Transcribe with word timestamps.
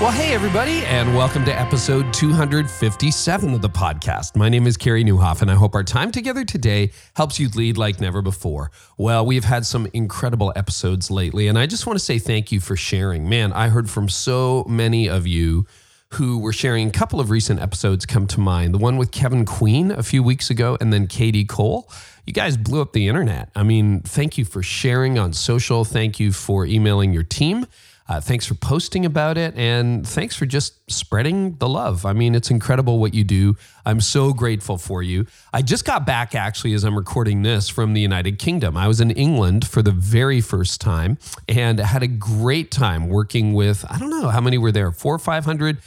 Well, 0.00 0.12
hey, 0.12 0.32
everybody, 0.32 0.82
and 0.86 1.14
welcome 1.14 1.44
to 1.44 1.52
episode 1.52 2.10
257 2.14 3.52
of 3.52 3.60
the 3.60 3.68
podcast. 3.68 4.34
My 4.34 4.48
name 4.48 4.66
is 4.66 4.78
Carey 4.78 5.04
Nieuwhof, 5.04 5.42
and 5.42 5.50
I 5.50 5.54
hope 5.54 5.74
our 5.74 5.84
time 5.84 6.10
together 6.10 6.42
today 6.42 6.92
helps 7.16 7.38
you 7.38 7.50
lead 7.50 7.76
like 7.76 8.00
never 8.00 8.22
before. 8.22 8.70
Well, 8.96 9.26
we've 9.26 9.44
had 9.44 9.66
some 9.66 9.86
incredible 9.92 10.54
episodes 10.56 11.10
lately, 11.10 11.48
and 11.48 11.58
I 11.58 11.66
just 11.66 11.86
want 11.86 11.98
to 11.98 12.04
say 12.04 12.18
thank 12.18 12.50
you 12.50 12.60
for 12.60 12.76
sharing. 12.76 13.28
Man, 13.28 13.52
I 13.52 13.68
heard 13.68 13.90
from 13.90 14.08
so 14.08 14.64
many 14.66 15.06
of 15.06 15.26
you 15.26 15.66
who 16.14 16.38
were 16.38 16.54
sharing 16.54 16.88
a 16.88 16.92
couple 16.92 17.20
of 17.20 17.28
recent 17.28 17.60
episodes 17.60 18.06
come 18.06 18.26
to 18.28 18.40
mind. 18.40 18.72
The 18.72 18.78
one 18.78 18.96
with 18.96 19.10
Kevin 19.10 19.44
Queen 19.44 19.90
a 19.90 20.02
few 20.02 20.22
weeks 20.22 20.48
ago, 20.48 20.78
and 20.80 20.94
then 20.94 21.08
Kadi 21.08 21.44
Cole. 21.44 21.90
You 22.26 22.32
guys 22.32 22.56
blew 22.56 22.80
up 22.80 22.94
the 22.94 23.06
internet. 23.06 23.50
I 23.54 23.64
mean, 23.64 24.00
thank 24.00 24.38
you 24.38 24.46
for 24.46 24.62
sharing 24.62 25.18
on 25.18 25.34
social. 25.34 25.84
Thank 25.84 26.18
you 26.18 26.32
for 26.32 26.64
emailing 26.64 27.12
your 27.12 27.22
team. 27.22 27.66
Uh, 28.10 28.20
thanks 28.20 28.44
for 28.44 28.54
posting 28.54 29.06
about 29.06 29.38
it 29.38 29.54
and 29.56 30.04
thanks 30.04 30.34
for 30.34 30.44
just 30.44 30.74
spreading 30.90 31.54
the 31.58 31.68
love. 31.68 32.04
I 32.04 32.12
mean, 32.12 32.34
it's 32.34 32.50
incredible 32.50 32.98
what 32.98 33.14
you 33.14 33.22
do. 33.22 33.54
I'm 33.86 34.00
so 34.00 34.32
grateful 34.32 34.78
for 34.78 35.00
you. 35.00 35.26
I 35.52 35.62
just 35.62 35.84
got 35.84 36.06
back 36.06 36.34
actually 36.34 36.74
as 36.74 36.82
I'm 36.82 36.96
recording 36.96 37.42
this 37.42 37.68
from 37.68 37.94
the 37.94 38.00
United 38.00 38.40
Kingdom. 38.40 38.76
I 38.76 38.88
was 38.88 39.00
in 39.00 39.12
England 39.12 39.64
for 39.64 39.80
the 39.80 39.92
very 39.92 40.40
first 40.40 40.80
time 40.80 41.18
and 41.48 41.78
had 41.78 42.02
a 42.02 42.08
great 42.08 42.72
time 42.72 43.06
working 43.06 43.54
with, 43.54 43.84
I 43.88 44.00
don't 44.00 44.10
know 44.10 44.28
how 44.30 44.40
many 44.40 44.58
were 44.58 44.72
there, 44.72 44.90
four 44.90 45.14
or 45.14 45.20
500 45.20 45.78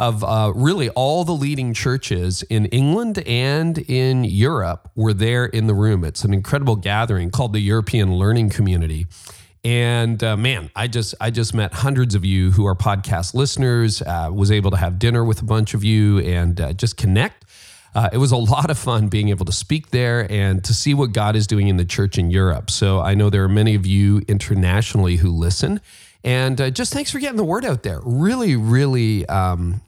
of 0.00 0.24
uh, 0.24 0.52
really 0.56 0.90
all 0.90 1.22
the 1.22 1.32
leading 1.32 1.74
churches 1.74 2.42
in 2.50 2.66
England 2.66 3.22
and 3.24 3.78
in 3.78 4.24
Europe 4.24 4.90
were 4.96 5.12
there 5.12 5.46
in 5.46 5.68
the 5.68 5.74
room. 5.74 6.02
It's 6.02 6.24
an 6.24 6.34
incredible 6.34 6.74
gathering 6.74 7.30
called 7.30 7.52
the 7.52 7.60
European 7.60 8.14
Learning 8.14 8.50
Community. 8.50 9.06
And 9.68 10.24
uh, 10.24 10.34
man, 10.34 10.70
I 10.74 10.88
just 10.88 11.14
I 11.20 11.30
just 11.30 11.52
met 11.52 11.74
hundreds 11.74 12.14
of 12.14 12.24
you 12.24 12.52
who 12.52 12.64
are 12.66 12.74
podcast 12.74 13.34
listeners. 13.34 14.00
Uh, 14.00 14.30
was 14.32 14.50
able 14.50 14.70
to 14.70 14.78
have 14.78 14.98
dinner 14.98 15.22
with 15.22 15.42
a 15.42 15.44
bunch 15.44 15.74
of 15.74 15.84
you 15.84 16.20
and 16.20 16.58
uh, 16.58 16.72
just 16.72 16.96
connect. 16.96 17.44
Uh, 17.94 18.08
it 18.10 18.16
was 18.16 18.32
a 18.32 18.36
lot 18.54 18.70
of 18.70 18.78
fun 18.78 19.08
being 19.08 19.28
able 19.28 19.44
to 19.44 19.52
speak 19.52 19.90
there 19.90 20.26
and 20.32 20.64
to 20.64 20.72
see 20.72 20.94
what 20.94 21.12
God 21.12 21.36
is 21.36 21.46
doing 21.46 21.68
in 21.68 21.76
the 21.76 21.84
church 21.84 22.16
in 22.16 22.30
Europe. 22.30 22.70
So 22.70 23.00
I 23.00 23.14
know 23.14 23.28
there 23.28 23.44
are 23.44 23.48
many 23.48 23.74
of 23.74 23.84
you 23.84 24.22
internationally 24.26 25.16
who 25.16 25.30
listen, 25.30 25.82
and 26.24 26.58
uh, 26.58 26.70
just 26.70 26.94
thanks 26.94 27.10
for 27.10 27.18
getting 27.18 27.36
the 27.36 27.44
word 27.44 27.66
out 27.66 27.82
there. 27.82 28.00
Really, 28.02 28.56
really. 28.56 29.26
Um, 29.26 29.82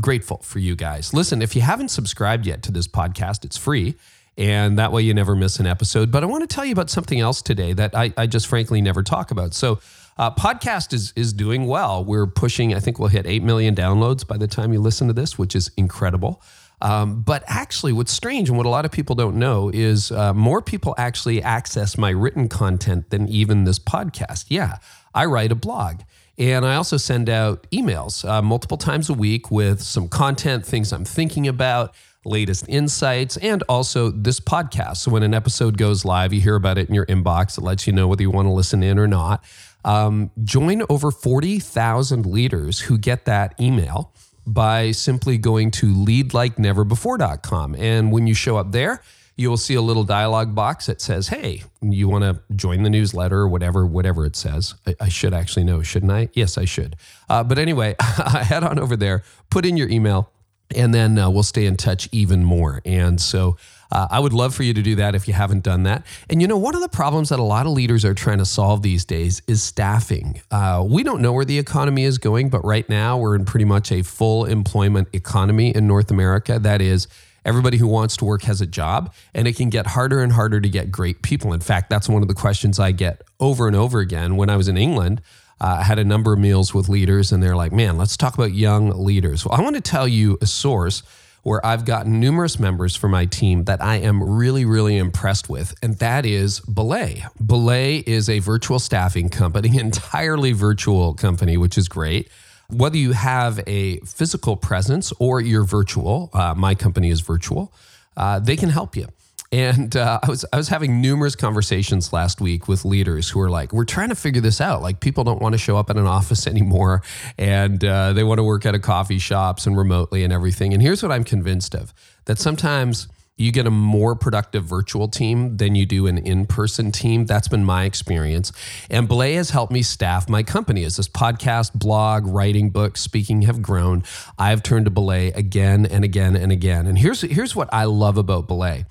grateful 0.00 0.36
for 0.44 0.60
you 0.60 0.76
guys. 0.76 1.12
Listen, 1.12 1.42
if 1.42 1.56
you 1.56 1.62
haven't 1.62 1.88
subscribed 1.88 2.46
yet 2.46 2.62
to 2.62 2.70
this 2.70 2.86
podcast, 2.86 3.44
it's 3.44 3.56
free 3.56 3.96
and 4.38 4.78
that 4.78 4.92
way 4.92 5.02
you 5.02 5.12
never 5.12 5.34
miss 5.34 5.58
an 5.58 5.66
episode. 5.66 6.10
But 6.10 6.22
I 6.22 6.26
want 6.26 6.48
to 6.48 6.54
tell 6.54 6.64
you 6.64 6.72
about 6.72 6.88
something 6.88 7.18
else 7.18 7.42
today 7.42 7.72
that 7.74 7.94
I, 7.94 8.14
I 8.16 8.26
just 8.26 8.46
frankly 8.46 8.80
never 8.80 9.02
talk 9.02 9.30
about. 9.30 9.52
So, 9.52 9.80
uh, 10.16 10.32
podcast 10.32 10.92
is 10.92 11.12
is 11.14 11.32
doing 11.32 11.66
well. 11.66 12.04
We're 12.04 12.26
pushing. 12.26 12.74
I 12.74 12.80
think 12.80 12.98
we'll 12.98 13.08
hit 13.08 13.26
eight 13.26 13.42
million 13.42 13.74
downloads 13.74 14.26
by 14.26 14.36
the 14.36 14.48
time 14.48 14.72
you 14.72 14.80
listen 14.80 15.06
to 15.08 15.12
this, 15.12 15.38
which 15.38 15.54
is 15.54 15.70
incredible. 15.76 16.42
Um, 16.80 17.22
but 17.22 17.42
actually, 17.46 17.92
what's 17.92 18.12
strange 18.12 18.48
and 18.48 18.56
what 18.56 18.66
a 18.66 18.68
lot 18.68 18.84
of 18.84 18.92
people 18.92 19.16
don't 19.16 19.36
know 19.36 19.70
is 19.72 20.12
uh, 20.12 20.32
more 20.32 20.62
people 20.62 20.94
actually 20.96 21.42
access 21.42 21.98
my 21.98 22.10
written 22.10 22.48
content 22.48 23.10
than 23.10 23.28
even 23.28 23.64
this 23.64 23.78
podcast. 23.78 24.46
Yeah, 24.48 24.78
I 25.14 25.26
write 25.26 25.52
a 25.52 25.56
blog. 25.56 26.00
And 26.38 26.64
I 26.64 26.76
also 26.76 26.96
send 26.96 27.28
out 27.28 27.66
emails 27.72 28.28
uh, 28.28 28.40
multiple 28.42 28.76
times 28.76 29.10
a 29.10 29.14
week 29.14 29.50
with 29.50 29.82
some 29.82 30.08
content, 30.08 30.64
things 30.64 30.92
I'm 30.92 31.04
thinking 31.04 31.48
about, 31.48 31.94
latest 32.24 32.68
insights, 32.68 33.36
and 33.38 33.62
also 33.68 34.10
this 34.10 34.40
podcast. 34.40 34.98
So 34.98 35.10
when 35.10 35.22
an 35.22 35.34
episode 35.34 35.78
goes 35.78 36.04
live, 36.04 36.32
you 36.32 36.40
hear 36.40 36.56
about 36.56 36.78
it 36.78 36.88
in 36.88 36.94
your 36.94 37.06
inbox. 37.06 37.58
It 37.58 37.62
lets 37.62 37.86
you 37.86 37.92
know 37.92 38.08
whether 38.08 38.22
you 38.22 38.30
want 38.30 38.46
to 38.46 38.52
listen 38.52 38.82
in 38.82 38.98
or 38.98 39.06
not. 39.06 39.44
Um, 39.84 40.30
join 40.42 40.82
over 40.88 41.10
40,000 41.10 42.26
leaders 42.26 42.80
who 42.80 42.98
get 42.98 43.24
that 43.26 43.58
email 43.60 44.12
by 44.46 44.90
simply 44.92 45.38
going 45.38 45.70
to 45.72 45.94
leadlikeneverbefore.com. 45.94 47.74
And 47.76 48.10
when 48.10 48.26
you 48.26 48.34
show 48.34 48.56
up 48.56 48.72
there, 48.72 49.02
you 49.36 49.48
will 49.48 49.56
see 49.56 49.74
a 49.74 49.82
little 49.82 50.02
dialog 50.02 50.54
box 50.54 50.86
that 50.86 51.00
says, 51.00 51.28
"Hey, 51.28 51.62
you 51.80 52.08
want 52.08 52.24
to 52.24 52.42
join 52.56 52.82
the 52.82 52.90
newsletter 52.90 53.38
or 53.38 53.48
whatever, 53.48 53.86
whatever 53.86 54.26
it 54.26 54.34
says." 54.34 54.74
I, 54.84 54.96
I 55.02 55.08
should 55.08 55.32
actually 55.32 55.62
know, 55.62 55.80
shouldn't 55.82 56.10
I? 56.10 56.28
Yes, 56.32 56.58
I 56.58 56.64
should. 56.64 56.96
Uh, 57.28 57.44
but 57.44 57.56
anyway, 57.56 57.94
head 58.00 58.64
on 58.64 58.80
over 58.80 58.96
there, 58.96 59.22
put 59.48 59.64
in 59.64 59.76
your 59.76 59.88
email, 59.88 60.32
and 60.74 60.92
then 60.92 61.18
uh, 61.18 61.30
we'll 61.30 61.42
stay 61.42 61.66
in 61.66 61.76
touch 61.76 62.08
even 62.12 62.44
more. 62.44 62.80
And 62.84 63.20
so 63.20 63.56
uh, 63.90 64.06
I 64.10 64.20
would 64.20 64.32
love 64.32 64.54
for 64.54 64.62
you 64.62 64.74
to 64.74 64.82
do 64.82 64.96
that 64.96 65.14
if 65.14 65.26
you 65.26 65.34
haven't 65.34 65.62
done 65.62 65.84
that. 65.84 66.04
And 66.28 66.42
you 66.42 66.48
know, 66.48 66.58
one 66.58 66.74
of 66.74 66.80
the 66.80 66.88
problems 66.88 67.30
that 67.30 67.38
a 67.38 67.42
lot 67.44 67.66
of 67.66 67.72
leaders 67.72 68.04
are 68.04 68.14
trying 68.14 68.38
to 68.38 68.44
solve 68.44 68.82
these 68.82 69.04
days 69.04 69.40
is 69.46 69.62
staffing. 69.62 70.40
Uh, 70.50 70.84
we 70.86 71.02
don't 71.02 71.22
know 71.22 71.32
where 71.32 71.44
the 71.44 71.58
economy 71.58 72.04
is 72.04 72.18
going, 72.18 72.50
but 72.50 72.64
right 72.64 72.88
now 72.88 73.16
we're 73.16 73.34
in 73.34 73.44
pretty 73.44 73.64
much 73.64 73.90
a 73.90 74.02
full 74.02 74.44
employment 74.44 75.08
economy 75.12 75.74
in 75.74 75.86
North 75.86 76.10
America. 76.10 76.58
That 76.58 76.82
is, 76.82 77.08
everybody 77.44 77.78
who 77.78 77.86
wants 77.86 78.16
to 78.18 78.26
work 78.26 78.42
has 78.42 78.60
a 78.60 78.66
job, 78.66 79.14
and 79.32 79.48
it 79.48 79.56
can 79.56 79.70
get 79.70 79.86
harder 79.86 80.20
and 80.20 80.32
harder 80.32 80.60
to 80.60 80.68
get 80.68 80.92
great 80.92 81.22
people. 81.22 81.54
In 81.54 81.60
fact, 81.60 81.88
that's 81.88 82.08
one 82.08 82.20
of 82.20 82.28
the 82.28 82.34
questions 82.34 82.78
I 82.78 82.92
get 82.92 83.22
over 83.40 83.66
and 83.66 83.74
over 83.74 84.00
again 84.00 84.36
when 84.36 84.50
I 84.50 84.56
was 84.56 84.68
in 84.68 84.76
England. 84.76 85.22
Uh, 85.60 85.78
I 85.80 85.82
had 85.82 85.98
a 85.98 86.04
number 86.04 86.32
of 86.32 86.38
meals 86.38 86.72
with 86.72 86.88
leaders, 86.88 87.32
and 87.32 87.42
they're 87.42 87.56
like, 87.56 87.72
man, 87.72 87.98
let's 87.98 88.16
talk 88.16 88.34
about 88.34 88.52
young 88.52 88.90
leaders. 88.90 89.44
Well, 89.44 89.58
I 89.58 89.62
want 89.62 89.76
to 89.76 89.82
tell 89.82 90.06
you 90.06 90.38
a 90.40 90.46
source 90.46 91.02
where 91.42 91.64
I've 91.64 91.84
gotten 91.84 92.20
numerous 92.20 92.58
members 92.58 92.94
for 92.94 93.08
my 93.08 93.24
team 93.24 93.64
that 93.64 93.82
I 93.82 93.96
am 93.96 94.22
really, 94.22 94.64
really 94.64 94.96
impressed 94.96 95.48
with, 95.48 95.74
and 95.82 95.98
that 95.98 96.26
is 96.26 96.60
Belay. 96.60 97.24
Belay 97.44 97.98
is 97.98 98.28
a 98.28 98.38
virtual 98.38 98.78
staffing 98.78 99.28
company, 99.28 99.78
entirely 99.80 100.52
virtual 100.52 101.14
company, 101.14 101.56
which 101.56 101.78
is 101.78 101.88
great. 101.88 102.28
Whether 102.70 102.98
you 102.98 103.12
have 103.12 103.60
a 103.66 103.98
physical 104.00 104.56
presence 104.56 105.12
or 105.18 105.40
you're 105.40 105.64
virtual, 105.64 106.30
uh, 106.34 106.54
my 106.54 106.74
company 106.74 107.08
is 107.08 107.20
virtual, 107.20 107.72
uh, 108.16 108.40
they 108.40 108.56
can 108.56 108.68
help 108.68 108.94
you. 108.94 109.08
And 109.50 109.96
uh, 109.96 110.20
I 110.22 110.28
was 110.28 110.44
I 110.52 110.56
was 110.56 110.68
having 110.68 111.00
numerous 111.00 111.34
conversations 111.34 112.12
last 112.12 112.40
week 112.40 112.68
with 112.68 112.84
leaders 112.84 113.30
who 113.30 113.40
are 113.40 113.48
like, 113.48 113.72
we're 113.72 113.86
trying 113.86 114.10
to 114.10 114.14
figure 114.14 114.42
this 114.42 114.60
out. 114.60 114.82
Like 114.82 115.00
people 115.00 115.24
don't 115.24 115.40
want 115.40 115.54
to 115.54 115.58
show 115.58 115.78
up 115.78 115.88
at 115.88 115.96
an 115.96 116.06
office 116.06 116.46
anymore, 116.46 117.02
and 117.38 117.82
uh, 117.82 118.12
they 118.12 118.24
want 118.24 118.38
to 118.38 118.44
work 118.44 118.66
at 118.66 118.74
a 118.74 118.78
coffee 118.78 119.18
shops 119.18 119.66
and 119.66 119.76
remotely 119.76 120.22
and 120.22 120.32
everything. 120.32 120.74
And 120.74 120.82
here's 120.82 121.02
what 121.02 121.12
I'm 121.12 121.24
convinced 121.24 121.74
of: 121.74 121.94
that 122.26 122.38
sometimes 122.38 123.08
you 123.38 123.52
get 123.52 123.66
a 123.66 123.70
more 123.70 124.16
productive 124.16 124.64
virtual 124.64 125.08
team 125.08 125.56
than 125.56 125.76
you 125.76 125.86
do 125.86 126.08
an 126.08 126.18
in-person 126.18 126.90
team. 126.90 127.24
That's 127.24 127.46
been 127.46 127.64
my 127.64 127.84
experience. 127.84 128.50
And 128.90 129.06
Belay 129.06 129.34
has 129.34 129.50
helped 129.50 129.72
me 129.72 129.82
staff 129.82 130.28
my 130.28 130.42
company. 130.42 130.82
As 130.82 130.96
this 130.96 131.08
podcast, 131.08 131.72
blog, 131.72 132.26
writing 132.26 132.70
books, 132.70 133.00
speaking 133.00 133.42
have 133.42 133.62
grown, 133.62 134.02
I've 134.38 134.62
turned 134.62 134.86
to 134.86 134.90
Belay 134.90 135.28
again 135.28 135.86
and 135.86 136.04
again 136.04 136.34
and 136.36 136.50
again. 136.52 136.86
And 136.86 136.98
here's 136.98 137.22
here's 137.22 137.56
what 137.56 137.72
I 137.72 137.84
love 137.84 138.18
about 138.18 138.48
Belay 138.48 138.84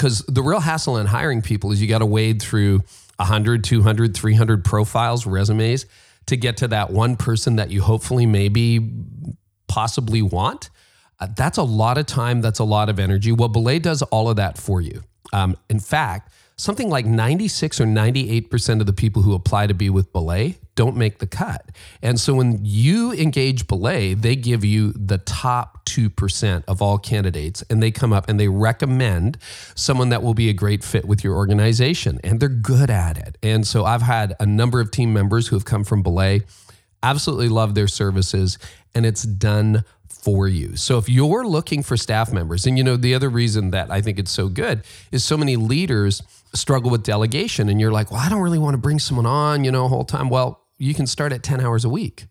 because 0.00 0.20
the 0.20 0.42
real 0.42 0.60
hassle 0.60 0.96
in 0.96 1.04
hiring 1.04 1.42
people 1.42 1.72
is 1.72 1.82
you 1.82 1.86
got 1.86 1.98
to 1.98 2.06
wade 2.06 2.40
through 2.40 2.78
100, 3.16 3.62
200, 3.62 4.16
300 4.16 4.64
profiles, 4.64 5.26
resumes 5.26 5.84
to 6.24 6.38
get 6.38 6.56
to 6.56 6.68
that 6.68 6.90
one 6.90 7.16
person 7.16 7.56
that 7.56 7.70
you 7.70 7.82
hopefully 7.82 8.24
maybe 8.24 8.90
possibly 9.68 10.22
want. 10.22 10.70
Uh, 11.18 11.28
that's 11.36 11.58
a 11.58 11.62
lot 11.62 11.98
of 11.98 12.06
time. 12.06 12.40
That's 12.40 12.60
a 12.60 12.64
lot 12.64 12.88
of 12.88 12.98
energy. 12.98 13.30
Well, 13.30 13.50
Belay 13.50 13.78
does 13.78 14.00
all 14.00 14.30
of 14.30 14.36
that 14.36 14.56
for 14.56 14.80
you. 14.80 15.02
Um, 15.34 15.54
in 15.68 15.80
fact, 15.80 16.32
something 16.60 16.90
like 16.90 17.06
96 17.06 17.80
or 17.80 17.86
98% 17.86 18.80
of 18.80 18.86
the 18.86 18.92
people 18.92 19.22
who 19.22 19.34
apply 19.34 19.66
to 19.66 19.72
be 19.72 19.88
with 19.88 20.12
Belay 20.12 20.58
don't 20.74 20.94
make 20.94 21.18
the 21.18 21.26
cut. 21.26 21.70
And 22.02 22.20
so 22.20 22.34
when 22.34 22.60
you 22.62 23.12
engage 23.12 23.66
Belay, 23.66 24.12
they 24.12 24.36
give 24.36 24.62
you 24.62 24.92
the 24.92 25.18
top 25.18 25.86
2% 25.86 26.64
of 26.68 26.82
all 26.82 26.98
candidates 26.98 27.62
and 27.70 27.82
they 27.82 27.90
come 27.90 28.12
up 28.12 28.28
and 28.28 28.38
they 28.38 28.48
recommend 28.48 29.38
someone 29.74 30.10
that 30.10 30.22
will 30.22 30.34
be 30.34 30.50
a 30.50 30.52
great 30.52 30.84
fit 30.84 31.06
with 31.06 31.24
your 31.24 31.34
organization 31.34 32.20
and 32.22 32.40
they're 32.40 32.50
good 32.50 32.90
at 32.90 33.16
it. 33.16 33.38
And 33.42 33.66
so 33.66 33.86
I've 33.86 34.02
had 34.02 34.36
a 34.38 34.44
number 34.46 34.80
of 34.80 34.90
team 34.90 35.14
members 35.14 35.48
who 35.48 35.56
have 35.56 35.64
come 35.64 35.82
from 35.82 36.02
Belay, 36.02 36.42
absolutely 37.02 37.48
love 37.48 37.74
their 37.74 37.88
services 37.88 38.58
and 38.94 39.06
it's 39.06 39.22
done 39.22 39.82
for 40.08 40.46
you. 40.46 40.76
So 40.76 40.98
if 40.98 41.08
you're 41.08 41.46
looking 41.46 41.82
for 41.82 41.96
staff 41.96 42.30
members, 42.30 42.66
and 42.66 42.76
you 42.76 42.84
know, 42.84 42.96
the 42.96 43.14
other 43.14 43.30
reason 43.30 43.70
that 43.70 43.90
I 43.90 44.02
think 44.02 44.18
it's 44.18 44.30
so 44.30 44.48
good 44.48 44.82
is 45.10 45.24
so 45.24 45.38
many 45.38 45.56
leaders 45.56 46.22
struggle 46.54 46.90
with 46.90 47.02
delegation 47.02 47.68
and 47.68 47.80
you're 47.80 47.92
like, 47.92 48.10
well, 48.10 48.20
I 48.20 48.28
don't 48.28 48.40
really 48.40 48.58
want 48.58 48.74
to 48.74 48.78
bring 48.78 48.98
someone 48.98 49.26
on, 49.26 49.64
you 49.64 49.70
know, 49.70 49.88
whole 49.88 50.04
time. 50.04 50.28
Well, 50.28 50.60
you 50.78 50.94
can 50.94 51.06
start 51.06 51.32
at 51.32 51.42
10 51.42 51.60
hours 51.60 51.84
a 51.84 51.88
week. 51.88 52.26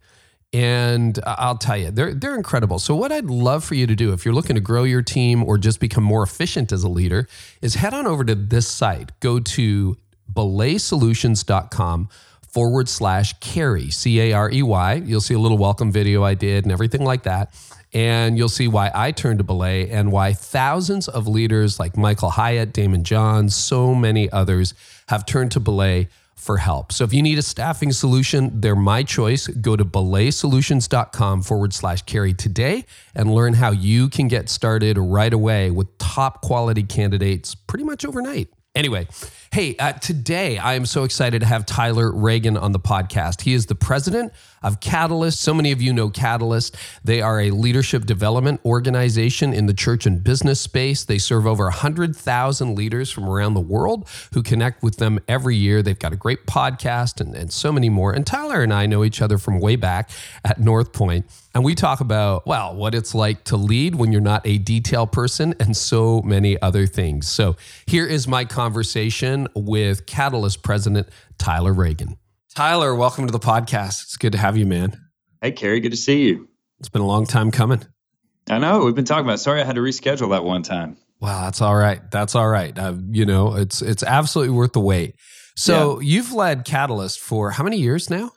And 0.52 1.20
I'll 1.28 1.58
tell 1.58 1.78
you, 1.78 1.92
they're, 1.92 2.14
they're 2.14 2.36
incredible. 2.36 2.80
So, 2.80 2.96
what 2.96 3.12
I'd 3.12 3.26
love 3.26 3.64
for 3.64 3.76
you 3.76 3.86
to 3.86 3.96
do 3.96 4.14
if 4.14 4.26
you're 4.26 4.34
looking 4.34 4.56
to 4.56 4.62
grow 4.62 4.84
your 4.84 5.04
team 5.04 5.44
or 5.44 5.60
just 5.60 5.80
become 5.80 6.04
more 6.04 6.24
efficient 6.24 6.72
as 6.72 6.84
a 6.84 6.90
leader 6.90 7.28
is 7.62 7.76
head 7.76 7.94
on 7.94 8.08
over 8.08 8.24
to 8.24 8.34
this 8.34 8.68
site. 8.68 9.12
Go 9.20 9.40
to 9.40 9.96
belaysolutions.com 10.34 12.10
forward 12.48 12.90
slash 12.90 13.34
Carey, 13.40 13.92
C 13.92 14.20
A 14.22 14.34
R 14.34 14.52
E 14.52 14.64
Y. 14.64 14.94
You'll 15.06 15.22
see 15.22 15.36
a 15.36 15.40
little 15.40 15.60
welcome 15.60 15.92
video 15.92 16.24
I 16.24 16.34
did 16.34 16.66
and 16.66 16.72
everything 16.72 17.04
like 17.04 17.24
that. 17.24 17.54
And 17.94 18.38
you'll 18.38 18.50
see 18.50 18.68
why 18.68 18.92
I 18.94 19.12
turned 19.12 19.40
to 19.40 19.44
Belay 19.44 19.90
and 19.90 20.12
why 20.12 20.34
thousands 20.34 21.08
of 21.08 21.28
leaders 21.28 21.80
like 21.80 21.98
Michael 21.98 22.30
Hyatt, 22.30 22.74
Daymond 22.74 23.04
John, 23.04 23.50
so 23.50 23.96
many 23.96 24.30
others 24.32 24.74
have 25.08 25.26
turned 25.26 25.52
to 25.54 25.60
Belay 25.60 26.08
for 26.36 26.58
help. 26.58 26.94
So 26.94 27.04
if 27.04 27.14
you 27.14 27.22
need 27.22 27.38
a 27.38 27.42
staffing 27.42 27.92
solution, 27.92 28.62
they're 28.62 28.76
my 28.76 29.04
choice. 29.04 29.48
Go 29.48 29.76
to 29.76 29.84
belaysolutions.com 29.84 31.42
forward 31.42 31.74
slash 31.74 32.04
Carey 32.04 32.34
today 32.34 32.86
and 33.14 33.34
learn 33.34 33.54
how 33.54 33.72
you 33.72 34.08
can 34.08 34.28
get 34.28 34.50
started 34.50 34.98
right 34.98 35.34
away 35.34 35.70
with 35.70 35.98
top 35.98 36.42
quality 36.42 36.84
candidates 36.84 37.56
pretty 37.56 37.84
much 37.84 38.06
overnight. 38.06 38.50
Anyway, 38.76 39.08
hey, 39.52 39.76
uh, 39.78 39.94
today 39.94 40.60
I 40.60 40.76
am 40.76 40.86
so 40.86 41.04
excited 41.04 41.40
to 41.40 41.46
have 41.48 41.66
Tyler 41.66 42.12
Reagin 42.12 42.62
on 42.62 42.72
the 42.72 42.80
podcast. 42.80 43.42
He 43.42 43.54
is 43.54 43.66
the 43.66 43.74
president 43.74 44.32
of 44.62 44.80
Catalyst. 44.80 45.40
So 45.40 45.54
many 45.54 45.72
of 45.72 45.82
you 45.82 45.92
know 45.92 46.10
Catalyst. 46.10 46.76
They 47.04 47.22
are 47.22 47.40
a 47.40 47.50
leadership 47.50 48.06
development 48.06 48.62
organization 48.64 49.54
in 49.54 49.66
the 49.66 49.74
church 49.74 50.06
and 50.06 50.24
business 50.24 50.60
space. 50.60 51.04
They 51.04 51.18
serve 51.18 51.48
over 51.48 51.64
100,000 51.64 52.76
leaders 52.76 53.10
from 53.10 53.28
around 53.28 53.56
the 53.56 53.62
world 53.62 54.08
who 54.34 54.44
connect 54.44 54.84
with 54.84 54.98
them 54.98 55.20
every 55.28 55.56
year. 55.56 55.82
They've 55.82 55.98
got 55.98 56.14
a 56.14 56.18
great 56.18 56.46
podcast 56.46 57.20
and, 57.20 57.34
and 57.34 57.52
so 57.52 57.72
many 57.72 57.90
more. 57.90 58.14
And 58.14 58.28
Tyler 58.28 58.62
and 58.62 58.74
I 58.74 58.86
know 58.86 59.04
each 59.04 59.22
other 59.22 59.38
from 59.38 59.60
way 59.60 59.76
back 59.76 60.12
at 60.46 60.60
North 60.60 60.94
Point. 60.94 61.26
And 61.56 61.64
we 61.64 61.74
talk 61.74 62.00
about, 62.00 62.46
well, 62.46 62.76
what 62.76 62.94
it's 62.94 63.16
like 63.16 63.44
to 63.46 63.58
lead 63.58 63.96
when 63.96 64.12
you're 64.12 64.22
not 64.22 64.46
a 64.46 64.60
detail 64.60 65.08
person 65.08 65.56
and 65.60 65.76
so 65.76 66.22
many 66.22 66.62
other 66.62 66.86
things. 66.86 67.28
So 67.28 67.56
here 67.88 68.06
is 68.06 68.28
my 68.28 68.46
conversation 68.46 69.39
with 69.56 70.06
Catalyst 70.06 70.64
president 70.64 71.10
Tyler 71.38 71.74
Reagin. 71.74 72.18
Tyler, 72.56 72.96
welcome 72.96 73.26
to 73.26 73.32
the 73.32 73.40
podcast. 73.40 74.04
It's 74.04 74.18
good 74.18 74.32
to 74.34 74.38
have 74.38 74.58
you, 74.58 74.66
man. 74.66 75.00
Hey, 75.42 75.52
Carey, 75.52 75.80
good 75.80 75.92
to 75.92 75.98
see 75.98 76.24
you. 76.24 76.50
It's 76.80 76.90
been 76.90 77.02
a 77.02 77.08
long 77.08 77.26
time 77.26 77.52
coming. 77.52 77.84
I 78.50 78.58
know. 78.58 78.86
We've 78.86 78.96
been 78.96 79.06
talking 79.06 79.26
about. 79.26 79.36
It. 79.36 79.40
Sorry, 79.40 79.62
I 79.62 79.64
had 79.64 79.76
to 79.76 79.82
reschedule 79.82 80.32
that 80.32 80.44
one 80.44 80.64
time. 80.64 80.98
Wow, 81.22 81.46
that's 81.46 81.62
all 81.62 81.76
right. 81.76 82.00
That's 82.12 82.36
all 82.36 82.48
right. 82.48 82.78
Uh, 82.78 82.96
you 83.12 83.26
know, 83.26 83.56
it's 83.56 83.82
it's 83.82 84.04
absolutely 84.04 84.54
worth 84.54 84.74
the 84.74 84.80
wait. 84.80 85.16
So 85.56 86.00
yeah. 86.00 86.08
you've 86.08 86.34
led 86.34 86.66
Catalyst 86.66 87.20
for 87.20 87.52
how 87.52 87.64
many 87.64 87.78
years 87.78 88.10
now? 88.10 88.32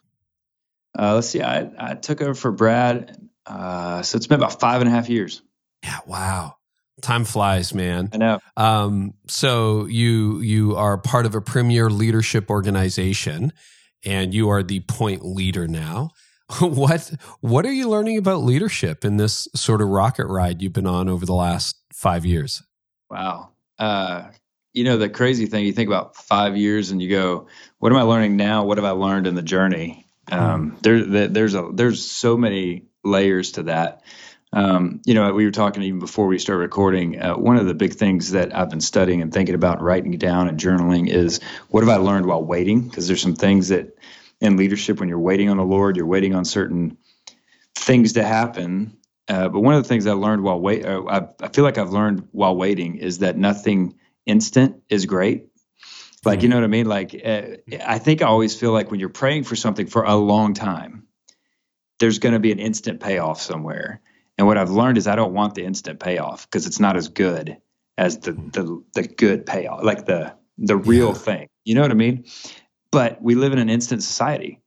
Uh, 0.99 1.15
let's 1.15 1.29
see. 1.29 1.41
I, 1.41 1.71
I 1.79 1.95
took 1.95 2.21
over 2.21 2.35
for 2.35 2.51
Brad. 2.51 3.17
Uh, 3.47 4.03
so 4.03 4.17
it's 4.17 4.27
been 4.27 4.39
about 4.39 4.61
five 4.61 4.81
and 4.81 4.89
a 4.89 4.93
half 4.93 5.09
years. 5.09 5.41
Yeah. 5.83 5.99
Wow. 6.07 6.57
Time 7.03 7.25
flies, 7.25 7.75
man. 7.75 8.09
I 8.13 8.17
know. 8.17 8.41
Um, 8.57 9.15
so 9.29 9.87
you 9.87 10.41
you 10.41 10.77
are 10.77 10.97
part 10.97 11.27
of 11.27 11.35
a 11.35 11.41
premier 11.41 11.91
leadership 11.91 12.49
organization 12.49 13.53
and 14.05 14.33
you 14.33 14.49
are 14.49 14.63
the 14.63 14.81
point 14.81 15.25
leader 15.25 15.69
now. 15.69 16.11
what 16.61 17.13
what 17.41 17.67
are 17.67 17.73
you 17.73 17.89
learning 17.89 18.19
about 18.19 18.43
leadership 18.43 19.05
in 19.05 19.17
this 19.17 19.49
sort 19.55 19.81
of 19.81 19.89
rocket 19.89 20.27
ride 20.27 20.63
you've 20.63 20.73
been 20.73 20.87
on 20.87 21.09
over 21.09 21.27
the 21.27 21.35
last 21.35 21.77
five 21.93 22.25
years? 22.25 22.63
Wow. 23.11 23.51
Uh, 23.79 24.31
you 24.73 24.85
know 24.85 24.97
the 24.97 25.09
crazy 25.09 25.47
thing 25.47 25.65
you 25.67 25.73
think 25.73 25.89
about 25.89 26.17
five 26.17 26.57
years 26.57 26.91
and 26.91 27.03
you 27.03 27.09
go, 27.09 27.49
what 27.79 27.93
am 27.93 27.99
I 27.99 28.03
learning 28.03 28.37
now? 28.37 28.65
What 28.65 28.79
have 28.79 28.85
I 28.85 28.91
learned 28.91 29.27
in 29.27 29.35
the 29.35 29.43
journey? 29.43 30.07
Um, 30.31 30.71
hmm. 30.71 30.77
there, 30.83 31.29
there's 31.29 31.55
a 31.55 31.71
there's 31.73 32.05
so 32.05 32.37
many 32.37 32.87
layers 33.05 33.53
to 33.53 33.65
that. 33.65 34.03
Um, 34.53 35.01
you 35.07 35.15
know, 35.15 35.33
we 35.33 35.47
were 35.47 35.51
talking 35.51 35.83
even 35.83 35.99
before 35.99 36.27
we 36.27 36.39
started 36.39 36.61
recording. 36.61 37.21
Uh, 37.21 37.35
one 37.35 37.57
of 37.57 37.67
the 37.67 37.75
big 37.75 37.95
things 37.95 38.33
that 38.33 38.55
I've 38.55 38.69
been 38.69 38.83
studying 38.83 39.23
and 39.23 39.33
thinking 39.33 39.55
about, 39.55 39.81
writing 39.81 40.13
down 40.19 40.49
and 40.49 40.59
journaling, 40.59 41.09
is 41.09 41.41
what 41.71 41.83
have 41.83 41.89
I 41.89 41.97
learned 41.97 42.27
while 42.27 42.45
waiting? 42.45 42.83
Because 42.83 43.07
there's 43.07 43.23
some 43.23 43.35
things 43.35 43.69
that 43.69 43.97
in 44.41 44.57
leadership, 44.57 45.01
when 45.01 45.09
you're 45.09 45.19
waiting 45.19 45.49
on 45.49 45.57
the 45.57 45.65
Lord, 45.65 45.97
you're 45.97 46.07
waiting 46.07 46.35
on 46.35 46.45
certain 46.45 46.99
things 47.75 48.15
to 48.15 48.25
happen. 48.25 48.99
Uh, 49.27 49.49
but 49.49 49.61
one 49.61 49.75
of 49.75 49.83
the 49.83 49.89
things 49.89 50.07
I 50.07 50.13
learned 50.13 50.43
while 50.43 50.61
wait, 50.61 50.85
uh, 50.85 51.03
I, 51.09 51.29
I, 51.41 51.49
feel 51.49 51.65
like 51.65 51.79
I've 51.79 51.93
learned 51.93 52.29
while 52.33 52.57
waiting 52.57 52.97
is 52.97 53.21
that 53.21 53.39
nothing 53.39 53.95
instant 54.27 54.83
is 54.91 55.07
great. 55.07 55.47
Like 56.25 56.43
you 56.43 56.49
know 56.49 56.57
what 56.57 56.65
I 56.65 56.69
mean? 56.69 56.87
Like 56.87 57.21
uh, 57.25 57.43
I 57.85 57.99
think 57.99 58.23
I 58.23 58.27
always 58.27 58.59
feel 58.59 58.73
like 58.73 58.91
when 58.91 59.01
you're 59.01 59.09
praying 59.09 59.45
for 59.45 59.57
something 59.57 59.87
for 59.87 60.05
a 60.05 60.15
long 60.15 60.55
time, 60.55 61.07
there's 61.99 62.19
going 62.19 62.35
to 62.35 62.39
be 62.39 62.53
an 62.53 62.59
instant 62.59 63.01
payoff 63.01 63.41
somewhere 63.41 64.01
and 64.39 64.47
what 64.47 64.59
I've 64.59 64.71
learned 64.71 64.99
is 64.99 65.07
I 65.07 65.17
don't 65.17 65.35
want 65.35 65.55
the 65.55 65.65
instant 65.65 66.01
payoff 66.01 66.49
because 66.49 66.67
it's 66.67 66.81
not 66.81 66.97
as 66.97 67.09
good 67.09 67.57
as 67.99 68.19
the 68.21 68.33
the 68.33 68.83
the 68.95 69.03
good 69.09 69.47
payoff, 69.47 69.83
like 69.83 70.07
the 70.07 70.35
the 70.59 70.77
real 70.77 71.09
yeah. 71.09 71.15
thing. 71.15 71.49
You 71.65 71.75
know 71.75 71.83
what 71.83 71.91
I 71.91 71.95
mean? 71.95 72.25
But 72.91 73.23
we 73.23 73.35
live 73.35 73.53
in 73.53 73.59
an 73.59 73.71
instant 73.71 74.03
society. 74.03 74.61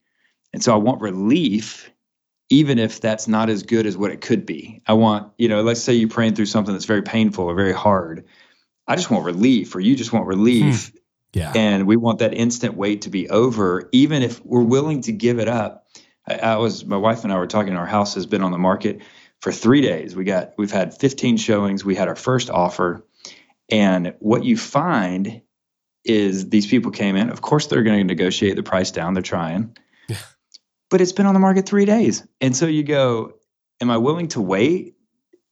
And 0.54 0.64
so 0.64 0.74
I 0.74 0.78
want 0.78 1.02
relief 1.02 1.92
even 2.50 2.78
if 2.78 3.02
that's 3.02 3.28
not 3.28 3.50
as 3.50 3.64
good 3.64 3.86
as 3.86 3.98
what 3.98 4.12
it 4.12 4.22
could 4.22 4.46
be. 4.46 4.82
I 4.88 4.94
want, 4.94 5.32
you 5.38 5.48
know, 5.48 5.64
let's 5.64 5.82
say 5.82 5.94
you're 5.94 6.10
praying 6.10 6.36
through 6.36 6.46
something 6.46 6.74
that's 6.74 6.86
very 6.86 7.02
painful 7.02 7.46
or 7.46 7.56
very 7.56 7.74
hard. 7.74 8.26
I 8.88 8.96
just 8.96 9.10
want 9.10 9.26
relief, 9.26 9.76
or 9.76 9.80
you 9.80 9.96
just 9.96 10.14
want 10.14 10.28
relief. 10.28 10.90
Hmm. 10.90 10.98
Yeah. 11.34 11.52
And 11.56 11.88
we 11.88 11.98
want 11.98 12.20
that 12.20 12.34
instant 12.34 12.76
wait 12.76 13.02
to 13.02 13.10
be 13.10 13.30
over, 13.30 13.90
even 13.92 14.24
if 14.24 14.46
we're 14.46 14.62
willing 14.62 15.02
to 15.02 15.12
give 15.12 15.40
it 15.40 15.50
up. 15.50 15.88
I, 16.28 16.36
I 16.36 16.58
was, 16.58 16.86
my 16.86 16.98
wife 16.98 17.24
and 17.24 17.34
I 17.34 17.38
were 17.38 17.48
talking, 17.48 17.76
our 17.76 17.86
house 17.86 18.14
has 18.14 18.26
been 18.26 18.42
on 18.42 18.52
the 18.52 18.58
market 18.58 19.02
for 19.42 19.52
three 19.52 19.82
days. 19.82 20.16
We 20.16 20.24
got 20.24 20.54
we've 20.58 20.72
had 20.72 20.94
15 20.94 21.38
showings. 21.38 21.86
We 21.86 21.96
had 21.96 22.08
our 22.08 22.16
first 22.16 22.50
offer, 22.50 23.06
and 23.70 24.16
what 24.20 24.44
you 24.44 24.58
find 24.58 25.42
is 26.04 26.50
these 26.50 26.68
people 26.68 26.92
came 26.92 27.16
in. 27.16 27.30
Of 27.30 27.42
course, 27.42 27.68
they're 27.68 27.84
going 27.84 28.00
to 28.00 28.04
negotiate 28.04 28.56
the 28.56 28.64
price 28.64 28.92
down. 28.92 29.14
They're 29.14 29.24
trying, 29.24 29.76
yeah. 30.08 30.18
but 30.90 31.02
it's 31.02 31.14
been 31.14 31.26
on 31.26 31.34
the 31.34 31.40
market 31.40 31.66
three 31.66 31.86
days, 31.86 32.26
and 32.42 32.56
so 32.56 32.66
you 32.66 32.84
go, 32.84 33.34
"Am 33.82 33.90
I 33.90 33.98
willing 33.98 34.30
to 34.30 34.42
wait 34.42 34.96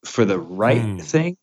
for 0.05 0.25
the 0.25 0.39
right 0.39 0.81
mm. 0.81 1.01
thing, 1.01 1.37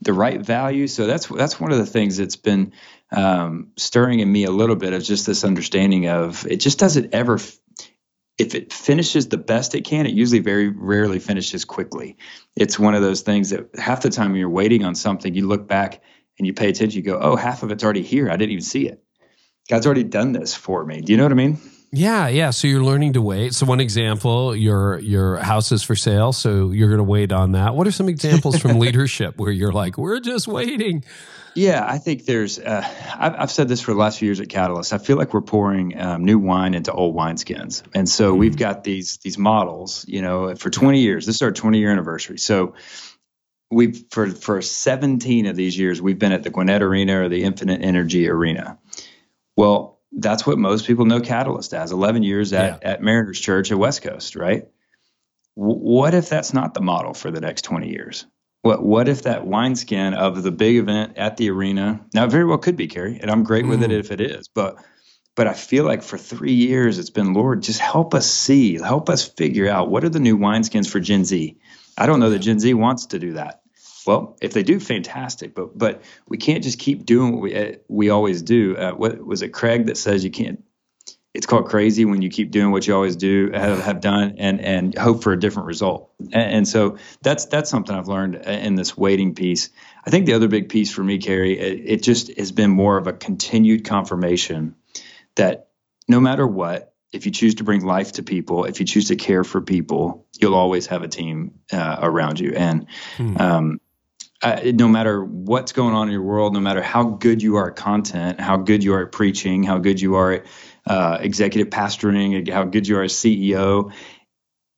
the 0.00 0.12
right 0.12 0.40
value?" 0.40 0.86
So 0.86 1.06
that's 1.06 1.26
that's 1.26 1.60
one 1.60 1.72
of 1.72 1.78
the 1.78 1.86
things 1.86 2.16
that's 2.16 2.36
been 2.36 2.72
um, 3.12 3.72
stirring 3.76 4.20
in 4.20 4.30
me 4.30 4.44
a 4.44 4.50
little 4.50 4.76
bit 4.76 4.92
of 4.92 5.02
just 5.02 5.26
this 5.26 5.44
understanding 5.44 6.08
of 6.08 6.46
it 6.46 6.56
just 6.56 6.78
doesn't 6.78 7.14
ever 7.14 7.38
if 8.42 8.56
it 8.56 8.72
finishes 8.72 9.28
the 9.28 9.38
best 9.38 9.74
it 9.76 9.84
can, 9.84 10.04
it 10.04 10.14
usually 10.14 10.40
very 10.40 10.68
rarely 10.68 11.20
finishes 11.20 11.64
quickly. 11.64 12.16
It's 12.56 12.76
one 12.76 12.94
of 12.94 13.00
those 13.00 13.20
things 13.20 13.50
that 13.50 13.70
half 13.78 14.02
the 14.02 14.10
time 14.10 14.32
when 14.32 14.40
you're 14.40 14.50
waiting 14.50 14.84
on 14.84 14.96
something, 14.96 15.32
you 15.32 15.46
look 15.46 15.68
back 15.68 16.02
and 16.38 16.46
you 16.46 16.52
pay 16.52 16.68
attention, 16.68 16.96
you 16.96 17.04
go, 17.04 17.18
oh, 17.20 17.36
half 17.36 17.62
of 17.62 17.70
it's 17.70 17.84
already 17.84 18.02
here. 18.02 18.28
I 18.28 18.36
didn't 18.36 18.50
even 18.50 18.64
see 18.64 18.88
it. 18.88 19.02
God's 19.70 19.86
already 19.86 20.02
done 20.02 20.32
this 20.32 20.54
for 20.54 20.84
me. 20.84 21.00
Do 21.00 21.12
you 21.12 21.18
know 21.18 21.22
what 21.22 21.32
I 21.32 21.36
mean? 21.36 21.58
Yeah, 21.92 22.26
yeah. 22.26 22.50
So 22.50 22.66
you're 22.66 22.82
learning 22.82 23.12
to 23.12 23.22
wait. 23.22 23.54
So 23.54 23.64
one 23.64 23.78
example, 23.78 24.56
your 24.56 24.98
your 24.98 25.36
house 25.36 25.70
is 25.70 25.82
for 25.82 25.94
sale, 25.94 26.32
so 26.32 26.70
you're 26.70 26.88
going 26.88 26.98
to 26.98 27.04
wait 27.04 27.32
on 27.32 27.52
that. 27.52 27.76
What 27.76 27.86
are 27.86 27.92
some 27.92 28.08
examples 28.08 28.58
from 28.58 28.78
leadership 28.80 29.38
where 29.38 29.52
you're 29.52 29.72
like, 29.72 29.98
we're 29.98 30.18
just 30.18 30.48
waiting? 30.48 31.04
Yeah, 31.54 31.84
I 31.86 31.98
think 31.98 32.24
there's. 32.24 32.58
Uh, 32.58 32.82
I've, 33.18 33.34
I've, 33.34 33.50
said 33.50 33.68
this 33.68 33.80
for 33.80 33.92
the 33.92 33.98
last 33.98 34.18
few 34.18 34.26
years 34.26 34.40
at 34.40 34.48
Catalyst. 34.48 34.92
I 34.92 34.98
feel 34.98 35.16
like 35.16 35.34
we're 35.34 35.42
pouring 35.42 35.98
um, 36.00 36.24
new 36.24 36.38
wine 36.38 36.74
into 36.74 36.92
old 36.92 37.14
wineskins, 37.14 37.82
and 37.94 38.08
so 38.08 38.30
mm-hmm. 38.30 38.38
we've 38.38 38.56
got 38.56 38.84
these 38.84 39.18
these 39.18 39.36
models. 39.36 40.04
You 40.08 40.22
know, 40.22 40.54
for 40.54 40.70
20 40.70 41.00
years. 41.00 41.26
This 41.26 41.36
is 41.36 41.42
our 41.42 41.52
20 41.52 41.78
year 41.78 41.90
anniversary. 41.90 42.38
So 42.38 42.74
we've 43.70 44.04
for 44.10 44.30
for 44.30 44.62
17 44.62 45.46
of 45.46 45.56
these 45.56 45.78
years 45.78 46.00
we've 46.00 46.18
been 46.18 46.32
at 46.32 46.42
the 46.42 46.50
Gwinnett 46.50 46.82
Arena 46.82 47.22
or 47.22 47.28
the 47.28 47.42
Infinite 47.42 47.82
Energy 47.82 48.28
Arena. 48.28 48.78
Well, 49.56 50.00
that's 50.12 50.46
what 50.46 50.58
most 50.58 50.86
people 50.86 51.06
know 51.06 51.20
Catalyst 51.20 51.74
as. 51.74 51.92
11 51.92 52.22
years 52.22 52.52
at 52.52 52.80
yeah. 52.82 52.90
at 52.92 53.02
Mariners 53.02 53.40
Church 53.40 53.72
at 53.72 53.78
West 53.78 54.02
Coast, 54.02 54.36
right? 54.36 54.68
W- 55.56 55.78
what 55.78 56.14
if 56.14 56.28
that's 56.28 56.52
not 56.52 56.74
the 56.74 56.80
model 56.80 57.14
for 57.14 57.30
the 57.30 57.40
next 57.40 57.62
20 57.62 57.90
years? 57.90 58.26
What 58.62 58.82
what 58.82 59.08
if 59.08 59.22
that 59.22 59.46
wineskin 59.46 60.14
of 60.14 60.42
the 60.42 60.52
big 60.52 60.76
event 60.76 61.18
at 61.18 61.36
the 61.36 61.50
arena? 61.50 62.00
Now, 62.14 62.24
it 62.24 62.30
very 62.30 62.44
well 62.44 62.58
could 62.58 62.76
be 62.76 62.86
Carey, 62.86 63.18
and 63.20 63.30
I'm 63.30 63.42
great 63.42 63.64
mm. 63.64 63.70
with 63.70 63.82
it 63.82 63.90
mm. 63.90 63.98
if 63.98 64.10
it 64.12 64.20
is. 64.20 64.48
But 64.48 64.76
but 65.34 65.48
I 65.48 65.54
feel 65.54 65.84
like 65.84 66.02
for 66.02 66.16
three 66.16 66.54
years 66.54 66.98
it's 66.98 67.10
been 67.10 67.34
Lord, 67.34 67.62
just 67.62 67.80
help 67.80 68.14
us 68.14 68.30
see, 68.30 68.74
help 68.74 69.10
us 69.10 69.26
figure 69.26 69.68
out 69.68 69.90
what 69.90 70.04
are 70.04 70.08
the 70.08 70.20
new 70.20 70.38
wineskins 70.38 70.88
for 70.88 71.00
Gen 71.00 71.24
Z. 71.24 71.58
I 71.98 72.06
don't 72.06 72.20
know 72.20 72.30
that 72.30 72.38
Gen 72.38 72.60
Z 72.60 72.72
wants 72.74 73.06
to 73.06 73.18
do 73.18 73.32
that. 73.34 73.62
Well, 74.06 74.36
if 74.40 74.52
they 74.52 74.62
do, 74.62 74.78
fantastic. 74.78 75.54
But 75.54 75.76
but 75.76 76.02
we 76.28 76.38
can't 76.38 76.62
just 76.62 76.78
keep 76.78 77.04
doing 77.04 77.32
what 77.32 77.42
we 77.42 77.56
uh, 77.56 77.72
we 77.88 78.10
always 78.10 78.42
do. 78.42 78.76
Uh, 78.76 78.92
what 78.92 79.24
was 79.24 79.42
it, 79.42 79.48
Craig, 79.48 79.86
that 79.86 79.96
says 79.96 80.24
you 80.24 80.30
can't 80.30 80.62
it's 81.34 81.46
called 81.46 81.66
crazy 81.66 82.04
when 82.04 82.20
you 82.20 82.28
keep 82.28 82.50
doing 82.50 82.70
what 82.72 82.86
you 82.86 82.94
always 82.94 83.16
do 83.16 83.50
have, 83.52 83.82
have 83.82 84.00
done 84.00 84.34
and 84.38 84.60
and 84.60 84.96
hope 84.96 85.22
for 85.22 85.32
a 85.32 85.40
different 85.40 85.66
result. 85.66 86.10
And, 86.20 86.34
and, 86.34 86.68
so 86.68 86.98
that's 87.22 87.46
that's 87.46 87.70
something 87.70 87.94
i've 87.94 88.08
learned 88.08 88.36
in 88.36 88.74
this 88.74 88.96
waiting 88.96 89.34
piece. 89.34 89.70
I 90.04 90.10
think 90.10 90.26
the 90.26 90.34
other 90.34 90.48
big 90.48 90.68
piece 90.68 90.92
for 90.92 91.02
me 91.02 91.18
Carey 91.18 91.58
it, 91.58 91.82
it 91.84 92.02
just 92.02 92.36
has 92.36 92.52
been 92.52 92.70
more 92.70 92.98
of 92.98 93.06
a 93.06 93.12
continued 93.12 93.84
confirmation 93.84 94.74
that 95.36 95.68
no 96.08 96.20
matter 96.20 96.46
what 96.46 96.94
if 97.12 97.26
you 97.26 97.32
choose 97.32 97.56
to 97.56 97.64
bring 97.64 97.84
life 97.84 98.12
to 98.12 98.22
people 98.22 98.64
if 98.64 98.80
you 98.80 98.86
choose 98.86 99.08
to 99.08 99.16
care 99.16 99.44
for 99.44 99.60
people 99.60 100.26
you'll 100.38 100.54
always 100.54 100.86
have 100.88 101.02
a 101.02 101.08
team 101.08 101.60
uh, 101.72 101.96
around 102.00 102.40
you. 102.40 102.52
And 102.54 102.86
hmm. 103.16 103.36
um, 103.38 103.80
uh, 104.42 104.60
no 104.74 104.88
matter 104.88 105.24
what's 105.24 105.70
going 105.70 105.94
on 105.94 106.08
in 106.08 106.12
your 106.12 106.22
world, 106.22 106.52
no 106.52 106.60
matter 106.60 106.82
how 106.82 107.04
good 107.04 107.40
you 107.40 107.56
are 107.56 107.70
at 107.70 107.76
content, 107.76 108.40
how 108.40 108.56
good 108.56 108.82
you 108.82 108.92
are 108.92 109.06
at 109.06 109.12
preaching, 109.12 109.62
how 109.62 109.78
good 109.78 110.00
you 110.00 110.16
are 110.16 110.32
at 110.32 110.46
uh, 110.86 111.18
executive 111.20 111.70
pastoring, 111.70 112.48
how 112.50 112.64
good 112.64 112.86
you 112.86 112.98
are 112.98 113.02
as 113.02 113.12
CEO, 113.12 113.92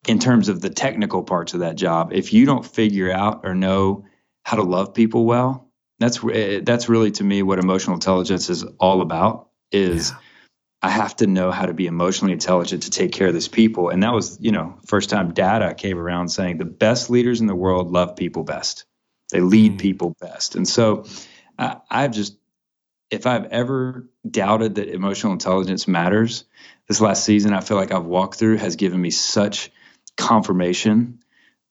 in 0.07 0.19
terms 0.19 0.49
of 0.49 0.61
the 0.61 0.71
technical 0.71 1.23
parts 1.23 1.55
of 1.55 1.61
that 1.61 1.77
job, 1.77 2.13
if 2.13 2.33
you 2.33 2.45
don't 2.45 2.65
figure 2.65 3.11
out 3.11 3.41
or 3.45 3.55
know 3.55 4.05
how 4.43 4.57
to 4.57 4.63
love 4.63 4.93
people 4.95 5.25
well, 5.25 5.71
that's 5.99 6.23
eh, 6.25 6.61
that's 6.63 6.89
really 6.89 7.11
to 7.13 7.25
me 7.25 7.43
what 7.43 7.59
emotional 7.59 7.95
intelligence 7.95 8.51
is 8.51 8.65
all 8.79 9.01
about. 9.01 9.49
Is 9.73 10.11
yeah. 10.11 10.17
I 10.83 10.91
have 10.91 11.17
to 11.17 11.27
know 11.27 11.51
how 11.51 11.65
to 11.67 11.73
be 11.73 11.87
emotionally 11.87 12.35
intelligent 12.35 12.83
to 12.83 12.91
take 12.91 13.13
care 13.13 13.29
of 13.29 13.35
these 13.35 13.49
people, 13.49 13.89
and 13.89 14.03
that 14.03 14.13
was 14.13 14.39
you 14.41 14.53
know 14.53 14.79
first 14.87 15.09
time 15.09 15.33
data 15.33 15.75
came 15.75 15.99
around 15.99 16.29
saying 16.29 16.59
the 16.59 16.67
best 16.67 17.09
leaders 17.09 17.41
in 17.41 17.47
the 17.47 17.55
world 17.55 17.91
love 17.91 18.17
people 18.17 18.45
best. 18.45 18.85
They 19.31 19.41
lead 19.41 19.73
mm. 19.73 19.79
people 19.79 20.15
best. 20.21 20.55
And 20.55 20.67
so 20.67 21.07
I, 21.59 21.79
I've 21.91 22.13
just, 22.13 22.37
if 23.15 23.27
I've 23.27 23.47
ever 23.47 24.09
doubted 24.29 24.75
that 24.75 24.89
emotional 24.89 25.33
intelligence 25.33 25.89
matters, 25.89 26.45
this 26.89 27.01
last 27.01 27.25
season 27.25 27.55
I 27.55 27.61
feel 27.61 27.77
like 27.77 27.93
I've 27.93 28.05
walked 28.05 28.39
through 28.39 28.59
has 28.59 28.77
given 28.77 29.01
me 29.01 29.11
such 29.11 29.71
confirmation 30.17 31.21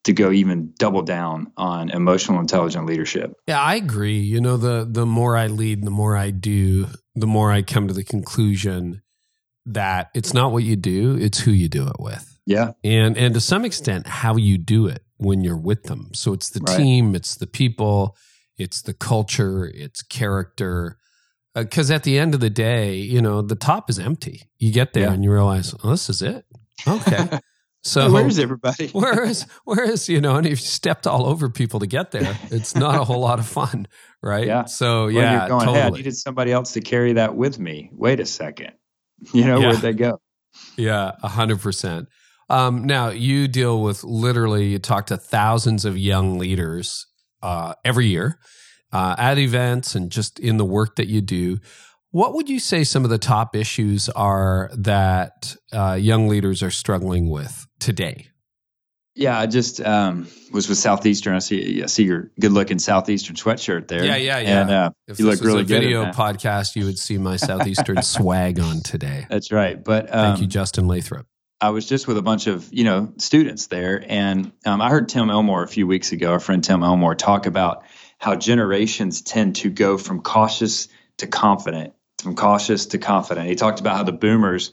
to 0.05 0.13
go 0.13 0.31
even 0.31 0.73
double 0.77 1.01
down 1.01 1.51
on 1.55 1.89
emotional 1.89 2.39
intelligent 2.39 2.85
leadership. 2.85 3.35
Yeah, 3.47 3.61
I 3.61 3.75
agree. 3.75 4.19
You 4.19 4.41
know, 4.41 4.57
the 4.57 4.87
the 4.89 5.05
more 5.05 5.37
I 5.37 5.47
lead, 5.47 5.83
the 5.83 5.91
more 5.91 6.15
I 6.17 6.31
do, 6.31 6.87
the 7.15 7.27
more 7.27 7.51
I 7.51 7.61
come 7.61 7.87
to 7.87 7.93
the 7.93 8.03
conclusion 8.03 9.01
that 9.65 10.09
it's 10.13 10.33
not 10.33 10.51
what 10.51 10.63
you 10.63 10.75
do, 10.75 11.17
it's 11.17 11.39
who 11.39 11.51
you 11.51 11.69
do 11.69 11.87
it 11.87 11.97
with. 11.99 12.37
Yeah. 12.45 12.71
And 12.83 13.17
and 13.17 13.33
to 13.33 13.41
some 13.41 13.65
extent 13.65 14.07
how 14.07 14.35
you 14.35 14.57
do 14.57 14.87
it 14.87 15.03
when 15.17 15.41
you're 15.41 15.57
with 15.57 15.83
them. 15.83 16.09
So 16.13 16.33
it's 16.33 16.49
the 16.49 16.59
right. 16.59 16.77
team, 16.77 17.15
it's 17.15 17.35
the 17.35 17.47
people, 17.47 18.17
it's 18.57 18.81
the 18.81 18.93
culture, 18.93 19.71
it's 19.73 20.01
character. 20.03 20.97
Because 21.55 21.91
uh, 21.91 21.95
at 21.95 22.03
the 22.03 22.17
end 22.17 22.33
of 22.33 22.39
the 22.39 22.49
day, 22.49 22.95
you 22.95 23.21
know, 23.21 23.41
the 23.41 23.55
top 23.55 23.89
is 23.89 23.99
empty. 23.99 24.43
You 24.57 24.71
get 24.71 24.93
there 24.93 25.03
yeah. 25.03 25.13
and 25.13 25.23
you 25.23 25.31
realize, 25.31 25.75
oh, 25.83 25.91
this 25.91 26.09
is 26.09 26.21
it. 26.21 26.45
Okay. 26.87 27.39
So 27.85 28.09
where's 28.11 28.39
everybody? 28.39 28.87
whereas, 28.93 29.45
whereas, 29.65 30.07
you 30.07 30.21
know, 30.21 30.37
and 30.37 30.45
if 30.45 30.51
you 30.51 30.55
stepped 30.55 31.05
all 31.05 31.25
over 31.25 31.49
people 31.49 31.81
to 31.81 31.87
get 31.87 32.11
there, 32.11 32.37
it's 32.49 32.75
not 32.75 32.95
a 32.95 33.03
whole 33.03 33.19
lot 33.19 33.39
of 33.39 33.45
fun, 33.45 33.87
right? 34.21 34.47
Yeah. 34.47 34.65
So 34.65 35.05
well, 35.05 35.11
yeah, 35.11 35.39
you're 35.39 35.49
going, 35.49 35.65
totally. 35.65 35.79
hey, 35.79 35.87
I 35.87 35.89
needed 35.89 36.15
somebody 36.15 36.53
else 36.53 36.71
to 36.73 36.81
carry 36.81 37.13
that 37.13 37.35
with 37.35 37.59
me. 37.59 37.89
Wait 37.91 38.19
a 38.19 38.25
second. 38.25 38.71
You 39.33 39.45
know, 39.45 39.57
yeah. 39.57 39.67
where'd 39.69 39.79
they 39.79 39.93
go? 39.93 40.19
Yeah, 40.75 41.13
a 41.23 41.29
hundred 41.29 41.61
percent. 41.61 42.09
Um, 42.49 42.83
now 42.83 43.07
you 43.07 43.47
deal 43.47 43.81
with 43.81 44.03
literally 44.03 44.67
you 44.67 44.79
talk 44.79 45.05
to 45.07 45.17
thousands 45.17 45.85
of 45.85 45.97
young 45.97 46.37
leaders 46.37 47.07
uh, 47.41 47.75
every 47.85 48.07
year 48.07 48.37
uh, 48.93 49.15
at 49.17 49.37
events 49.37 49.95
and 49.95 50.11
just 50.11 50.39
in 50.39 50.57
the 50.57 50.65
work 50.65 50.95
that 50.95 51.07
you 51.07 51.19
do. 51.19 51.57
What 52.11 52.35
would 52.35 52.47
you 52.47 52.59
say 52.59 52.83
some 52.83 53.03
of 53.03 53.09
the 53.09 53.17
top 53.17 53.55
issues 53.55 54.07
are 54.09 54.69
that 54.77 55.55
uh, 55.73 55.97
young 55.99 56.27
leaders 56.27 56.61
are 56.61 56.69
struggling 56.69 57.27
with 57.27 57.65
today? 57.79 58.27
Yeah, 59.15 59.37
I 59.37 59.45
just 59.45 59.79
um, 59.81 60.27
was 60.51 60.69
with 60.69 60.77
Southeastern. 60.77 61.35
I 61.35 61.39
see, 61.39 61.83
I 61.83 61.85
see 61.87 62.03
your 62.03 62.31
good-looking 62.39 62.79
Southeastern 62.79 63.35
sweatshirt 63.35 63.87
there. 63.87 64.03
Yeah, 64.03 64.15
yeah, 64.15 64.39
yeah. 64.39 64.61
And 64.61 64.71
uh, 64.71 64.89
if 65.07 65.19
you 65.19 65.25
look 65.25 65.39
really 65.41 65.63
good. 65.63 65.81
Video 65.81 66.05
podcast, 66.05 66.75
you 66.75 66.85
would 66.85 66.97
see 66.97 67.17
my 67.19 67.35
Southeastern 67.35 68.01
swag 68.01 68.59
on 68.59 68.81
today. 68.81 69.27
That's 69.29 69.51
right. 69.51 69.83
But 69.83 70.05
um, 70.05 70.31
thank 70.31 70.41
you, 70.41 70.47
Justin 70.47 70.87
Lathrop. 70.87 71.27
I 71.61 71.69
was 71.69 71.85
just 71.85 72.07
with 72.07 72.17
a 72.17 72.21
bunch 72.21 72.47
of 72.47 72.67
you 72.73 72.83
know 72.83 73.13
students 73.17 73.67
there, 73.67 74.03
and 74.07 74.51
um, 74.65 74.81
I 74.81 74.89
heard 74.89 75.09
Tim 75.09 75.29
Elmore 75.29 75.63
a 75.63 75.67
few 75.67 75.85
weeks 75.85 76.11
ago, 76.11 76.31
our 76.31 76.39
friend 76.39 76.63
Tim 76.63 76.83
Elmore, 76.83 77.15
talk 77.15 77.45
about 77.45 77.83
how 78.23 78.35
generations 78.35 79.21
tend 79.21 79.57
to 79.57 79.69
go 79.69 79.97
from 79.97 80.21
cautious 80.21 80.87
to 81.17 81.27
confident, 81.27 81.93
from 82.21 82.35
cautious 82.35 82.85
to 82.85 82.97
confident. 82.97 83.49
He 83.49 83.55
talked 83.55 83.81
about 83.81 83.97
how 83.97 84.03
the 84.03 84.13
boomers 84.13 84.71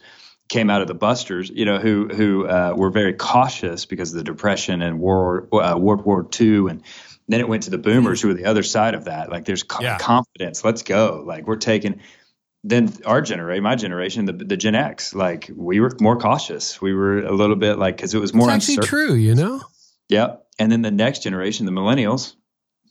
came 0.48 0.70
out 0.70 0.82
of 0.82 0.86
the 0.86 0.94
busters, 0.94 1.50
you 1.52 1.64
know, 1.64 1.78
who 1.78 2.06
who 2.06 2.46
uh, 2.46 2.74
were 2.76 2.90
very 2.90 3.14
cautious 3.14 3.86
because 3.86 4.12
of 4.12 4.18
the 4.18 4.22
depression 4.22 4.82
and 4.82 5.00
war, 5.00 5.48
uh, 5.52 5.76
World 5.76 6.04
War 6.04 6.24
II, 6.40 6.68
and 6.70 6.82
then 7.26 7.40
it 7.40 7.48
went 7.48 7.64
to 7.64 7.70
the 7.70 7.78
boomers 7.78 8.22
who 8.22 8.28
were 8.28 8.34
the 8.34 8.44
other 8.44 8.62
side 8.62 8.94
of 8.94 9.06
that. 9.06 9.30
Like, 9.30 9.46
there's 9.46 9.64
co- 9.64 9.82
yeah. 9.82 9.98
confidence. 9.98 10.62
Let's 10.62 10.82
go. 10.84 11.24
Like, 11.26 11.48
we're 11.48 11.56
taking 11.56 12.02
then 12.62 12.92
our 13.04 13.20
generation, 13.20 13.64
my 13.64 13.74
generation, 13.74 14.26
the, 14.26 14.32
the 14.32 14.56
Gen 14.56 14.76
X, 14.76 15.12
like 15.12 15.50
we 15.52 15.80
were 15.80 15.90
more 16.00 16.18
cautious. 16.18 16.80
We 16.80 16.94
were 16.94 17.24
a 17.24 17.32
little 17.32 17.56
bit 17.56 17.80
like 17.80 17.96
because 17.96 18.14
it 18.14 18.20
was 18.20 18.32
more 18.32 18.48
it's 18.48 18.68
actually 18.68 18.76
uncertain. 18.76 19.08
true, 19.08 19.14
you 19.14 19.34
know. 19.34 19.60
Yep. 20.08 20.46
And 20.60 20.70
then 20.70 20.82
the 20.82 20.92
next 20.92 21.24
generation, 21.24 21.66
the 21.66 21.72
millennials, 21.72 22.34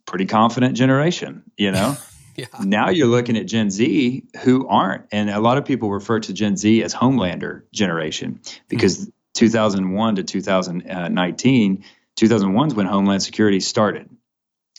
pretty 0.10 0.26
confident 0.26 0.76
generation, 0.76 1.44
you 1.58 1.72
know. 1.72 1.96
yeah. 2.36 2.48
Now 2.62 2.90
you're 2.90 3.08
looking 3.08 3.38
at 3.38 3.46
Gen 3.46 3.70
Z 3.70 4.24
who 4.44 4.68
aren't, 4.68 5.06
and 5.12 5.30
a 5.30 5.40
lot 5.40 5.58
of 5.58 5.66
people 5.66 5.90
refer 5.90 6.20
to 6.20 6.34
Gen 6.34 6.58
Z 6.58 6.84
as 6.84 6.94
Homelander 6.94 7.64
generation 7.72 8.42
because 8.68 9.00
mm-hmm. 9.00 9.10
2001 9.36 10.16
to 10.16 10.24
2019, 10.24 11.86
2001 12.16 12.68
is 12.68 12.74
when 12.74 12.86
Homeland 12.86 13.24
Security 13.24 13.60
started 13.60 14.10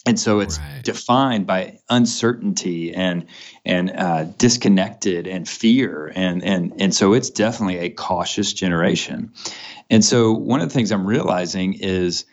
and 0.06 0.18
so 0.18 0.40
it's 0.40 0.58
right. 0.58 0.82
defined 0.82 1.46
by 1.46 1.78
uncertainty 1.88 2.94
and 2.94 3.26
and 3.64 3.90
uh, 3.90 4.24
disconnected 4.24 5.26
and 5.26 5.48
fear 5.48 6.10
and 6.14 6.42
and 6.42 6.80
and 6.80 6.94
so 6.94 7.12
it's 7.12 7.30
definitely 7.30 7.78
a 7.78 7.90
cautious 7.90 8.52
generation 8.52 9.32
and 9.90 10.04
so 10.04 10.32
one 10.32 10.60
of 10.60 10.68
the 10.68 10.74
things 10.74 10.90
i'm 10.90 11.06
realizing 11.06 11.74
is 11.74 12.24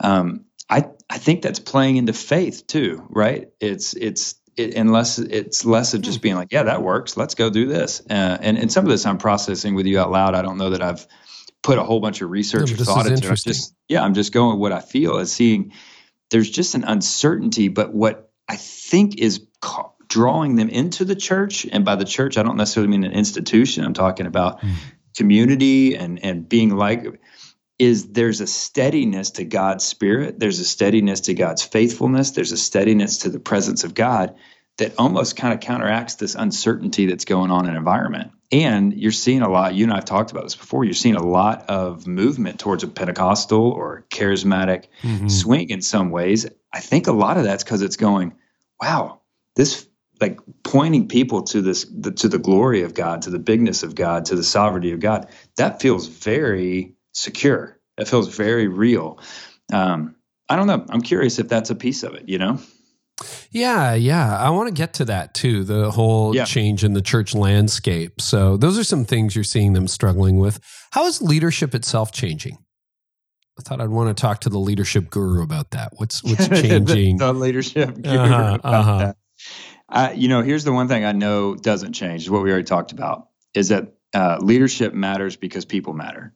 um, 0.00 0.44
i 0.70 0.84
i 1.10 1.18
think 1.18 1.42
that's 1.42 1.60
playing 1.60 1.96
into 1.96 2.12
faith 2.12 2.66
too 2.66 3.06
right 3.10 3.48
it's 3.60 3.94
it's 3.94 4.34
it, 4.56 4.74
unless 4.74 5.18
it's 5.18 5.64
less 5.64 5.94
of 5.94 6.00
just 6.02 6.20
being 6.20 6.34
like 6.34 6.48
yeah 6.50 6.64
that 6.64 6.82
works 6.82 7.16
let's 7.16 7.34
go 7.34 7.50
do 7.50 7.66
this 7.66 8.00
uh, 8.10 8.38
and 8.40 8.58
and 8.58 8.72
some 8.72 8.84
of 8.84 8.90
this 8.90 9.06
i'm 9.06 9.18
processing 9.18 9.74
with 9.74 9.86
you 9.86 9.98
out 9.98 10.10
loud 10.10 10.34
i 10.34 10.42
don't 10.42 10.58
know 10.58 10.70
that 10.70 10.82
i've 10.82 11.06
put 11.62 11.78
a 11.78 11.82
whole 11.82 12.00
bunch 12.00 12.20
of 12.22 12.30
research 12.30 12.70
no, 12.70 12.74
or 12.74 12.84
thought 12.84 13.06
into 13.06 13.32
it 13.32 13.40
just 13.44 13.74
yeah 13.88 14.02
i'm 14.02 14.14
just 14.14 14.32
going 14.32 14.50
with 14.52 14.60
what 14.60 14.72
i 14.72 14.80
feel 14.80 15.18
as 15.18 15.32
seeing 15.32 15.72
there's 16.30 16.50
just 16.50 16.74
an 16.74 16.84
uncertainty. 16.84 17.68
But 17.68 17.92
what 17.92 18.30
I 18.48 18.56
think 18.56 19.18
is 19.18 19.46
ca- 19.60 19.90
drawing 20.08 20.56
them 20.56 20.68
into 20.68 21.04
the 21.04 21.16
church, 21.16 21.66
and 21.70 21.84
by 21.84 21.96
the 21.96 22.04
church, 22.04 22.38
I 22.38 22.42
don't 22.42 22.56
necessarily 22.56 22.90
mean 22.90 23.04
an 23.04 23.12
institution. 23.12 23.84
I'm 23.84 23.94
talking 23.94 24.26
about 24.26 24.60
mm. 24.60 24.74
community 25.16 25.96
and 25.96 26.22
and 26.24 26.48
being 26.48 26.76
like 26.76 27.20
is 27.78 28.12
there's 28.12 28.40
a 28.40 28.46
steadiness 28.46 29.30
to 29.32 29.44
God's 29.44 29.84
spirit, 29.84 30.38
there's 30.38 30.58
a 30.58 30.64
steadiness 30.64 31.20
to 31.22 31.34
God's 31.34 31.62
faithfulness, 31.62 32.32
there's 32.32 32.52
a 32.52 32.56
steadiness 32.56 33.18
to 33.18 33.30
the 33.30 33.38
presence 33.38 33.84
of 33.84 33.94
God 33.94 34.34
that 34.78 34.94
almost 34.98 35.36
kind 35.36 35.52
of 35.52 35.60
counteracts 35.60 36.16
this 36.16 36.34
uncertainty 36.34 37.06
that's 37.06 37.24
going 37.24 37.50
on 37.50 37.68
in 37.68 37.76
environment. 37.76 38.32
And 38.50 38.94
you're 38.94 39.12
seeing 39.12 39.42
a 39.42 39.48
lot, 39.48 39.74
you 39.74 39.84
and 39.84 39.92
I've 39.92 40.04
talked 40.04 40.30
about 40.30 40.44
this 40.44 40.56
before, 40.56 40.84
you're 40.84 40.94
seeing 40.94 41.16
a 41.16 41.22
lot 41.22 41.68
of 41.68 42.06
movement 42.06 42.58
towards 42.58 42.82
a 42.82 42.88
Pentecostal 42.88 43.70
or 43.70 44.06
charismatic 44.10 44.86
mm-hmm. 45.02 45.28
swing 45.28 45.70
in 45.70 45.82
some 45.82 46.10
ways. 46.10 46.46
I 46.72 46.80
think 46.80 47.06
a 47.06 47.12
lot 47.12 47.36
of 47.36 47.44
that's 47.44 47.62
because 47.62 47.82
it's 47.82 47.96
going, 47.96 48.34
wow, 48.80 49.20
this 49.54 49.86
like 50.20 50.40
pointing 50.64 51.08
people 51.08 51.42
to 51.42 51.60
this 51.60 51.84
the, 51.84 52.10
to 52.12 52.28
the 52.28 52.38
glory 52.38 52.82
of 52.82 52.94
God, 52.94 53.22
to 53.22 53.30
the 53.30 53.38
bigness 53.38 53.82
of 53.82 53.94
God, 53.94 54.24
to 54.26 54.36
the 54.36 54.44
sovereignty 54.44 54.92
of 54.92 55.00
God. 55.00 55.28
That 55.56 55.80
feels 55.80 56.06
very 56.06 56.94
secure. 57.18 57.78
It 57.96 58.08
feels 58.08 58.34
very 58.34 58.68
real. 58.68 59.20
Um, 59.72 60.16
I 60.48 60.56
don't 60.56 60.66
know. 60.66 60.84
I'm 60.88 61.02
curious 61.02 61.38
if 61.38 61.48
that's 61.48 61.70
a 61.70 61.74
piece 61.74 62.02
of 62.02 62.14
it. 62.14 62.28
You 62.28 62.38
know. 62.38 62.58
Yeah, 63.50 63.94
yeah. 63.94 64.38
I 64.38 64.50
want 64.50 64.68
to 64.68 64.74
get 64.74 64.94
to 64.94 65.04
that 65.06 65.34
too, 65.34 65.64
the 65.64 65.90
whole 65.90 66.34
yeah. 66.34 66.44
change 66.44 66.84
in 66.84 66.92
the 66.92 67.02
church 67.02 67.34
landscape. 67.34 68.20
So, 68.20 68.56
those 68.56 68.78
are 68.78 68.84
some 68.84 69.04
things 69.04 69.34
you're 69.34 69.42
seeing 69.44 69.72
them 69.72 69.88
struggling 69.88 70.38
with. 70.38 70.60
How 70.92 71.06
is 71.06 71.20
leadership 71.20 71.74
itself 71.74 72.12
changing? 72.12 72.58
I 73.58 73.62
thought 73.62 73.80
I'd 73.80 73.88
want 73.88 74.16
to 74.16 74.20
talk 74.20 74.42
to 74.42 74.48
the 74.48 74.58
leadership 74.58 75.10
guru 75.10 75.42
about 75.42 75.72
that. 75.72 75.92
What's 75.96 76.22
what's 76.22 76.48
changing? 76.62 77.18
the, 77.18 77.32
the, 77.32 77.38
leadership 77.38 78.00
guru 78.00 78.18
uh-huh, 78.18 78.54
about 78.54 78.74
uh-huh. 78.74 78.98
that. 78.98 79.16
Uh, 79.88 80.12
you 80.14 80.28
know, 80.28 80.42
here's 80.42 80.64
the 80.64 80.72
one 80.72 80.86
thing 80.86 81.04
I 81.04 81.12
know 81.12 81.54
doesn't 81.56 81.94
change. 81.94 82.22
Is 82.22 82.30
what 82.30 82.42
we 82.42 82.50
already 82.50 82.64
talked 82.64 82.92
about. 82.92 83.28
Is 83.54 83.70
that 83.70 83.94
uh, 84.14 84.38
leadership 84.40 84.94
matters 84.94 85.36
because 85.36 85.64
people 85.64 85.92
matter. 85.92 86.34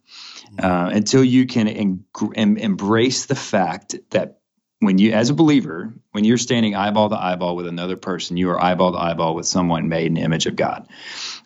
Uh, 0.59 0.91
until 0.93 1.25
you 1.25 1.47
can 1.47 1.67
en- 1.67 2.05
em- 2.35 2.59
embrace 2.59 3.27
the 3.27 3.35
fact 3.35 3.97
that 4.11 4.43
when 4.83 4.99
you 4.99 5.13
as 5.13 5.31
a 5.31 5.35
believer 5.35 5.95
when 6.11 6.25
you're 6.25 6.37
standing 6.37 6.75
eyeball 6.75 7.09
to 7.09 7.17
eyeball 7.17 7.55
with 7.55 7.67
another 7.67 7.97
person 7.97 8.37
you 8.37 8.51
are 8.51 8.63
eyeball 8.63 8.93
to 8.93 8.99
eyeball 8.99 9.35
with 9.35 9.47
someone 9.47 9.89
made 9.89 10.07
in 10.07 10.15
the 10.15 10.21
image 10.21 10.47
of 10.47 10.57
god 10.57 10.89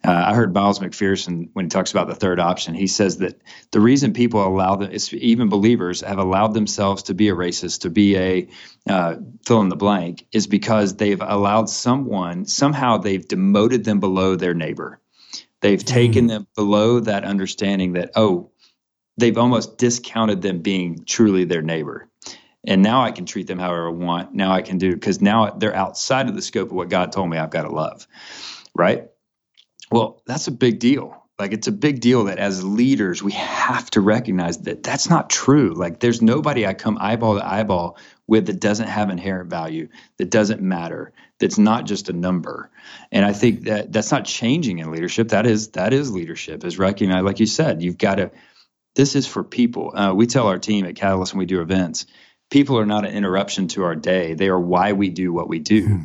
uh, 0.04 0.24
i 0.28 0.34
heard 0.34 0.54
miles 0.54 0.78
mcpherson 0.78 1.50
when 1.52 1.66
he 1.66 1.68
talks 1.68 1.90
about 1.90 2.08
the 2.08 2.14
third 2.14 2.40
option 2.40 2.74
he 2.74 2.86
says 2.86 3.18
that 3.18 3.40
the 3.72 3.80
reason 3.80 4.14
people 4.14 4.44
allow 4.44 4.74
them 4.76 4.90
even 5.12 5.48
believers 5.48 6.00
have 6.00 6.18
allowed 6.18 6.54
themselves 6.54 7.04
to 7.04 7.14
be 7.14 7.28
a 7.28 7.34
racist 7.34 7.82
to 7.82 7.90
be 7.90 8.16
a 8.16 8.48
uh, 8.88 9.16
fill 9.44 9.60
in 9.60 9.68
the 9.68 9.76
blank 9.76 10.26
is 10.32 10.46
because 10.46 10.96
they've 10.96 11.22
allowed 11.22 11.68
someone 11.68 12.46
somehow 12.46 12.96
they've 12.96 13.28
demoted 13.28 13.84
them 13.84 14.00
below 14.00 14.34
their 14.34 14.54
neighbor 14.54 14.98
they've 15.60 15.84
mm. 15.84 15.86
taken 15.86 16.26
them 16.26 16.46
below 16.56 17.00
that 17.00 17.24
understanding 17.24 17.92
that 17.92 18.12
oh 18.16 18.50
they've 19.16 19.38
almost 19.38 19.78
discounted 19.78 20.42
them 20.42 20.60
being 20.60 21.04
truly 21.04 21.44
their 21.44 21.62
neighbor 21.62 22.08
And 22.66 22.82
now 22.82 23.02
I 23.02 23.12
can 23.12 23.26
treat 23.26 23.46
them 23.46 23.58
however 23.58 23.88
I 23.88 23.92
want. 23.92 24.34
Now 24.34 24.52
I 24.52 24.62
can 24.62 24.78
do 24.78 24.92
because 24.92 25.20
now 25.20 25.50
they're 25.50 25.74
outside 25.74 26.28
of 26.28 26.34
the 26.34 26.42
scope 26.42 26.70
of 26.70 26.76
what 26.76 26.88
God 26.88 27.12
told 27.12 27.30
me 27.30 27.38
I've 27.38 27.50
got 27.50 27.62
to 27.62 27.70
love. 27.70 28.06
Right. 28.74 29.08
Well, 29.90 30.22
that's 30.26 30.48
a 30.48 30.52
big 30.52 30.80
deal. 30.80 31.22
Like 31.38 31.52
it's 31.52 31.68
a 31.68 31.72
big 31.72 32.00
deal 32.00 32.24
that 32.24 32.38
as 32.38 32.64
leaders, 32.64 33.22
we 33.22 33.32
have 33.32 33.90
to 33.92 34.00
recognize 34.00 34.58
that 34.62 34.82
that's 34.82 35.10
not 35.10 35.30
true. 35.30 35.74
Like 35.74 36.00
there's 36.00 36.22
nobody 36.22 36.66
I 36.66 36.74
come 36.74 36.98
eyeball 37.00 37.36
to 37.36 37.46
eyeball 37.46 37.98
with 38.26 38.46
that 38.46 38.60
doesn't 38.60 38.88
have 38.88 39.10
inherent 39.10 39.50
value, 39.50 39.88
that 40.18 40.30
doesn't 40.30 40.62
matter, 40.62 41.12
that's 41.38 41.58
not 41.58 41.86
just 41.86 42.08
a 42.08 42.14
number. 42.14 42.70
And 43.12 43.24
I 43.24 43.32
think 43.34 43.64
that 43.64 43.92
that's 43.92 44.10
not 44.10 44.24
changing 44.24 44.78
in 44.78 44.90
leadership. 44.90 45.28
That 45.28 45.46
is 45.46 45.68
that 45.72 45.92
is 45.92 46.10
leadership. 46.12 46.64
Is 46.64 46.78
recognize, 46.78 47.24
like 47.24 47.40
you 47.40 47.46
said, 47.46 47.82
you've 47.82 47.98
got 47.98 48.16
to. 48.16 48.30
This 48.96 49.14
is 49.14 49.26
for 49.26 49.44
people. 49.44 49.96
Uh, 49.96 50.14
we 50.14 50.26
tell 50.26 50.48
our 50.48 50.58
team 50.58 50.86
at 50.86 50.96
Catalyst 50.96 51.34
when 51.34 51.38
we 51.38 51.46
do 51.46 51.60
events, 51.60 52.06
people 52.50 52.78
are 52.78 52.86
not 52.86 53.04
an 53.04 53.12
interruption 53.12 53.68
to 53.68 53.84
our 53.84 53.94
day. 53.94 54.34
They 54.34 54.48
are 54.48 54.58
why 54.58 54.92
we 54.92 55.10
do 55.10 55.32
what 55.32 55.48
we 55.48 55.58
do. 55.58 55.86
Hmm. 55.86 56.02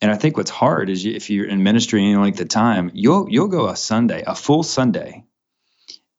And 0.00 0.10
I 0.10 0.16
think 0.16 0.36
what's 0.36 0.50
hard 0.50 0.90
is 0.90 1.06
if 1.06 1.30
you're 1.30 1.46
in 1.46 1.62
ministry 1.62 2.00
any 2.00 2.16
length 2.16 2.40
of 2.40 2.48
time, 2.48 2.90
you'll 2.92 3.30
you'll 3.30 3.46
go 3.46 3.68
a 3.68 3.76
Sunday, 3.76 4.24
a 4.26 4.34
full 4.34 4.64
Sunday, 4.64 5.24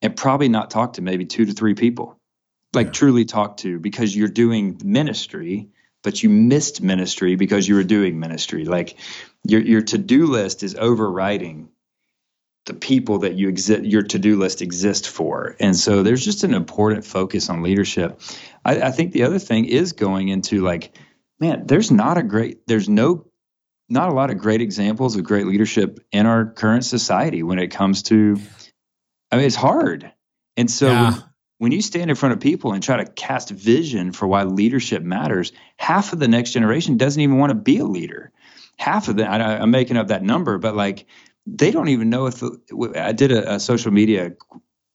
and 0.02 0.16
probably 0.16 0.48
not 0.48 0.72
talk 0.72 0.94
to 0.94 1.02
maybe 1.02 1.26
two 1.26 1.46
to 1.46 1.52
three 1.52 1.74
people, 1.74 2.18
like 2.74 2.88
yeah. 2.88 2.94
truly 2.94 3.26
talk 3.26 3.58
to 3.58 3.80
because 3.80 4.16
you're 4.16 4.30
doing 4.30 4.80
ministry, 4.86 5.68
but 6.02 6.24
you 6.24 6.30
missed 6.30 6.82
ministry 6.82 7.36
because 7.36 7.68
you 7.68 7.76
were 7.76 7.84
doing 7.84 8.22
ministry. 8.22 8.64
Like 8.64 8.98
your 9.44 9.60
your 9.60 9.82
to 9.82 9.98
do 9.98 10.28
list 10.28 10.64
is 10.64 10.76
overriding 10.76 11.68
the 12.66 12.74
people 12.74 13.20
that 13.20 13.34
you 13.34 13.50
exist 13.50 13.84
your 13.84 14.04
to-do 14.04 14.38
list 14.38 14.62
exists 14.62 15.08
for 15.08 15.56
and 15.60 15.76
so 15.76 16.02
there's 16.04 16.24
just 16.24 16.44
an 16.44 16.54
important 16.54 17.06
focus 17.06 17.50
on 17.50 17.62
leadership 17.62 18.22
I, 18.66 18.82
I, 18.84 18.92
think 18.92 19.12
the 19.12 19.24
other 19.24 19.40
thing 19.40 19.66
is 19.66 19.92
going 19.92 20.30
into 20.30 20.62
like 20.62 20.98
man 21.40 21.68
there's 21.68 21.92
not 21.92 22.18
a 22.18 22.24
great 22.24 22.66
there's 22.68 22.88
no 22.88 23.26
not 23.90 24.10
a 24.10 24.14
lot 24.14 24.32
of 24.32 24.38
great 24.38 24.62
examples 24.62 25.16
of 25.16 25.24
great 25.24 25.46
leadership 25.46 26.00
in 26.12 26.26
our 26.26 26.46
current 26.46 26.86
society 26.86 27.44
when 27.44 27.60
it 27.60 27.68
comes 27.68 28.04
to 28.04 28.38
I 29.32 29.38
mean 29.38 29.46
it's 29.46 29.56
hard. 29.56 30.12
And 30.58 30.70
so 30.70 30.88
yeah. 30.88 31.12
when, 31.12 31.24
when 31.58 31.72
you 31.72 31.82
stand 31.82 32.10
in 32.10 32.16
front 32.16 32.34
of 32.34 32.40
people 32.40 32.74
and 32.74 32.84
try 32.84 32.98
to 32.98 33.12
cast 33.12 33.50
vision 33.50 34.12
for 34.12 34.28
why 34.28 34.44
leadership 34.44 35.04
matters, 35.04 35.52
half 35.78 36.14
of 36.14 36.20
the 36.20 36.28
next 36.28 36.52
generation 36.52 36.98
doesn't 36.98 37.22
even 37.22 37.38
want 37.38 37.52
to 37.52 37.56
be 37.56 37.80
a 37.80 37.86
leader. 37.86 38.32
Half 38.78 39.08
of 39.08 39.18
them, 39.18 39.32
I, 39.32 39.62
am 39.62 39.72
making 39.72 39.98
up 39.98 40.08
that 40.08 40.24
number, 40.24 40.58
but 40.58 40.76
like 40.76 41.06
they 41.46 41.72
don't 41.72 41.90
even 41.90 42.10
know 42.10 42.28
if 42.28 42.44
I 42.96 43.12
did 43.12 43.32
a, 43.32 43.56
a 43.56 43.60
social 43.60 43.92
media 43.92 44.34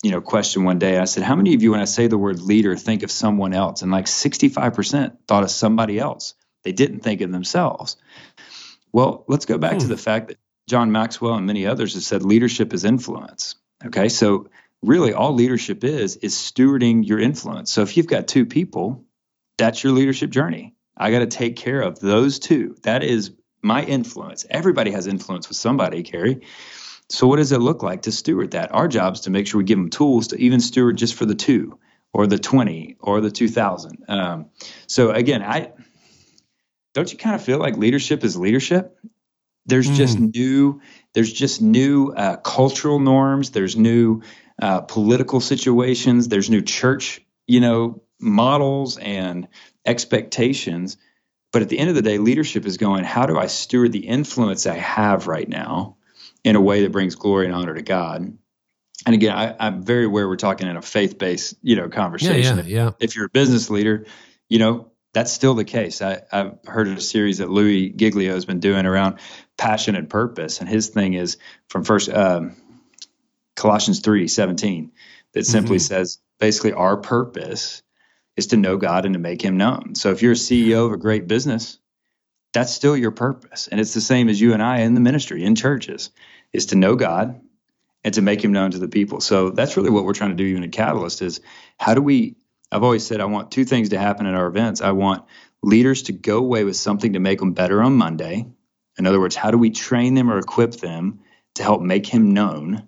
you 0.03 0.13
know 0.13 0.21
question 0.21 0.63
one 0.63 0.79
day 0.79 0.97
i 0.97 1.07
said 1.07 1.25
how 1.25 1.35
many 1.35 1.55
of 1.55 1.63
you 1.65 1.73
when 1.73 1.81
i 1.81 1.85
say 1.85 2.07
the 2.07 2.17
word 2.17 2.41
leader 2.41 2.77
think 2.77 3.03
of 3.03 3.11
someone 3.11 3.53
else 3.53 3.83
and 3.83 3.91
like 3.91 4.05
65% 4.05 5.17
thought 5.27 5.43
of 5.43 5.51
somebody 5.51 5.99
else 5.99 6.35
they 6.63 6.71
didn't 6.71 7.01
think 7.01 7.21
of 7.21 7.33
themselves 7.33 7.97
well, 8.93 9.25
let's 9.29 9.47
go 9.47 9.59
back 9.59 9.75
hmm. 9.75 9.79
to 9.79 9.87
the 9.87 9.97
fact 9.97 10.29
that 10.29 10.39
John 10.69 10.93
Maxwell 10.93 11.35
and 11.35 11.47
many 11.47 11.67
others 11.67 11.95
have 11.95 12.03
said 12.03 12.23
leadership 12.23 12.73
is 12.73 12.85
influence. 12.85 13.57
Okay, 13.85 14.09
so 14.09 14.49
really 14.83 15.13
all 15.13 15.35
leadership 15.35 15.85
is 15.85 16.17
is 16.17 16.35
stewarding 16.35 17.07
your 17.07 17.19
influence. 17.19 17.71
So 17.73 17.83
if 17.83 17.97
you've 17.97 18.07
got 18.07 18.29
two 18.29 18.47
people, 18.47 19.05
that's 19.57 19.83
your 19.83 19.93
leadership 19.93 20.31
journey. 20.31 20.75
I 20.97 21.11
got 21.11 21.21
to 21.21 21.27
take 21.27 21.57
care 21.57 21.81
of 21.81 22.01
those 22.01 22.39
two. 22.39 22.77
That 22.83 23.03
is 23.03 23.33
my 23.63 23.85
influence. 23.85 24.47
Everybody 24.49 24.91
has 24.93 25.07
influence 25.07 25.49
with 25.49 25.57
somebody, 25.57 26.03
Carey. 26.03 26.43
So 27.09 27.27
what 27.27 27.37
does 27.37 27.53
it 27.53 27.59
look 27.59 27.83
like 27.83 28.03
to 28.03 28.13
steward 28.13 28.53
that? 28.53 28.73
Our 28.73 28.89
job 28.89 29.15
is 29.15 29.21
to 29.21 29.31
make 29.31 29.47
sure 29.47 29.59
we 29.59 29.65
give 29.65 29.79
them 29.79 29.91
tools 29.91 30.29
to 30.29 30.37
even 30.37 30.61
steward 30.61 30.97
just 30.99 31.15
for 31.15 31.25
the 31.25 31.35
two 31.35 31.79
or 32.13 32.27
the 32.27 32.39
20 32.39 32.97
or 33.01 33.21
the 33.21 33.31
2000. 33.31 34.05
Um, 34.09 34.47
so 34.87 35.11
again, 35.11 35.43
I 35.43 35.73
don't 36.95 37.11
you 37.11 37.19
kind 37.19 37.35
of 37.35 37.43
feel 37.43 37.59
like 37.59 37.77
leadership 37.77 38.25
is 38.25 38.37
leadership? 38.37 38.99
There's 39.67 39.89
mm. 39.89 39.95
just 39.95 40.19
new, 40.19 40.81
there's 41.15 41.33
just 41.33 41.63
new 41.63 42.13
uh, 42.13 42.37
cultural 42.37 42.99
norms. 42.99 43.51
There's 43.51 43.77
new 43.77 44.23
uh, 44.61 44.81
political 44.83 45.41
situations. 45.41 46.29
There's 46.29 46.51
new 46.51 46.63
church, 46.63 47.21
you 47.47 47.61
know, 47.61 48.03
models 48.19 48.97
and 48.99 49.49
expectations. 49.85 50.97
But 51.53 51.63
at 51.63 51.69
the 51.69 51.79
end 51.79 51.89
of 51.89 51.97
the 51.97 52.03
day, 52.03 52.19
leadership 52.19 52.67
is 52.67 52.77
going, 52.77 53.05
how 53.05 53.27
do 53.27 53.39
I 53.39 53.47
steward 53.47 53.93
the 53.93 54.07
influence 54.07 54.67
I 54.67 54.77
have 54.77 55.27
right 55.27 55.49
now 55.49 55.97
in 56.45 56.57
a 56.57 56.61
way 56.61 56.83
that 56.83 56.93
brings 56.93 57.15
glory 57.15 57.47
and 57.47 57.55
honor 57.55 57.75
to 57.75 57.83
God? 57.83 58.37
And 59.07 59.15
again, 59.15 59.35
I, 59.35 59.69
am 59.69 59.83
very 59.83 60.05
aware 60.05 60.29
we're 60.29 60.37
talking 60.37 60.69
in 60.69 60.77
a 60.77 60.83
faith-based, 60.83 61.57
you 61.63 61.77
know, 61.77 61.89
conversation. 61.89 62.59
Yeah, 62.59 62.65
yeah, 62.65 62.85
yeah. 62.85 62.91
If 63.01 63.17
you're 63.17 63.27
a 63.27 63.31
business 63.31 63.71
leader, 63.71 64.07
you 64.49 64.59
know, 64.59 64.91
that's 65.15 65.33
still 65.33 65.55
the 65.55 65.65
case. 65.65 66.03
I, 66.03 66.23
have 66.31 66.59
heard 66.67 66.89
of 66.89 66.99
a 66.99 67.01
series 67.01 67.39
that 67.39 67.49
Louie 67.49 67.91
Giglio 67.91 68.35
has 68.35 68.45
been 68.45 68.61
doing 68.61 68.87
around 68.87 69.19
passion 69.57 69.95
and 69.95 70.11
purpose, 70.11 70.61
and 70.61 70.69
his 70.69 70.89
thing 70.89 71.15
is 71.15 71.39
from 71.69 71.85
first 71.85 72.11
um, 72.11 72.57
Colossians 73.57 74.01
three 74.01 74.29
seventeen 74.29 74.93
that 75.33 75.47
simply 75.47 75.77
mm-hmm. 75.77 75.95
says 75.95 76.19
basically 76.39 76.73
our 76.73 76.97
purpose 76.97 77.83
is 78.39 78.47
to 78.47 78.57
know 78.57 78.77
God 78.77 79.05
and 79.05 79.15
to 79.15 79.19
make 79.19 79.43
Him 79.43 79.57
known. 79.57 79.97
So 79.97 80.13
if 80.13 80.23
you're 80.23 80.33
a 80.33 80.37
CEO 80.37 80.87
of 80.87 80.93
a 80.93 80.97
great 80.97 81.27
business, 81.27 81.79
that's 82.53 82.73
still 82.73 82.97
your 82.97 83.11
purpose, 83.11 83.67
and 83.67 83.81
it's 83.81 83.95
the 83.95 84.01
same 84.01 84.29
as 84.29 84.41
you 84.41 84.55
and 84.55 84.63
I 84.63 84.79
in 84.79 84.95
the 84.95 85.01
ministry 85.01 85.45
in 85.45 85.57
churches 85.57 86.11
is 86.53 86.67
to 86.67 86.77
know 86.77 86.95
God 86.95 87.41
and 88.05 88.15
to 88.15 88.23
make 88.23 88.43
Him 88.43 88.53
known 88.53 88.71
to 88.71 88.79
the 88.79 88.89
people. 88.89 89.21
So 89.21 89.51
that's 89.51 89.77
really 89.77 89.91
what 89.91 90.05
we're 90.05 90.15
trying 90.15 90.31
to 90.31 90.37
do 90.37 90.45
even 90.45 90.63
at 90.63 90.71
Catalyst 90.71 91.21
is 91.21 91.41
how 91.79 91.95
do 91.95 92.01
we 92.01 92.37
I've 92.71 92.85
always 92.85 93.05
said 93.05 93.21
I 93.21 93.25
want 93.25 93.51
two 93.51 93.65
things 93.65 93.89
to 93.89 93.99
happen 93.99 94.27
at 94.27 94.35
our 94.35 94.47
events. 94.47 94.83
I 94.83 94.93
want 94.93 95.25
leaders 95.63 96.03
to 96.05 96.13
go 96.13 96.39
away 96.39 96.63
with 96.63 96.77
something 96.77 97.15
to 97.15 97.19
make 97.19 97.41
them 97.41 97.55
better 97.55 97.83
on 97.83 97.95
Monday. 97.95 98.47
In 98.99 99.07
other 99.07 99.19
words, 99.19 99.35
how 99.35 99.51
do 99.51 99.59
we 99.59 99.71
train 99.71 100.15
them 100.15 100.31
or 100.31 100.39
equip 100.39 100.73
them 100.73 101.21
to 101.57 101.63
help 101.65 101.83
make 101.83 102.07
him 102.07 102.35
known? 102.35 102.88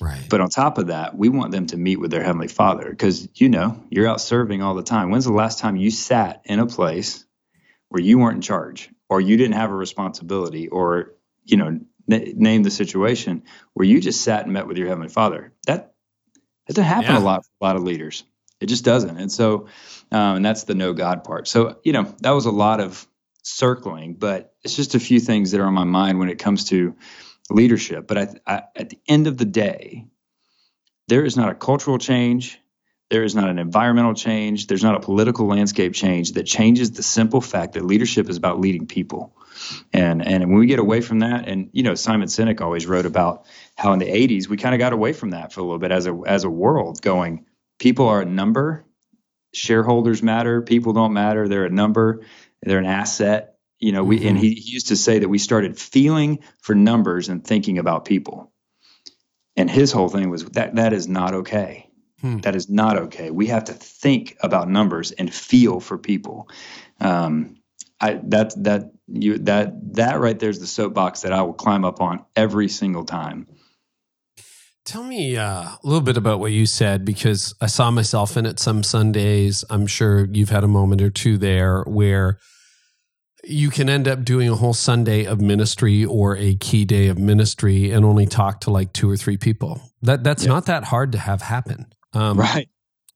Right. 0.00 0.24
But 0.28 0.40
on 0.40 0.48
top 0.48 0.78
of 0.78 0.88
that, 0.88 1.16
we 1.16 1.28
want 1.28 1.52
them 1.52 1.66
to 1.68 1.76
meet 1.76 2.00
with 2.00 2.10
their 2.10 2.22
heavenly 2.22 2.48
Father 2.48 2.88
because 2.90 3.28
you 3.34 3.48
know 3.48 3.82
you're 3.90 4.08
out 4.08 4.20
serving 4.20 4.62
all 4.62 4.74
the 4.74 4.82
time. 4.82 5.10
When's 5.10 5.24
the 5.24 5.32
last 5.32 5.58
time 5.58 5.76
you 5.76 5.90
sat 5.90 6.42
in 6.44 6.58
a 6.58 6.66
place 6.66 7.24
where 7.88 8.02
you 8.02 8.18
weren't 8.18 8.36
in 8.36 8.42
charge, 8.42 8.90
or 9.08 9.20
you 9.20 9.36
didn't 9.36 9.54
have 9.54 9.70
a 9.70 9.74
responsibility, 9.74 10.68
or 10.68 11.14
you 11.44 11.56
know, 11.56 11.66
n- 12.10 12.32
name 12.36 12.62
the 12.62 12.70
situation 12.70 13.42
where 13.74 13.86
you 13.86 14.00
just 14.00 14.22
sat 14.22 14.44
and 14.44 14.52
met 14.52 14.66
with 14.66 14.76
your 14.76 14.88
heavenly 14.88 15.08
Father? 15.08 15.52
That 15.66 15.94
that 16.66 16.74
doesn't 16.74 16.88
happen 16.88 17.12
yeah. 17.12 17.18
a 17.18 17.20
lot 17.20 17.44
for 17.44 17.50
a 17.60 17.64
lot 17.64 17.76
of 17.76 17.82
leaders. 17.82 18.24
It 18.60 18.66
just 18.66 18.84
doesn't. 18.84 19.18
And 19.18 19.30
so, 19.30 19.66
um, 20.10 20.36
and 20.36 20.44
that's 20.44 20.64
the 20.64 20.74
no 20.74 20.94
God 20.94 21.24
part. 21.24 21.46
So, 21.46 21.78
you 21.84 21.92
know, 21.92 22.14
that 22.20 22.30
was 22.30 22.46
a 22.46 22.50
lot 22.50 22.80
of 22.80 23.06
circling, 23.42 24.14
but 24.14 24.54
it's 24.64 24.74
just 24.74 24.94
a 24.94 25.00
few 25.00 25.20
things 25.20 25.52
that 25.52 25.60
are 25.60 25.66
on 25.66 25.74
my 25.74 25.84
mind 25.84 26.18
when 26.18 26.30
it 26.30 26.38
comes 26.38 26.64
to 26.70 26.96
leadership. 27.50 28.06
But 28.06 28.18
I, 28.18 28.28
I, 28.46 28.62
at 28.74 28.90
the 28.90 28.98
end 29.08 29.26
of 29.26 29.36
the 29.36 29.44
day, 29.44 30.06
there 31.08 31.24
is 31.24 31.36
not 31.36 31.50
a 31.50 31.54
cultural 31.54 31.98
change. 31.98 32.58
There 33.08 33.22
is 33.22 33.36
not 33.36 33.48
an 33.48 33.58
environmental 33.58 34.14
change. 34.14 34.66
There's 34.66 34.82
not 34.82 34.96
a 34.96 35.00
political 35.00 35.46
landscape 35.46 35.94
change 35.94 36.32
that 36.32 36.42
changes 36.42 36.90
the 36.90 37.04
simple 37.04 37.40
fact 37.40 37.74
that 37.74 37.84
leadership 37.84 38.28
is 38.28 38.36
about 38.36 38.58
leading 38.58 38.86
people. 38.86 39.36
And 39.92 40.26
and 40.26 40.50
when 40.50 40.58
we 40.58 40.66
get 40.66 40.80
away 40.80 41.00
from 41.00 41.20
that, 41.20 41.48
and 41.48 41.70
you 41.72 41.84
know, 41.84 41.94
Simon 41.94 42.28
Sinek 42.28 42.60
always 42.60 42.86
wrote 42.86 43.06
about 43.06 43.46
how 43.76 43.92
in 43.92 44.00
the 44.00 44.06
80s 44.06 44.48
we 44.48 44.56
kind 44.56 44.74
of 44.74 44.80
got 44.80 44.92
away 44.92 45.12
from 45.12 45.30
that 45.30 45.52
for 45.52 45.60
a 45.60 45.62
little 45.62 45.78
bit 45.78 45.92
as 45.92 46.06
a 46.06 46.20
as 46.26 46.44
a 46.44 46.50
world, 46.50 47.00
going, 47.00 47.46
people 47.78 48.08
are 48.08 48.22
a 48.22 48.26
number. 48.26 48.84
Shareholders 49.54 50.22
matter. 50.22 50.60
People 50.60 50.92
don't 50.92 51.12
matter. 51.12 51.48
They're 51.48 51.64
a 51.64 51.70
number. 51.70 52.22
They're 52.62 52.78
an 52.78 52.86
asset. 52.86 53.55
You 53.78 53.92
know, 53.92 54.04
we 54.04 54.18
mm-hmm. 54.18 54.28
and 54.28 54.38
he, 54.38 54.54
he 54.54 54.72
used 54.72 54.88
to 54.88 54.96
say 54.96 55.18
that 55.18 55.28
we 55.28 55.38
started 55.38 55.78
feeling 55.78 56.40
for 56.60 56.74
numbers 56.74 57.28
and 57.28 57.44
thinking 57.44 57.78
about 57.78 58.04
people. 58.04 58.52
And 59.56 59.70
his 59.70 59.92
whole 59.92 60.08
thing 60.08 60.30
was 60.30 60.44
that 60.50 60.76
that 60.76 60.92
is 60.92 61.08
not 61.08 61.34
okay. 61.34 61.88
Hmm. 62.20 62.38
That 62.38 62.56
is 62.56 62.68
not 62.70 62.96
okay. 62.96 63.30
We 63.30 63.46
have 63.46 63.64
to 63.64 63.74
think 63.74 64.36
about 64.40 64.68
numbers 64.68 65.12
and 65.12 65.32
feel 65.32 65.80
for 65.80 65.98
people. 65.98 66.48
Um, 67.00 67.56
I 68.00 68.20
that 68.24 68.52
that 68.64 68.92
you 69.08 69.38
that 69.38 69.94
that 69.94 70.20
right 70.20 70.38
there's 70.38 70.58
the 70.58 70.66
soapbox 70.66 71.22
that 71.22 71.32
I 71.32 71.42
will 71.42 71.54
climb 71.54 71.84
up 71.84 72.00
on 72.00 72.24
every 72.34 72.68
single 72.68 73.04
time. 73.04 73.46
Tell 74.84 75.02
me 75.02 75.36
uh, 75.36 75.62
a 75.62 75.78
little 75.82 76.00
bit 76.00 76.16
about 76.16 76.38
what 76.38 76.52
you 76.52 76.64
said 76.64 77.04
because 77.04 77.54
I 77.60 77.66
saw 77.66 77.90
myself 77.90 78.36
in 78.36 78.46
it 78.46 78.60
some 78.60 78.82
Sundays. 78.82 79.64
I'm 79.68 79.86
sure 79.86 80.26
you've 80.30 80.50
had 80.50 80.62
a 80.62 80.68
moment 80.68 81.02
or 81.02 81.10
two 81.10 81.38
there 81.38 81.82
where 81.82 82.38
you 83.48 83.70
can 83.70 83.88
end 83.88 84.08
up 84.08 84.24
doing 84.24 84.48
a 84.48 84.56
whole 84.56 84.74
Sunday 84.74 85.24
of 85.24 85.40
ministry 85.40 86.04
or 86.04 86.36
a 86.36 86.54
key 86.56 86.84
day 86.84 87.08
of 87.08 87.18
ministry 87.18 87.90
and 87.90 88.04
only 88.04 88.26
talk 88.26 88.60
to 88.62 88.70
like 88.70 88.92
two 88.92 89.08
or 89.08 89.16
three 89.16 89.36
people. 89.36 89.80
That 90.02 90.24
that's 90.24 90.44
yeah. 90.44 90.50
not 90.50 90.66
that 90.66 90.84
hard 90.84 91.12
to 91.12 91.18
have 91.18 91.42
happen. 91.42 91.86
Um, 92.12 92.38
right. 92.38 92.68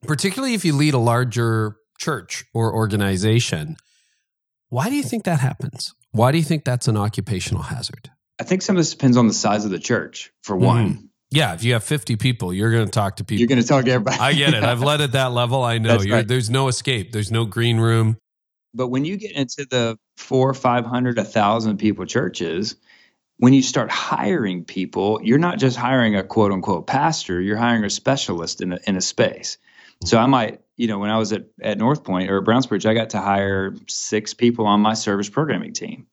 Particularly 0.06 0.54
if 0.54 0.64
you 0.64 0.74
lead 0.74 0.94
a 0.94 0.98
larger 0.98 1.76
church 1.98 2.44
or 2.54 2.74
organization. 2.74 3.76
Why 4.68 4.88
do 4.88 4.94
you 4.94 5.02
think 5.02 5.24
that 5.24 5.40
happens? 5.40 5.94
Why 6.12 6.32
do 6.32 6.38
you 6.38 6.44
think 6.44 6.64
that's 6.64 6.88
an 6.88 6.96
occupational 6.96 7.62
hazard? 7.62 8.10
I 8.38 8.44
think 8.44 8.62
some 8.62 8.76
of 8.76 8.80
this 8.80 8.90
depends 8.90 9.16
on 9.16 9.26
the 9.26 9.34
size 9.34 9.64
of 9.64 9.70
the 9.70 9.78
church, 9.78 10.32
for 10.42 10.56
one. 10.56 10.94
Mm. 10.94 11.08
Yeah, 11.30 11.54
if 11.54 11.62
you 11.62 11.74
have 11.74 11.84
50 11.84 12.16
people, 12.16 12.52
you're 12.52 12.72
going 12.72 12.86
to 12.86 12.90
talk 12.90 13.16
to 13.16 13.24
people. 13.24 13.38
You're 13.38 13.48
going 13.48 13.60
to 13.60 13.66
talk 13.66 13.84
to 13.84 13.90
everybody. 13.90 14.18
I 14.18 14.32
get 14.32 14.54
it. 14.54 14.64
I've 14.64 14.82
led 14.82 15.00
at 15.00 15.12
that 15.12 15.32
level. 15.32 15.62
I 15.62 15.78
know. 15.78 15.98
Right. 15.98 16.26
There's 16.26 16.50
no 16.50 16.68
escape. 16.68 17.12
There's 17.12 17.30
no 17.30 17.44
green 17.44 17.78
room. 17.78 18.16
but 18.74 18.88
when 18.88 19.04
you 19.04 19.16
get 19.16 19.32
into 19.32 19.66
the 19.70 19.98
four, 20.20 20.54
five 20.54 20.85
hundred, 20.85 21.18
a 21.18 21.24
thousand 21.24 21.78
people 21.78 22.06
churches, 22.06 22.76
when 23.38 23.52
you 23.54 23.62
start 23.62 23.90
hiring 23.90 24.64
people, 24.64 25.18
you're 25.22 25.38
not 25.38 25.59
just 25.59 25.76
hiring 25.76 26.14
a 26.14 26.22
quote 26.22 26.52
unquote 26.52 26.87
pastor, 26.87 27.40
you're 27.40 27.56
hiring 27.56 27.85
a 27.85 27.90
specialist 27.90 28.61
in 28.61 28.74
a, 28.74 28.78
in 28.87 28.96
a 28.96 29.00
space. 29.00 29.56
So 30.04 30.18
I 30.18 30.26
might, 30.26 30.61
you 30.76 30.87
know, 30.87 30.98
when 30.98 31.11
I 31.11 31.18
was 31.18 31.33
at, 31.33 31.46
at 31.61 31.78
North 31.78 32.04
Point 32.04 32.30
or 32.30 32.38
at 32.38 32.44
Browns 32.44 32.66
Bridge, 32.66 32.87
I 32.87 32.94
got 32.94 33.11
to 33.11 33.20
hire 33.20 33.74
six 33.88 34.35
people 34.35 34.66
on 34.66 34.80
my 34.80 34.94
service 34.94 35.28
programming 35.28 35.72
team. 35.72 36.06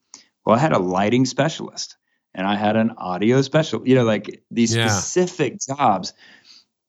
Well, 0.46 0.56
I 0.56 0.60
had 0.60 0.74
a 0.74 0.80
lighting 0.80 1.26
specialist 1.26 1.98
and 2.34 2.48
I 2.48 2.56
had 2.56 2.76
an 2.76 2.91
audio 2.98 3.41
special, 3.41 3.86
you 3.88 3.96
know, 3.96 4.04
like 4.04 4.43
these 4.50 4.76
yeah. 4.76 4.88
specific 4.88 5.60
jobs. 5.60 6.13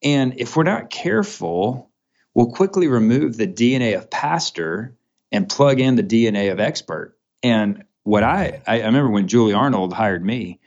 And 0.02 0.34
if 0.38 0.56
we're 0.56 0.64
not 0.64 0.90
careful, 0.90 1.90
we'll 2.34 2.50
quickly 2.50 2.86
remove 2.86 3.36
the 3.36 3.48
DNA 3.48 3.96
of 3.96 4.10
pastor 4.10 4.97
and 5.32 5.48
plug 5.48 5.80
in 5.80 5.96
the 5.96 6.02
DNA 6.02 6.50
of 6.52 6.60
expert. 6.60 7.16
And 7.42 7.84
what 8.02 8.22
I, 8.22 8.62
I, 8.66 8.78
remember 8.78 9.10
when 9.10 9.28
Julie 9.28 9.52
Arnold 9.52 9.92
hired 9.92 10.24
me, 10.24 10.60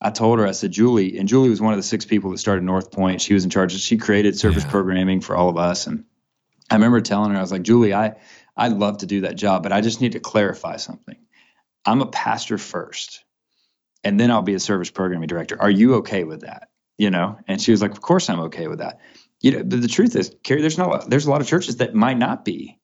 I 0.00 0.10
told 0.10 0.38
her, 0.38 0.46
I 0.46 0.52
said, 0.52 0.70
Julie, 0.70 1.18
and 1.18 1.28
Julie 1.28 1.48
was 1.48 1.60
one 1.60 1.72
of 1.72 1.78
the 1.78 1.82
six 1.82 2.04
people 2.04 2.30
that 2.30 2.38
started 2.38 2.62
North 2.62 2.90
Point. 2.92 3.20
She 3.20 3.34
was 3.34 3.44
in 3.44 3.50
charge. 3.50 3.74
Of, 3.74 3.80
she 3.80 3.96
created 3.96 4.38
service 4.38 4.64
yeah. 4.64 4.70
programming 4.70 5.20
for 5.20 5.34
all 5.34 5.48
of 5.48 5.56
us. 5.56 5.86
And 5.86 6.04
I 6.70 6.74
remember 6.74 7.00
telling 7.00 7.30
her, 7.30 7.38
I 7.38 7.40
was 7.40 7.52
like, 7.52 7.62
Julie, 7.62 7.94
I, 7.94 8.16
I 8.56 8.68
love 8.68 8.98
to 8.98 9.06
do 9.06 9.22
that 9.22 9.36
job, 9.36 9.62
but 9.62 9.72
I 9.72 9.80
just 9.80 10.00
need 10.00 10.12
to 10.12 10.20
clarify 10.20 10.76
something. 10.76 11.16
I'm 11.84 12.00
a 12.00 12.06
pastor 12.06 12.58
first, 12.58 13.24
and 14.02 14.18
then 14.18 14.30
I'll 14.30 14.42
be 14.42 14.54
a 14.54 14.60
service 14.60 14.90
programming 14.90 15.28
director. 15.28 15.60
Are 15.60 15.70
you 15.70 15.96
okay 15.96 16.24
with 16.24 16.42
that? 16.42 16.68
You 16.96 17.10
know? 17.10 17.38
And 17.48 17.60
she 17.60 17.72
was 17.72 17.82
like, 17.82 17.90
Of 17.90 18.00
course 18.00 18.30
I'm 18.30 18.40
okay 18.40 18.68
with 18.68 18.78
that. 18.78 19.00
You 19.40 19.52
know, 19.52 19.64
but 19.64 19.82
the 19.82 19.88
truth 19.88 20.16
is, 20.16 20.34
Carey, 20.42 20.62
there's 20.62 20.78
not 20.78 21.10
there's 21.10 21.26
a 21.26 21.30
lot 21.30 21.42
of 21.42 21.46
churches 21.46 21.76
that 21.76 21.94
might 21.94 22.16
not 22.16 22.44
be. 22.44 22.78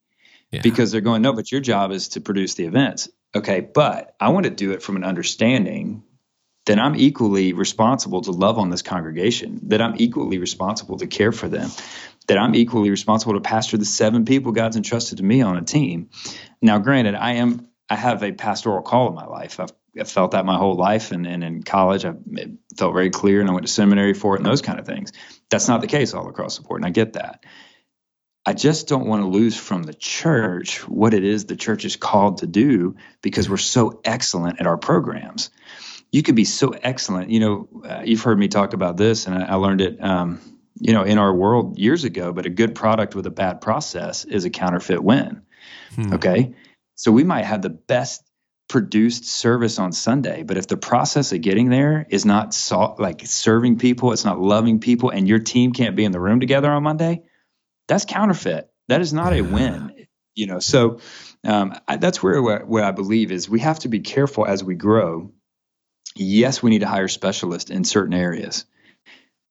Yeah. 0.51 0.61
Because 0.61 0.91
they're 0.91 1.01
going, 1.01 1.21
no, 1.21 1.33
but 1.33 1.51
your 1.51 1.61
job 1.61 1.91
is 1.91 2.09
to 2.09 2.21
produce 2.21 2.55
the 2.55 2.65
events. 2.65 3.09
Okay, 3.33 3.61
but 3.61 4.15
I 4.19 4.29
want 4.29 4.45
to 4.45 4.49
do 4.49 4.71
it 4.71 4.83
from 4.83 4.97
an 4.97 5.03
understanding 5.03 6.03
that 6.65 6.77
I'm 6.77 6.95
equally 6.95 7.53
responsible 7.53 8.21
to 8.21 8.31
love 8.31 8.59
on 8.59 8.69
this 8.69 8.81
congregation, 8.81 9.61
that 9.69 9.81
I'm 9.81 9.95
equally 9.97 10.37
responsible 10.37 10.97
to 10.97 11.07
care 11.07 11.31
for 11.31 11.47
them, 11.47 11.69
that 12.27 12.37
I'm 12.37 12.53
equally 12.53 12.89
responsible 12.89 13.33
to 13.33 13.41
pastor 13.41 13.77
the 13.77 13.85
seven 13.85 14.25
people 14.25 14.51
God's 14.51 14.77
entrusted 14.77 15.17
to 15.17 15.23
me 15.23 15.41
on 15.41 15.57
a 15.57 15.63
team. 15.63 16.09
Now, 16.61 16.77
granted, 16.77 17.15
I 17.15 17.33
am 17.33 17.67
I 17.89 17.95
have 17.95 18.23
a 18.23 18.31
pastoral 18.31 18.81
call 18.83 19.09
in 19.09 19.15
my 19.15 19.25
life. 19.25 19.59
I've, 19.59 19.73
I've 19.99 20.09
felt 20.09 20.31
that 20.31 20.45
my 20.45 20.57
whole 20.57 20.75
life, 20.75 21.11
and, 21.11 21.27
and 21.27 21.43
in 21.43 21.63
college, 21.63 22.05
I 22.05 22.13
felt 22.77 22.93
very 22.93 23.09
clear, 23.09 23.41
and 23.41 23.49
I 23.49 23.53
went 23.53 23.65
to 23.65 23.71
seminary 23.71 24.13
for 24.13 24.35
it, 24.35 24.37
and 24.37 24.45
those 24.45 24.61
kind 24.61 24.79
of 24.79 24.85
things. 24.85 25.11
That's 25.49 25.67
not 25.67 25.81
the 25.81 25.87
case 25.87 26.13
all 26.13 26.29
across 26.29 26.55
the 26.55 26.63
board, 26.63 26.79
and 26.79 26.85
I 26.85 26.91
get 26.91 27.13
that. 27.13 27.43
I 28.45 28.53
just 28.53 28.87
don't 28.87 29.05
want 29.05 29.21
to 29.21 29.27
lose 29.27 29.55
from 29.55 29.83
the 29.83 29.93
church 29.93 30.87
what 30.87 31.13
it 31.13 31.23
is 31.23 31.45
the 31.45 31.55
church 31.55 31.85
is 31.85 31.95
called 31.95 32.39
to 32.39 32.47
do 32.47 32.95
because 33.21 33.49
we're 33.49 33.57
so 33.57 34.01
excellent 34.03 34.59
at 34.59 34.67
our 34.67 34.77
programs 34.77 35.51
you 36.11 36.23
could 36.23 36.35
be 36.35 36.45
so 36.45 36.69
excellent. 36.69 37.29
You 37.29 37.39
know, 37.39 37.69
uh, 37.85 38.01
you've 38.03 38.21
heard 38.21 38.37
me 38.37 38.47
talk 38.47 38.73
about 38.73 38.97
this, 38.97 39.27
and 39.27 39.35
I, 39.35 39.53
I 39.53 39.55
learned 39.55 39.81
it, 39.81 40.03
um, 40.03 40.39
you 40.79 40.93
know, 40.93 41.03
in 41.03 41.17
our 41.17 41.33
world 41.33 41.79
years 41.79 42.03
ago. 42.03 42.33
But 42.33 42.45
a 42.45 42.49
good 42.49 42.75
product 42.75 43.15
with 43.15 43.25
a 43.25 43.31
bad 43.31 43.61
process 43.61 44.25
is 44.25 44.45
a 44.45 44.49
counterfeit 44.49 45.03
win. 45.03 45.43
Hmm. 45.95 46.13
Okay, 46.13 46.53
so 46.95 47.11
we 47.11 47.23
might 47.23 47.45
have 47.45 47.61
the 47.61 47.69
best 47.69 48.23
produced 48.67 49.25
service 49.25 49.79
on 49.79 49.91
Sunday, 49.91 50.43
but 50.43 50.57
if 50.57 50.67
the 50.67 50.77
process 50.77 51.33
of 51.33 51.41
getting 51.41 51.69
there 51.69 52.05
is 52.09 52.25
not 52.25 52.53
so, 52.53 52.95
like 52.99 53.21
serving 53.25 53.77
people, 53.77 54.11
it's 54.11 54.25
not 54.25 54.39
loving 54.39 54.79
people, 54.79 55.09
and 55.09 55.27
your 55.27 55.39
team 55.39 55.73
can't 55.73 55.95
be 55.95 56.03
in 56.03 56.11
the 56.11 56.19
room 56.19 56.39
together 56.39 56.71
on 56.71 56.83
Monday, 56.83 57.23
that's 57.91 58.05
counterfeit. 58.05 58.69
That 58.87 59.01
is 59.01 59.13
not 59.13 59.33
a 59.33 59.41
win. 59.41 60.07
You 60.33 60.47
know, 60.47 60.59
so 60.59 60.99
um, 61.43 61.75
I, 61.87 61.97
that's 61.97 62.23
where 62.23 62.41
where 62.41 62.83
I 62.83 62.91
believe 62.91 63.31
is 63.31 63.49
we 63.49 63.59
have 63.59 63.79
to 63.79 63.89
be 63.89 63.99
careful 63.99 64.45
as 64.45 64.63
we 64.63 64.75
grow 64.75 65.31
yes, 66.15 66.61
we 66.61 66.69
need 66.69 66.79
to 66.79 66.87
hire 66.87 67.07
specialists 67.07 67.71
in 67.71 67.83
certain 67.83 68.13
areas. 68.13 68.65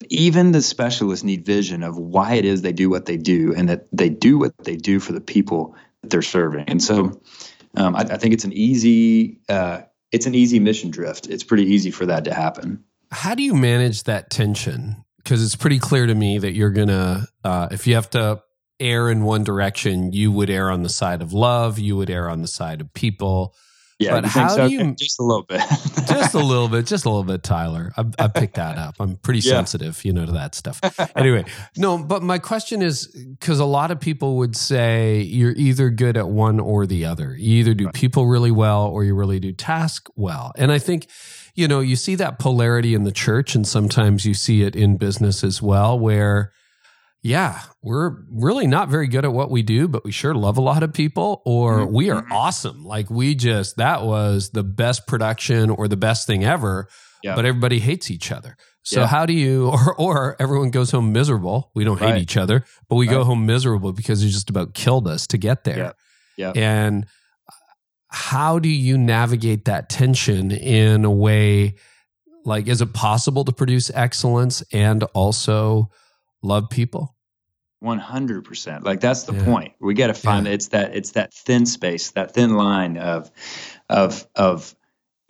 Even 0.09 0.53
the 0.53 0.63
specialists 0.63 1.25
need 1.25 1.45
vision 1.45 1.83
of 1.83 1.97
why 1.97 2.35
it 2.35 2.45
is 2.45 2.63
they 2.63 2.73
do 2.73 2.89
what 2.89 3.07
they 3.07 3.17
do 3.17 3.55
and 3.55 3.69
that 3.69 3.87
they 3.93 4.09
do 4.09 4.39
what 4.39 4.57
they 4.59 4.77
do 4.77 4.99
for 4.99 5.13
the 5.13 5.21
people 5.21 5.75
that 6.03 6.11
they're 6.11 6.23
serving. 6.23 6.65
And 6.69 6.83
so 6.83 7.21
um, 7.77 7.95
I, 7.95 8.01
I, 8.01 8.17
think 8.17 8.33
it's 8.33 8.45
an 8.45 8.53
easy 8.53 9.41
uh, 9.49 9.83
it's 10.11 10.27
an 10.27 10.35
easy 10.35 10.59
mission 10.59 10.91
drift. 10.91 11.29
It's 11.29 11.45
pretty 11.45 11.65
easy 11.65 11.91
for 11.91 12.07
that 12.07 12.25
to 12.25 12.35
happen. 12.35 12.85
How 13.11 13.35
do 13.35 13.43
you 13.43 13.55
manage 13.55 14.05
that 14.05 14.31
tension? 14.31 15.05
Because 15.23 15.45
it's 15.45 15.57
pretty 15.57 15.79
clear 15.79 16.07
to 16.07 16.15
me 16.15 16.39
that 16.39 16.53
you're 16.53 16.71
gonna 16.71 17.27
uh, 17.45 17.69
if 17.71 17.87
you 17.87 17.95
have 17.95 18.11
to 18.11 18.43
err 18.79 19.11
in 19.11 19.23
one 19.23 19.45
direction, 19.45 20.13
you 20.13 20.33
would 20.33 20.51
err 20.51 20.71
on 20.71 20.83
the 20.83 20.89
side 20.89 21.23
of 21.23 21.33
love, 21.33 21.79
you 21.79 21.97
would 21.97 22.11
err 22.11 22.29
on 22.29 22.43
the 22.43 22.49
side 22.49 22.81
of 22.81 22.93
people 22.95 23.55
yeah, 24.01 24.13
but 24.13 24.25
how 24.25 24.49
so? 24.49 24.67
do 24.67 24.75
you 24.75 24.95
just 24.95 25.21
a 25.21 25.23
little 25.23 25.43
bit, 25.43 25.61
just 26.09 26.35
a 26.35 26.39
little 26.39 26.69
bit, 26.69 26.87
just 26.87 27.05
a 27.05 27.11
little 27.11 27.23
bit, 27.23 27.43
Tyler? 27.43 27.93
I, 27.99 28.05
I 28.19 28.29
picked 28.29 28.55
that 28.55 28.79
up. 28.79 28.95
I'm 28.99 29.17
pretty 29.17 29.41
yeah. 29.41 29.53
sensitive, 29.53 30.03
you 30.07 30.15
know, 30.15 30.25
to 30.25 30.33
that 30.33 30.55
stuff. 30.55 30.81
Anyway, 31.15 31.45
no, 31.77 31.99
but 31.99 32.23
my 32.23 32.39
question 32.39 32.81
is 32.81 33.07
because 33.07 33.61
a 33.61 33.67
lot 33.67 33.91
of 33.91 34.01
people 34.01 34.37
would 34.39 34.57
say 34.57 35.21
you're 35.21 35.53
either 35.53 35.91
good 35.91 36.17
at 36.17 36.29
one 36.29 36.59
or 36.59 36.87
the 36.87 37.05
other. 37.05 37.37
You 37.37 37.57
either 37.57 37.75
do 37.75 37.91
people 37.91 38.27
really 38.27 38.51
well 38.51 38.87
or 38.87 39.05
you 39.05 39.15
really 39.15 39.39
do 39.39 39.53
task 39.53 40.09
well, 40.17 40.53
and 40.57 40.73
I 40.73 40.79
think 40.79 41.07
you 41.55 41.69
know 41.69 41.81
you 41.81 41.97
see 41.97 42.15
that 42.15 42.39
polarity 42.39 42.95
in 42.95 43.05
the 43.05 43.13
church, 43.13 43.55
and 43.55 43.69
sometimes 43.69 44.25
you 44.25 44.33
see 44.33 44.63
it 44.63 44.75
in 44.75 44.97
business 44.97 45.45
as 45.45 45.61
well, 45.61 45.99
where 45.99 46.53
yeah, 47.23 47.61
we're 47.83 48.23
really 48.31 48.67
not 48.67 48.89
very 48.89 49.07
good 49.07 49.25
at 49.25 49.33
what 49.33 49.51
we 49.51 49.63
do, 49.63 49.89
but 49.89 50.05
we 50.05 50.13
sure 50.13 50.35
love 50.35 50.57
a 50.57 50.63
lot 50.63 50.83
of 50.83 50.93
people, 50.93 51.43
or 51.45 51.81
mm-hmm. 51.81 51.93
we 51.93 52.11
are 52.11 52.27
awesome. 52.31 52.85
Like 52.85 53.11
we 53.11 53.35
just, 53.35 53.77
that 53.77 54.03
was 54.05 54.51
the 54.51 54.65
best 54.65 55.07
production 55.07 55.69
or 55.69 55.87
the 55.87 55.99
best 55.99 56.27
thing 56.27 56.45
ever, 56.45 56.89
but 57.23 57.45
everybody 57.45 57.79
hates 57.79 58.11
each 58.11 58.33
other. 58.33 58.57
So 58.83 59.05
how 59.05 59.27
do 59.27 59.35
you, 59.35 59.69
or, 59.69 59.95
or 59.97 60.37
everyone 60.39 60.71
goes 60.71 60.91
home 60.91 61.13
miserable. 61.13 61.71
We 61.75 61.85
don't 61.85 61.99
hate 61.99 62.17
each 62.17 62.39
other, 62.39 62.65
but 62.89 62.97
we 62.97 63.07
right. 63.07 63.15
go 63.15 63.25
home 63.25 63.45
miserable 63.45 63.93
because 63.93 64.23
it 64.23 64.29
just 64.29 64.49
about 64.49 64.73
killed 64.73 65.07
us 65.07 65.27
to 65.29 65.39
get 65.39 65.65
there. 65.65 65.95
Yeah. 66.39 66.53
And 66.55 67.07
how 68.09 68.59
do 68.59 68.69
you 68.69 68.97
navigate 68.97 69.67
that 69.67 69.91
tension 69.91 70.51
in 70.51 71.05
a 71.05 71.11
way 71.11 71.77
like, 72.45 72.67
is 72.67 72.81
it 72.81 72.95
possible 72.95 73.45
to 73.45 73.53
produce 73.53 73.91
excellence 73.91 74.63
and 74.73 75.03
also 75.15 75.91
love 76.43 76.71
people? 76.71 77.15
100% 77.83 78.85
like 78.85 79.01
that's 79.01 79.23
the 79.23 79.33
yeah. 79.33 79.45
point 79.45 79.73
we 79.81 79.95
got 79.95 80.09
to 80.09 80.15
find 80.15 80.47
yeah. 80.47 80.53
it's 80.53 80.69
that 80.69 80.95
it's 80.95 81.13
that 81.13 81.33
thin 81.33 81.65
space 81.65 82.11
that 82.11 82.35
thin 82.35 82.55
line 82.55 82.99
of 82.99 83.31
of 83.89 84.27
of 84.35 84.77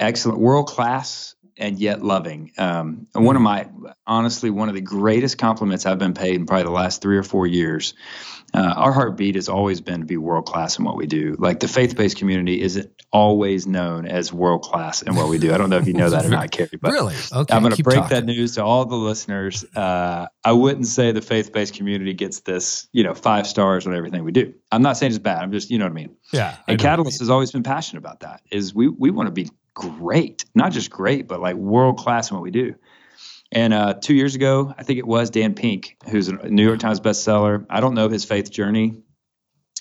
excellent 0.00 0.40
world 0.40 0.66
class 0.66 1.36
and 1.60 1.78
yet 1.78 2.02
loving 2.02 2.50
um, 2.58 3.06
one 3.12 3.36
of 3.36 3.42
my 3.42 3.68
honestly 4.06 4.50
one 4.50 4.68
of 4.68 4.74
the 4.74 4.80
greatest 4.80 5.38
compliments 5.38 5.86
i've 5.86 5.98
been 5.98 6.14
paid 6.14 6.34
in 6.34 6.46
probably 6.46 6.64
the 6.64 6.70
last 6.70 7.00
three 7.00 7.16
or 7.16 7.22
four 7.22 7.46
years 7.46 7.94
uh, 8.52 8.74
our 8.76 8.92
heartbeat 8.92 9.36
has 9.36 9.48
always 9.48 9.80
been 9.80 10.00
to 10.00 10.06
be 10.06 10.16
world 10.16 10.44
class 10.44 10.78
in 10.78 10.84
what 10.84 10.96
we 10.96 11.06
do. 11.06 11.36
Like 11.38 11.60
the 11.60 11.68
faith 11.68 11.96
based 11.96 12.16
community 12.16 12.60
isn't 12.60 12.90
always 13.12 13.66
known 13.66 14.06
as 14.06 14.32
world 14.32 14.62
class 14.62 15.02
in 15.02 15.14
what 15.14 15.28
we 15.28 15.38
do. 15.38 15.54
I 15.54 15.58
don't 15.58 15.70
know 15.70 15.76
if 15.76 15.86
you 15.86 15.92
know 15.92 16.10
that 16.10 16.24
or 16.24 16.30
not, 16.30 16.50
Carey. 16.50 16.70
But 16.80 16.90
really? 16.90 17.14
Okay. 17.32 17.54
I'm 17.54 17.62
going 17.62 17.74
to 17.74 17.82
break 17.82 18.00
talking. 18.00 18.16
that 18.16 18.24
news 18.24 18.56
to 18.56 18.64
all 18.64 18.84
the 18.84 18.96
listeners. 18.96 19.64
Uh, 19.76 20.26
I 20.44 20.52
wouldn't 20.52 20.86
say 20.86 21.12
the 21.12 21.22
faith 21.22 21.52
based 21.52 21.74
community 21.74 22.12
gets 22.12 22.40
this, 22.40 22.88
you 22.92 23.04
know, 23.04 23.14
five 23.14 23.46
stars 23.46 23.86
on 23.86 23.94
everything 23.94 24.24
we 24.24 24.32
do. 24.32 24.52
I'm 24.72 24.82
not 24.82 24.96
saying 24.96 25.10
it's 25.10 25.18
bad. 25.18 25.42
I'm 25.42 25.52
just, 25.52 25.70
you 25.70 25.78
know 25.78 25.84
what 25.84 25.92
I 25.92 25.94
mean. 25.94 26.16
Yeah. 26.32 26.56
And 26.66 26.78
Catalyst 26.78 27.20
has 27.20 27.30
always 27.30 27.52
been 27.52 27.62
passionate 27.62 28.00
about 28.00 28.20
that. 28.20 28.42
Is 28.50 28.74
we 28.74 28.88
we 28.88 29.10
want 29.10 29.28
to 29.28 29.32
be 29.32 29.48
great, 29.74 30.44
not 30.54 30.72
just 30.72 30.90
great, 30.90 31.28
but 31.28 31.40
like 31.40 31.56
world 31.56 31.98
class 31.98 32.30
in 32.30 32.36
what 32.36 32.42
we 32.42 32.50
do. 32.50 32.74
And 33.52 33.74
uh, 33.74 33.94
two 33.94 34.14
years 34.14 34.34
ago, 34.34 34.72
I 34.76 34.84
think 34.84 34.98
it 34.98 35.06
was 35.06 35.30
Dan 35.30 35.54
Pink, 35.54 35.96
who's 36.08 36.28
a 36.28 36.32
New 36.32 36.64
York 36.64 36.78
Times 36.78 37.00
bestseller. 37.00 37.66
I 37.68 37.80
don't 37.80 37.94
know 37.94 38.08
his 38.08 38.24
faith 38.24 38.50
journey. 38.50 39.02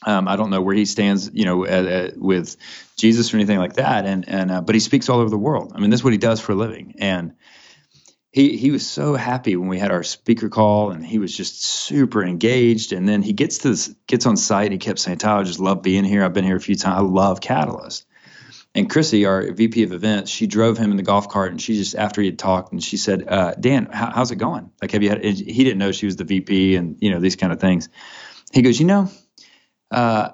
Um, 0.05 0.27
I 0.27 0.37
don't 0.37 0.49
know 0.49 0.61
where 0.61 0.75
he 0.75 0.85
stands, 0.85 1.29
you 1.33 1.45
know, 1.45 1.65
uh, 1.65 1.69
uh, 1.69 2.11
with 2.15 2.55
Jesus 2.97 3.33
or 3.33 3.37
anything 3.37 3.59
like 3.59 3.73
that. 3.73 4.05
And 4.05 4.27
and 4.27 4.49
uh, 4.49 4.61
but 4.61 4.73
he 4.73 4.79
speaks 4.79 5.09
all 5.09 5.19
over 5.19 5.29
the 5.29 5.37
world. 5.37 5.73
I 5.75 5.79
mean, 5.79 5.89
this 5.89 5.99
is 5.99 6.03
what 6.03 6.13
he 6.13 6.17
does 6.17 6.39
for 6.39 6.53
a 6.53 6.55
living. 6.55 6.95
And 6.99 7.33
he 8.31 8.57
he 8.57 8.71
was 8.71 8.87
so 8.87 9.15
happy 9.15 9.55
when 9.55 9.67
we 9.67 9.77
had 9.77 9.91
our 9.91 10.03
speaker 10.03 10.49
call, 10.49 10.91
and 10.91 11.05
he 11.05 11.19
was 11.19 11.35
just 11.35 11.63
super 11.63 12.23
engaged. 12.23 12.93
And 12.93 13.07
then 13.07 13.21
he 13.21 13.33
gets 13.33 13.59
to 13.59 13.69
this, 13.69 13.93
gets 14.07 14.25
on 14.25 14.37
site, 14.37 14.67
and 14.67 14.73
he 14.73 14.79
kept 14.79 14.99
saying, 14.99 15.17
"Tyler, 15.17 15.41
I 15.41 15.43
just 15.43 15.59
love 15.59 15.81
being 15.81 16.05
here. 16.05 16.23
I've 16.23 16.33
been 16.33 16.45
here 16.45 16.55
a 16.55 16.61
few 16.61 16.75
times. 16.75 16.97
I 16.97 17.01
love 17.01 17.41
Catalyst." 17.41 18.05
And 18.75 18.89
Chrissy, 18.89 19.25
our 19.25 19.51
VP 19.51 19.83
of 19.83 19.93
events, 19.93 20.29
she 20.29 20.45
drove 20.45 20.77
him 20.77 20.91
in 20.91 20.97
the 20.97 21.03
golf 21.03 21.27
cart, 21.29 21.51
and 21.51 21.61
she 21.61 21.75
just 21.75 21.95
after 21.95 22.21
he 22.21 22.27
had 22.27 22.37
talked, 22.37 22.71
and 22.71 22.83
she 22.83 22.97
said, 22.97 23.27
uh, 23.27 23.55
"Dan, 23.59 23.87
how, 23.91 24.11
how's 24.11 24.31
it 24.31 24.35
going? 24.35 24.71
Like, 24.81 24.91
have 24.91 25.01
you 25.01 25.09
had?" 25.09 25.23
He 25.23 25.63
didn't 25.63 25.79
know 25.79 25.91
she 25.91 26.05
was 26.05 26.17
the 26.17 26.23
VP, 26.23 26.75
and 26.75 26.97
you 27.01 27.09
know 27.09 27.19
these 27.19 27.35
kind 27.35 27.51
of 27.51 27.59
things. 27.59 27.89
He 28.53 28.61
goes, 28.61 28.79
"You 28.79 28.85
know, 28.85 29.11
uh, 29.89 30.29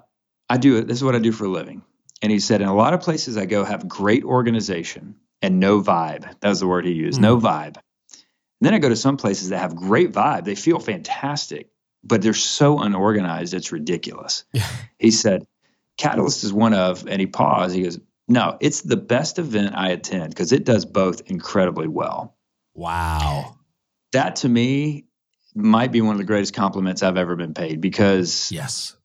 I 0.50 0.58
do 0.58 0.78
it. 0.78 0.88
This 0.88 0.98
is 0.98 1.04
what 1.04 1.15
I 1.15 1.19
do 1.19 1.32
for 1.32 1.45
a 1.45 1.50
living." 1.50 1.82
And 2.21 2.32
he 2.32 2.39
said, 2.39 2.62
"In 2.62 2.67
a 2.67 2.76
lot 2.76 2.93
of 2.93 3.02
places 3.02 3.38
I 3.38 3.45
go, 3.45 3.63
have 3.63 3.88
great 3.88 4.26
organization 4.26 5.15
and 5.41 5.60
no 5.62 5.82
vibe. 5.82 6.24
That 6.41 6.50
was 6.50 6.60
the 6.60 6.67
word 6.67 6.86
he 6.86 6.91
used. 6.91 7.21
Mm-hmm. 7.21 7.24
No 7.24 7.39
vibe. 7.39 7.78
And 7.78 8.62
then 8.62 8.74
I 8.74 8.80
go 8.80 8.89
to 8.89 8.95
some 8.98 9.15
places 9.15 9.50
that 9.50 9.60
have 9.60 9.76
great 9.76 10.12
vibe. 10.12 10.43
They 10.43 10.56
feel 10.56 10.80
fantastic, 10.80 11.69
but 12.04 12.21
they're 12.21 12.34
so 12.34 12.80
unorganized, 12.80 13.54
it's 13.54 13.71
ridiculous." 13.71 14.43
He 15.00 15.12
said, 15.12 15.45
Catalyst 15.98 16.43
is 16.43 16.52
one 16.52 16.74
of, 16.74 17.08
and 17.08 17.21
he 17.21 17.28
paused. 17.28 17.74
He 17.74 17.84
goes, 17.84 18.00
No, 18.28 18.58
it's 18.60 18.82
the 18.82 18.98
best 18.98 19.38
event 19.38 19.76
I 19.76 19.90
attend 19.90 20.30
because 20.30 20.52
it 20.52 20.64
does 20.64 20.86
both 20.86 21.22
incredibly 21.28 21.88
well. 21.88 22.36
Wow. 22.74 23.58
That 24.14 24.38
to 24.38 24.50
me 24.50 25.06
might 25.54 25.92
be 25.92 26.02
one 26.02 26.14
of 26.14 26.18
the 26.18 26.26
greatest 26.26 26.54
compliments 26.54 27.04
I've 27.04 27.18
ever 27.18 27.36
been 27.36 27.54
paid 27.54 27.82
because 27.82 28.52
yes, 28.52 28.96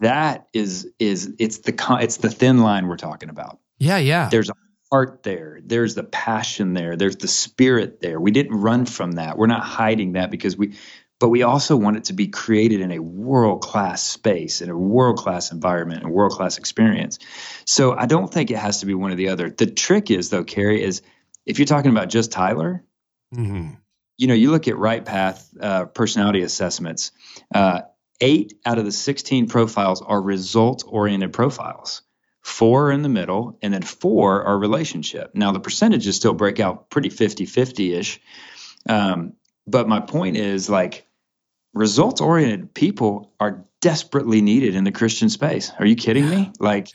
that 0.00 0.48
is 0.52 0.88
is 0.98 1.32
it's 1.38 1.58
the 1.58 1.74
it's 2.00 2.16
the 2.18 2.30
thin 2.30 2.58
line 2.58 2.88
we're 2.88 2.96
talking 2.96 3.28
about. 3.28 3.58
Yeah, 3.78 3.98
yeah. 3.98 4.28
There's 4.30 4.50
a 4.50 4.54
heart 4.90 5.22
there. 5.22 5.60
There's 5.64 5.94
the 5.94 6.04
passion 6.04 6.74
there. 6.74 6.96
There's 6.96 7.16
the 7.16 7.28
spirit 7.28 8.00
there. 8.00 8.20
We 8.20 8.30
didn't 8.30 8.56
run 8.56 8.86
from 8.86 9.12
that. 9.12 9.38
We're 9.38 9.46
not 9.46 9.62
hiding 9.62 10.12
that 10.12 10.30
because 10.30 10.56
we 10.56 10.74
but 11.22 11.28
we 11.28 11.44
also 11.44 11.76
want 11.76 11.96
it 11.96 12.04
to 12.06 12.14
be 12.14 12.26
created 12.26 12.80
in 12.80 12.90
a 12.90 12.98
world 12.98 13.62
class 13.62 14.02
space, 14.02 14.60
in 14.60 14.68
a 14.68 14.76
world 14.76 15.18
class 15.18 15.52
environment, 15.52 16.04
a 16.04 16.08
world 16.08 16.32
class 16.32 16.58
experience. 16.58 17.20
So 17.64 17.96
I 17.96 18.06
don't 18.06 18.26
think 18.26 18.50
it 18.50 18.56
has 18.56 18.80
to 18.80 18.86
be 18.86 18.94
one 18.94 19.12
or 19.12 19.14
the 19.14 19.28
other. 19.28 19.48
The 19.48 19.66
trick 19.66 20.10
is, 20.10 20.30
though, 20.30 20.42
Carey, 20.42 20.82
is 20.82 21.00
if 21.46 21.60
you're 21.60 21.66
talking 21.66 21.92
about 21.92 22.08
just 22.08 22.32
Tyler, 22.32 22.82
mm-hmm. 23.32 23.74
you 24.18 24.26
know, 24.26 24.34
you 24.34 24.50
look 24.50 24.66
at 24.66 24.74
RightPath 24.74 25.44
uh, 25.60 25.84
personality 25.84 26.42
assessments. 26.42 27.12
Uh, 27.54 27.82
eight 28.20 28.54
out 28.66 28.78
of 28.78 28.84
the 28.84 28.90
16 28.90 29.46
profiles 29.46 30.02
are 30.02 30.20
result 30.20 30.82
oriented 30.84 31.32
profiles. 31.32 32.02
Four 32.40 32.88
are 32.88 32.92
in 32.92 33.02
the 33.02 33.08
middle, 33.08 33.60
and 33.62 33.72
then 33.72 33.82
four 33.82 34.42
are 34.42 34.58
relationship. 34.58 35.36
Now, 35.36 35.52
the 35.52 35.60
percentages 35.60 36.16
still 36.16 36.34
break 36.34 36.58
out 36.58 36.90
pretty 36.90 37.10
50 37.10 37.46
50 37.46 37.94
ish. 37.94 38.20
Um, 38.88 39.34
but 39.68 39.86
my 39.86 40.00
point 40.00 40.36
is 40.36 40.68
like, 40.68 41.06
results 41.74 42.20
oriented 42.20 42.74
people 42.74 43.32
are 43.40 43.64
desperately 43.80 44.42
needed 44.42 44.74
in 44.74 44.84
the 44.84 44.92
Christian 44.92 45.28
space. 45.28 45.72
Are 45.78 45.86
you 45.86 45.96
kidding 45.96 46.28
me? 46.28 46.52
Like, 46.58 46.88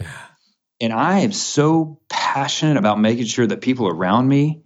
and 0.79 0.93
I 0.93 1.19
am 1.19 1.31
so 1.31 1.99
passionate 2.09 2.77
about 2.77 2.99
making 2.99 3.25
sure 3.25 3.47
that 3.47 3.61
people 3.61 3.87
around 3.87 4.27
me 4.27 4.61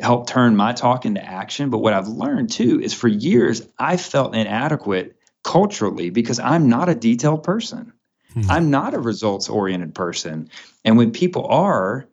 help 0.00 0.26
turn 0.26 0.56
my 0.56 0.72
talk 0.72 1.04
into 1.04 1.22
action. 1.22 1.70
But 1.70 1.78
what 1.78 1.92
I've 1.92 2.08
learned 2.08 2.50
too 2.50 2.80
is 2.80 2.94
for 2.94 3.08
years, 3.08 3.66
I 3.78 3.96
felt 3.96 4.34
inadequate 4.34 5.16
culturally 5.44 6.10
because 6.10 6.38
I'm 6.38 6.68
not 6.68 6.88
a 6.88 6.94
detailed 6.94 7.42
person. 7.42 7.92
Mm-hmm. 8.34 8.50
I'm 8.50 8.70
not 8.70 8.94
a 8.94 8.98
results 8.98 9.48
oriented 9.48 9.94
person. 9.94 10.50
And 10.84 10.96
when 10.96 11.12
people 11.12 11.46
are, 11.46 12.08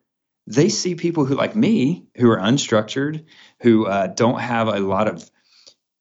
they 0.47 0.69
see 0.69 0.95
people 0.95 1.25
who, 1.25 1.35
like 1.35 1.55
me, 1.55 2.05
who 2.15 2.29
are 2.29 2.37
unstructured, 2.37 3.25
who 3.61 3.85
uh, 3.85 4.07
don't 4.07 4.39
have 4.39 4.67
a 4.67 4.79
lot 4.79 5.07
of 5.07 5.29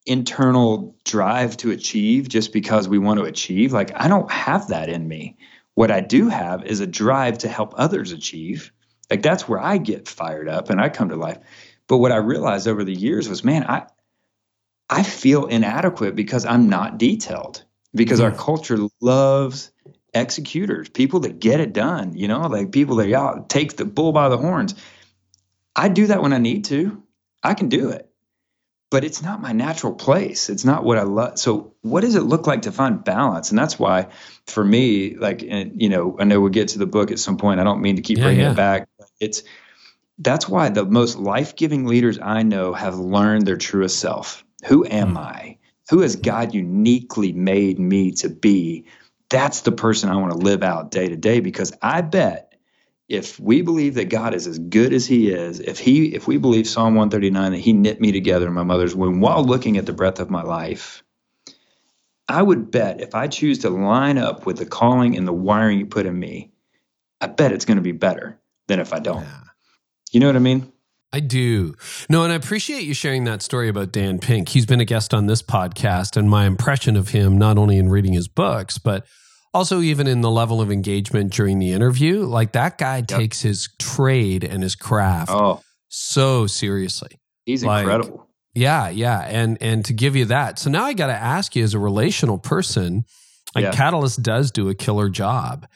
internal 0.07 0.97
drive 1.05 1.57
to 1.59 1.73
achieve 1.73 2.29
just 2.29 2.53
because 2.53 2.88
we 2.88 2.99
want 2.99 3.19
to 3.19 3.27
achieve. 3.27 3.73
Like, 3.73 3.90
I 3.95 4.09
don't 4.09 4.31
have 4.31 4.69
that 4.69 4.88
in 4.88 5.07
me. 5.07 5.37
What 5.75 5.90
I 5.90 6.01
do 6.01 6.29
have 6.29 6.64
is 6.64 6.81
a 6.81 6.87
drive 6.87 7.38
to 7.38 7.49
help 7.49 7.75
others 7.77 8.12
achieve. 8.12 8.73
Like, 9.11 9.23
that's 9.23 9.49
where 9.49 9.61
I 9.61 9.79
get 9.79 10.09
fired 10.09 10.49
up 10.49 10.71
and 10.71 10.81
I 10.81 10.88
come 10.88 11.11
to 11.11 11.16
life. 11.16 11.38
But 11.88 11.99
what 11.99 12.12
I 12.12 12.16
realized 12.16 12.66
over 12.66 12.85
the 12.85 12.95
years 12.95 13.29
was, 13.29 13.45
man, 13.45 13.64
I, 13.64 13.87
I 14.88 15.03
feel 15.03 15.47
inadequate 15.47 16.14
because 16.14 16.47
I'm 16.47 16.69
not 16.69 16.99
detailed, 16.99 17.64
because 17.95 18.21
our 18.21 18.33
culture 18.33 18.79
loves 19.01 19.71
executors, 20.14 20.88
people 20.88 21.21
that 21.21 21.40
get 21.40 21.61
it 21.61 21.73
done, 21.73 22.16
you 22.16 22.29
know, 22.29 22.40
like 22.42 22.73
people 22.73 22.97
that 22.97 23.09
y'all 23.09 23.45
take 23.45 23.77
the 23.77 23.85
bull 23.85 24.12
by 24.12 24.29
the 24.29 24.38
horns. 24.38 24.75
I 25.75 25.88
do 25.88 26.07
that 26.07 26.23
when 26.23 26.33
I 26.33 26.38
need 26.38 26.64
to. 26.66 27.03
I 27.42 27.55
can 27.55 27.69
do 27.69 27.90
it 27.90 28.11
but 28.90 29.05
it's 29.05 29.22
not 29.22 29.40
my 29.40 29.53
natural 29.53 29.94
place. 29.94 30.49
It's 30.49 30.64
not 30.64 30.85
what 30.85 30.99
I 30.99 31.03
love. 31.03 31.38
So, 31.38 31.75
what 31.83 32.03
does 32.03 32.14
it 32.14 32.22
look 32.22 32.46
like 32.46 32.62
to 32.62 32.72
find 32.72 33.03
balance? 33.03 33.51
And 33.51 33.59
that's 33.59 33.79
why, 33.79 34.09
for 34.46 34.64
me, 34.64 35.16
like, 35.16 35.42
and, 35.42 35.81
you 35.81 35.88
know, 35.88 36.16
I 36.18 36.25
know 36.25 36.40
we'll 36.40 36.51
get 36.51 36.68
to 36.68 36.79
the 36.79 36.87
book 36.87 37.11
at 37.11 37.18
some 37.18 37.37
point. 37.37 37.61
I 37.61 37.64
don't 37.64 37.83
mean 37.83 37.96
to 37.96 38.03
keep 38.03 38.18
yeah, 38.18 38.25
bringing 38.25 38.42
yeah. 38.42 38.53
it 38.53 38.57
back. 38.57 38.88
It's 39.20 39.42
that's 40.18 40.49
why 40.49 40.68
the 40.68 40.85
most 40.85 41.18
life 41.18 41.57
giving 41.57 41.87
leaders 41.87 42.18
I 42.20 42.42
know 42.42 42.72
have 42.72 42.99
learned 42.99 43.46
their 43.46 43.57
truest 43.57 43.99
self. 43.99 44.44
Who 44.66 44.87
am 44.87 45.14
mm. 45.14 45.18
I? 45.18 45.59
Who 45.90 46.01
has 46.01 46.16
God 46.16 46.55
uniquely 46.55 47.33
made 47.33 47.79
me 47.79 48.12
to 48.12 48.29
be? 48.29 48.87
That's 49.29 49.61
the 49.61 49.72
person 49.72 50.11
I 50.11 50.16
want 50.16 50.33
to 50.33 50.38
live 50.38 50.62
out 50.62 50.90
day 50.90 51.09
to 51.09 51.16
day 51.16 51.40
because 51.40 51.72
I 51.83 52.01
bet 52.01 52.55
if 53.09 53.38
we 53.38 53.62
believe 53.62 53.95
that 53.95 54.09
God 54.09 54.35
is 54.35 54.47
as 54.47 54.59
good 54.59 54.92
as 54.92 55.07
he 55.07 55.31
is, 55.31 55.61
if 55.61 55.79
he 55.79 56.14
if 56.14 56.27
we 56.27 56.38
believe 56.38 56.66
Psalm 56.66 56.95
139 56.95 57.53
that 57.53 57.59
he 57.59 57.73
knit 57.73 58.01
me 58.01 58.12
together 58.12 58.49
in 58.49 58.53
my 58.53 58.64
mother's 58.64 58.97
womb 58.97 59.21
while 59.21 59.45
looking 59.45 59.77
at 59.77 59.87
the 59.87 59.92
breath 59.92 60.19
of 60.19 60.31
my 60.31 60.42
life, 60.42 61.05
I 62.29 62.42
would 62.42 62.71
bet 62.71 63.01
if 63.01 63.14
I 63.14 63.29
choose 63.29 63.59
to 63.61 63.71
line 63.71 64.19
up 64.19 64.47
with 64.47 64.59
the 64.59 64.66
calling 64.66 65.16
and 65.16 65.27
the 65.27 65.33
wiring 65.33 65.79
you 65.79 65.87
put 65.87 66.07
in 66.07 66.19
me, 66.19 66.51
I 67.21 67.29
bet 67.29 67.53
it's 67.53 67.64
going 67.64 67.77
to 67.77 67.83
be 67.83 67.92
better 67.92 68.40
than 68.66 68.81
if 68.81 68.92
I 68.92 68.99
don't. 68.99 69.23
Yeah. 69.23 69.40
You 70.11 70.21
know 70.21 70.27
what 70.27 70.37
I 70.37 70.40
mean? 70.40 70.73
I 71.12 71.21
do. 71.21 71.75
No, 72.11 72.25
and 72.25 72.33
I 72.33 72.37
appreciate 72.37 72.83
you 72.83 72.92
sharing 72.92 73.25
that 73.25 73.40
story 73.40 73.69
about 73.69 73.92
Dan 73.92 74.19
Pink. 74.19 74.49
He's 74.49 74.66
been 74.66 74.81
a 74.81 74.85
guest 74.85 75.14
on 75.14 75.27
this 75.27 75.40
podcast, 75.40 76.16
and 76.16 76.29
my 76.29 76.47
impression 76.47 76.97
of 76.97 77.11
him, 77.11 77.38
not 77.38 77.57
only 77.57 77.79
in 77.79 77.88
reading 77.88 78.12
his 78.12 78.29
books, 78.29 78.77
but 78.77 79.07
also 79.57 79.81
even 79.81 80.07
in 80.07 80.21
the 80.21 80.31
level 80.31 80.61
of 80.61 80.71
engagement 80.71 81.33
during 81.33 81.59
the 81.59 81.73
interview 81.73 82.21
like 82.25 82.53
that 82.53 82.77
guy 82.77 82.99
yep. 82.99 83.09
takes 83.09 83.40
his 83.40 83.71
trade 83.79 84.45
and 84.45 84.62
his 84.62 84.75
craft 84.77 85.31
oh. 85.31 85.62
so 85.88 86.47
seriously 86.47 87.19
he's 87.47 87.64
like, 87.64 87.85
incredible 87.85 88.29
yeah 88.55 88.90
yeah 88.90 89.21
and 89.21 89.57
and 89.62 89.83
to 89.87 89.95
give 89.95 90.14
you 90.14 90.27
that 90.27 90.59
so 90.59 90.69
now 90.69 90.85
i 90.85 90.92
got 90.92 91.07
to 91.07 91.14
ask 91.14 91.57
you 91.57 91.64
as 91.64 91.73
a 91.73 91.79
relational 91.79 92.37
person 92.37 93.05
like 93.55 93.64
yeah. 93.64 93.73
catalyst 93.73 94.23
does 94.23 94.51
do 94.51 94.69
a 94.69 94.75
killer 94.75 95.09
job 95.09 95.66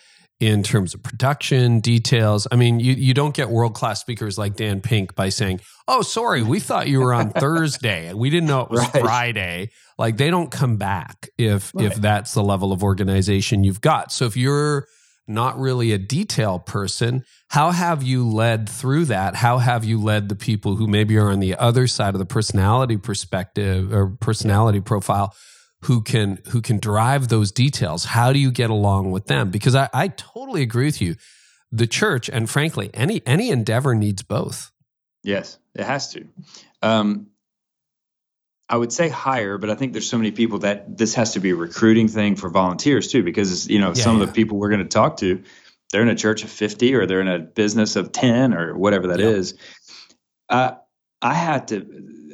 in 0.40 0.62
terms 0.62 0.94
of 0.94 1.02
production 1.02 1.80
details. 1.80 2.48
I 2.50 2.56
mean, 2.56 2.80
you, 2.80 2.94
you 2.94 3.12
don't 3.12 3.34
get 3.34 3.50
world 3.50 3.74
class 3.74 4.00
speakers 4.00 4.38
like 4.38 4.56
Dan 4.56 4.80
Pink 4.80 5.14
by 5.14 5.28
saying, 5.28 5.60
"Oh, 5.86 6.02
sorry, 6.02 6.42
we 6.42 6.58
thought 6.58 6.88
you 6.88 7.00
were 7.00 7.12
on 7.12 7.30
Thursday. 7.38 8.08
And 8.08 8.18
we 8.18 8.30
didn't 8.30 8.48
know 8.48 8.62
it 8.62 8.70
was 8.70 8.80
right. 8.80 9.02
Friday." 9.02 9.70
Like 9.98 10.16
they 10.16 10.30
don't 10.30 10.50
come 10.50 10.78
back 10.78 11.28
if 11.36 11.72
right. 11.74 11.86
if 11.86 11.96
that's 11.96 12.32
the 12.32 12.42
level 12.42 12.72
of 12.72 12.82
organization 12.82 13.64
you've 13.64 13.82
got. 13.82 14.10
So 14.10 14.24
if 14.24 14.36
you're 14.36 14.86
not 15.28 15.58
really 15.58 15.92
a 15.92 15.98
detail 15.98 16.58
person, 16.58 17.22
how 17.48 17.70
have 17.70 18.02
you 18.02 18.26
led 18.26 18.68
through 18.68 19.04
that? 19.06 19.36
How 19.36 19.58
have 19.58 19.84
you 19.84 20.00
led 20.00 20.28
the 20.28 20.36
people 20.36 20.76
who 20.76 20.86
maybe 20.86 21.16
are 21.18 21.30
on 21.30 21.40
the 21.40 21.54
other 21.54 21.86
side 21.86 22.14
of 22.14 22.18
the 22.18 22.26
personality 22.26 22.96
perspective 22.96 23.92
or 23.92 24.08
personality 24.08 24.80
profile? 24.80 25.34
Who 25.84 26.02
can 26.02 26.38
who 26.48 26.60
can 26.60 26.78
drive 26.78 27.28
those 27.28 27.52
details 27.52 28.04
how 28.04 28.32
do 28.32 28.38
you 28.38 28.50
get 28.50 28.70
along 28.70 29.10
with 29.10 29.26
them 29.26 29.50
because 29.50 29.74
i, 29.74 29.88
I 29.92 30.08
totally 30.08 30.62
agree 30.62 30.86
with 30.86 31.00
you 31.00 31.16
the 31.72 31.86
church 31.86 32.28
and 32.28 32.48
frankly 32.48 32.90
any 32.94 33.22
any 33.26 33.50
endeavor 33.50 33.94
needs 33.94 34.22
both 34.22 34.72
yes 35.22 35.58
it 35.74 35.84
has 35.84 36.12
to 36.12 36.26
um, 36.82 37.28
i 38.68 38.76
would 38.76 38.92
say 38.92 39.08
hire 39.08 39.58
but 39.58 39.70
i 39.70 39.74
think 39.74 39.92
there's 39.92 40.08
so 40.08 40.18
many 40.18 40.30
people 40.30 40.60
that 40.60 40.96
this 40.96 41.14
has 41.14 41.34
to 41.34 41.40
be 41.40 41.50
a 41.50 41.56
recruiting 41.56 42.08
thing 42.08 42.36
for 42.36 42.50
volunteers 42.50 43.08
too 43.08 43.22
because 43.22 43.68
you 43.68 43.78
know 43.78 43.88
yeah, 43.88 43.94
some 43.94 44.16
yeah. 44.16 44.22
of 44.22 44.28
the 44.28 44.34
people 44.34 44.58
we're 44.58 44.70
going 44.70 44.82
to 44.82 44.88
talk 44.88 45.16
to 45.18 45.42
they're 45.90 46.02
in 46.02 46.08
a 46.08 46.14
church 46.14 46.44
of 46.44 46.50
50 46.50 46.94
or 46.94 47.06
they're 47.06 47.20
in 47.20 47.28
a 47.28 47.38
business 47.38 47.96
of 47.96 48.12
10 48.12 48.54
or 48.54 48.76
whatever 48.76 49.08
that 49.08 49.18
yep. 49.18 49.34
is. 49.34 49.54
Uh, 50.48 50.72
I 51.22 51.34
had 51.34 51.68
to 51.68 51.80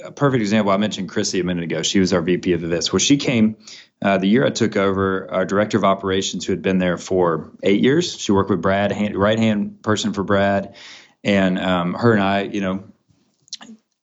a 0.07 0.13
perfect 0.13 0.41
example. 0.41 0.73
I 0.73 0.77
mentioned 0.77 1.09
Chrissy 1.09 1.41
a 1.41 1.45
minute 1.45 1.65
ago. 1.65 1.83
She 1.83 2.01
was 2.01 2.13
our 2.13 2.23
VP 2.23 2.53
of 2.53 2.61
this. 2.63 2.93
Well, 2.93 3.01
she 3.01 3.17
came 3.17 3.57
uh, 4.03 4.19
the 4.19 4.29
year 4.29 4.47
I 4.47 4.51
took 4.51 4.77
over. 4.77 5.31
Our 5.31 5.45
director 5.45 5.79
of 5.79 5.85
operations, 5.85 6.45
who 6.45 6.53
had 6.53 6.63
been 6.63 6.79
there 6.79 6.99
for 6.99 7.53
eight 7.63 7.81
years, 7.81 8.17
she 8.17 8.33
worked 8.33 8.51
with 8.51 8.63
Brad, 8.63 8.93
right 9.15 9.39
hand 9.39 9.83
person 9.83 10.13
for 10.13 10.23
Brad, 10.23 10.77
and 11.25 11.59
um, 11.59 11.95
her 11.95 12.13
and 12.13 12.23
I, 12.23 12.43
you 12.43 12.61
know, 12.61 12.85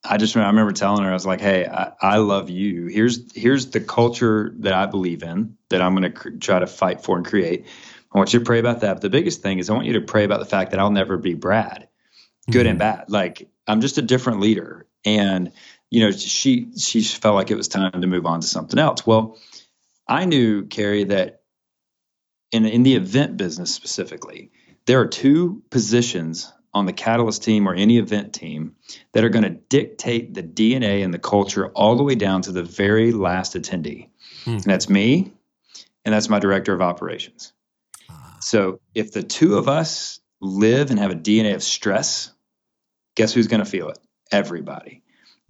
I 0.04 0.18
just 0.18 0.36
I 0.36 0.48
remember 0.48 0.74
telling 0.74 1.04
her 1.04 1.10
I 1.10 1.14
was 1.14 1.26
like, 1.26 1.40
"Hey, 1.40 1.66
I, 1.66 1.94
I 2.02 2.18
love 2.18 2.50
you. 2.50 2.88
Here's 2.88 3.32
here's 3.34 3.68
the 3.68 3.80
culture 3.80 4.54
that 4.60 4.74
I 4.74 4.86
believe 4.88 5.24
in 5.24 5.58
that 5.70 5.82
I'm 5.82 5.94
going 5.94 6.04
to 6.04 6.12
cr- 6.12 6.30
try 6.32 6.60
to 6.60 6.68
fight 6.68 7.04
for 7.04 7.16
and 7.16 7.26
create. 7.26 7.66
I 8.14 8.18
want 8.18 8.34
you 8.34 8.40
to 8.40 8.46
pray 8.46 8.60
about 8.60 8.82
that. 8.82 8.96
But 8.96 9.02
the 9.02 9.10
biggest 9.10 9.42
thing 9.42 9.60
is 9.60 9.70
I 9.70 9.74
want 9.74 9.86
you 9.86 9.94
to 9.94 10.02
pray 10.02 10.24
about 10.24 10.40
the 10.40 10.46
fact 10.46 10.72
that 10.72 10.80
I'll 10.80 10.92
never 10.92 11.18
be 11.18 11.36
Brad, 11.36 11.88
good 12.52 12.62
mm-hmm. 12.62 12.70
and 12.72 12.80
bad. 12.80 13.06
Like 13.10 13.50
I'm 13.68 13.80
just 13.80 13.98
a 13.98 14.02
different 14.02 14.42
leader, 14.42 14.88
and 15.06 15.52
you 15.94 16.00
know, 16.00 16.10
she 16.10 16.70
she 16.76 17.04
felt 17.04 17.36
like 17.36 17.52
it 17.52 17.56
was 17.56 17.68
time 17.68 17.92
to 17.92 18.08
move 18.08 18.26
on 18.26 18.42
to 18.42 18.48
something 18.48 18.80
else. 18.80 19.06
Well, 19.06 19.38
I 20.08 20.26
knew 20.26 20.66
Carey 20.66 21.04
that 21.04 21.44
in 22.52 22.66
in 22.66 22.82
the 22.82 22.96
event 22.96 23.38
business 23.38 23.76
specifically, 23.76 24.50
there 24.88 25.00
are 25.00 25.06
two 25.06 25.62
positions 25.70 26.52
on 26.74 26.88
the 26.88 26.94
catalyst 26.94 27.44
team 27.44 27.70
or 27.70 27.76
any 27.76 28.00
event 28.00 28.34
team 28.34 28.76
that 29.12 29.24
are 29.24 29.30
going 29.30 29.44
to 29.44 29.52
dictate 29.52 30.34
the 30.34 30.42
DNA 30.42 31.04
and 31.04 31.14
the 31.14 31.20
culture 31.20 31.68
all 31.68 31.96
the 31.96 32.02
way 32.02 32.16
down 32.16 32.42
to 32.42 32.52
the 32.52 32.64
very 32.64 33.12
last 33.12 33.54
attendee. 33.54 34.10
Hmm. 34.46 34.54
And 34.54 34.64
that's 34.64 34.90
me 34.90 35.32
and 36.04 36.12
that's 36.12 36.28
my 36.28 36.40
director 36.40 36.74
of 36.74 36.82
operations. 36.82 37.54
Ah. 38.10 38.38
So 38.42 38.80
if 38.96 39.12
the 39.12 39.22
two 39.22 39.58
of 39.58 39.68
us 39.68 40.20
live 40.42 40.90
and 40.90 41.00
have 41.00 41.12
a 41.12 41.16
DNA 41.16 41.54
of 41.54 41.62
stress, 41.62 42.32
guess 43.14 43.32
who's 43.32 43.46
going 43.46 43.64
to 43.64 43.70
feel 43.70 43.90
it? 43.90 44.00
Everybody. 44.32 45.03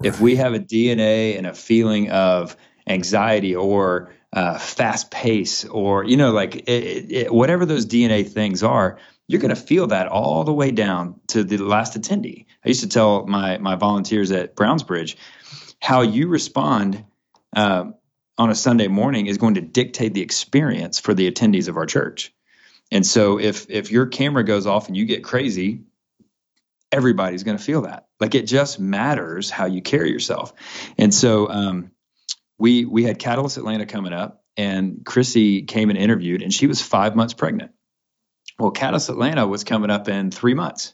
If 0.04 0.20
we 0.20 0.36
have 0.38 0.54
a 0.54 0.60
DNA 0.60 1.38
and 1.38 1.48
a 1.48 1.54
feeling 1.54 2.12
of 2.12 2.56
anxiety 2.88 3.56
or 3.56 4.14
uh, 4.34 4.58
fast 4.58 5.12
pace 5.12 5.64
or 5.66 6.04
you 6.04 6.18
know 6.18 6.32
like 6.32 6.56
it, 6.56 7.12
it, 7.12 7.34
whatever 7.34 7.66
those 7.66 7.86
DNA 7.86 8.28
things 8.28 8.64
are, 8.64 8.98
you're 9.28 9.42
going 9.42 9.56
to 9.56 9.62
feel 9.62 9.88
that 9.88 10.08
all 10.08 10.44
the 10.44 10.54
way 10.54 10.72
down 10.72 11.20
to 11.28 11.44
the 11.44 11.58
last 11.58 12.00
attendee. 12.00 12.46
I 12.66 12.68
used 12.68 12.82
to 12.82 12.90
tell 12.90 13.26
my 13.28 13.58
my 13.58 13.76
volunteers 13.76 14.32
at 14.32 14.56
Browns 14.56 14.84
Bridge 14.84 15.18
how 15.80 16.02
you 16.02 16.28
respond 16.28 17.04
uh, 17.56 17.86
on 18.38 18.50
a 18.50 18.56
Sunday 18.56 18.88
morning 18.88 19.28
is 19.28 19.38
going 19.38 19.56
to 19.56 19.62
dictate 19.62 20.14
the 20.14 20.22
experience 20.22 21.00
for 21.00 21.14
the 21.14 21.30
attendees 21.30 21.68
of 21.68 21.78
our 21.78 21.86
church. 21.86 22.34
And 22.92 23.06
so 23.06 23.40
if 23.40 23.70
if 23.70 23.92
your 23.92 24.08
camera 24.08 24.44
goes 24.44 24.66
off 24.66 24.88
and 24.88 24.98
you 24.98 25.06
get 25.06 25.24
crazy, 25.24 25.82
everybody's 26.94 27.44
going 27.44 27.58
to 27.58 27.64
feel 27.64 27.82
that. 27.82 28.08
Like 28.20 28.36
it 28.36 28.44
just 28.44 28.80
matters 28.80 29.50
how 29.50 29.66
you 29.66 29.82
carry 29.82 30.12
yourself. 30.12 30.54
And 30.98 31.14
so 31.14 31.50
um, 31.50 31.92
we 32.58 32.86
we 32.86 33.04
had 33.04 33.20
Catalyst 33.20 33.58
Atlanta 33.58 33.86
coming 33.86 34.14
up, 34.14 34.44
and 34.56 35.04
Chrissy 35.04 35.64
came 35.64 35.90
and 35.90 35.98
interviewed, 35.98 36.44
and 36.44 36.54
she 36.54 36.68
was 36.68 36.82
five 36.82 37.16
months 37.16 37.34
pregnant. 37.34 37.72
Well, 38.60 38.72
Catalyst 38.72 39.10
Atlanta 39.10 39.48
was 39.48 39.64
coming 39.64 39.90
up 39.90 40.08
in 40.08 40.30
three 40.30 40.54
months, 40.54 40.94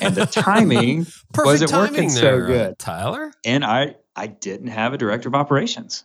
and 0.00 0.14
the 0.14 0.26
timing 0.26 1.06
wasn't 1.36 1.72
working 1.72 2.08
there, 2.08 2.40
so 2.40 2.46
good, 2.46 2.78
Tyler. 2.78 3.32
And 3.44 3.64
I 3.64 3.96
I 4.14 4.28
didn't 4.28 4.68
have 4.68 4.94
a 4.94 4.98
director 4.98 5.28
of 5.28 5.34
operations, 5.34 6.04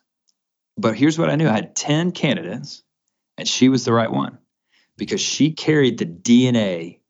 but 0.77 0.97
here's 0.97 1.19
what 1.19 1.29
I 1.29 1.35
knew: 1.35 1.47
I 1.47 1.53
had 1.53 1.75
ten 1.75 2.11
candidates, 2.11 2.81
and 3.37 3.47
she 3.47 3.69
was 3.69 3.85
the 3.85 3.93
right 3.93 4.11
one 4.11 4.39
because 4.97 5.21
she 5.21 5.51
carried 5.51 5.99
the 5.99 6.05
DNA 6.05 7.00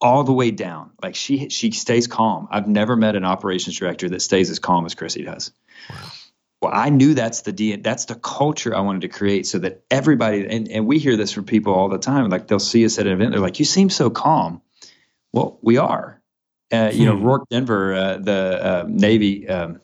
all 0.00 0.24
the 0.24 0.32
way 0.32 0.50
down. 0.50 0.90
Like 1.02 1.14
she 1.14 1.48
she 1.48 1.70
stays 1.72 2.06
calm. 2.06 2.48
I've 2.50 2.68
never 2.68 2.96
met 2.96 3.16
an 3.16 3.24
operations 3.24 3.78
director 3.78 4.08
that 4.08 4.20
stays 4.20 4.50
as 4.50 4.58
calm 4.58 4.86
as 4.86 4.94
Chrissy 4.94 5.24
does. 5.24 5.52
Wow. 5.88 5.96
Well, 6.62 6.72
I 6.74 6.90
knew 6.90 7.14
that's 7.14 7.40
the 7.42 7.54
DNA, 7.54 7.82
that's 7.82 8.04
the 8.04 8.14
culture 8.14 8.76
I 8.76 8.80
wanted 8.80 9.02
to 9.02 9.08
create 9.08 9.46
so 9.46 9.58
that 9.60 9.82
everybody 9.90 10.46
and, 10.46 10.68
and 10.70 10.86
we 10.86 10.98
hear 10.98 11.16
this 11.16 11.32
from 11.32 11.44
people 11.44 11.74
all 11.74 11.88
the 11.88 11.98
time. 11.98 12.28
Like 12.28 12.48
they'll 12.48 12.58
see 12.58 12.84
us 12.84 12.98
at 12.98 13.06
an 13.06 13.12
event, 13.12 13.32
they're 13.32 13.40
like, 13.40 13.58
"You 13.58 13.64
seem 13.64 13.90
so 13.90 14.10
calm." 14.10 14.62
Well, 15.32 15.58
we 15.62 15.76
are. 15.78 16.20
Uh, 16.72 16.90
you 16.92 17.00
hmm. 17.00 17.04
know, 17.04 17.24
Rorke 17.24 17.48
Denver, 17.50 17.94
uh, 17.94 18.16
the 18.18 18.60
uh, 18.62 18.84
Navy. 18.88 19.48
Um, 19.48 19.80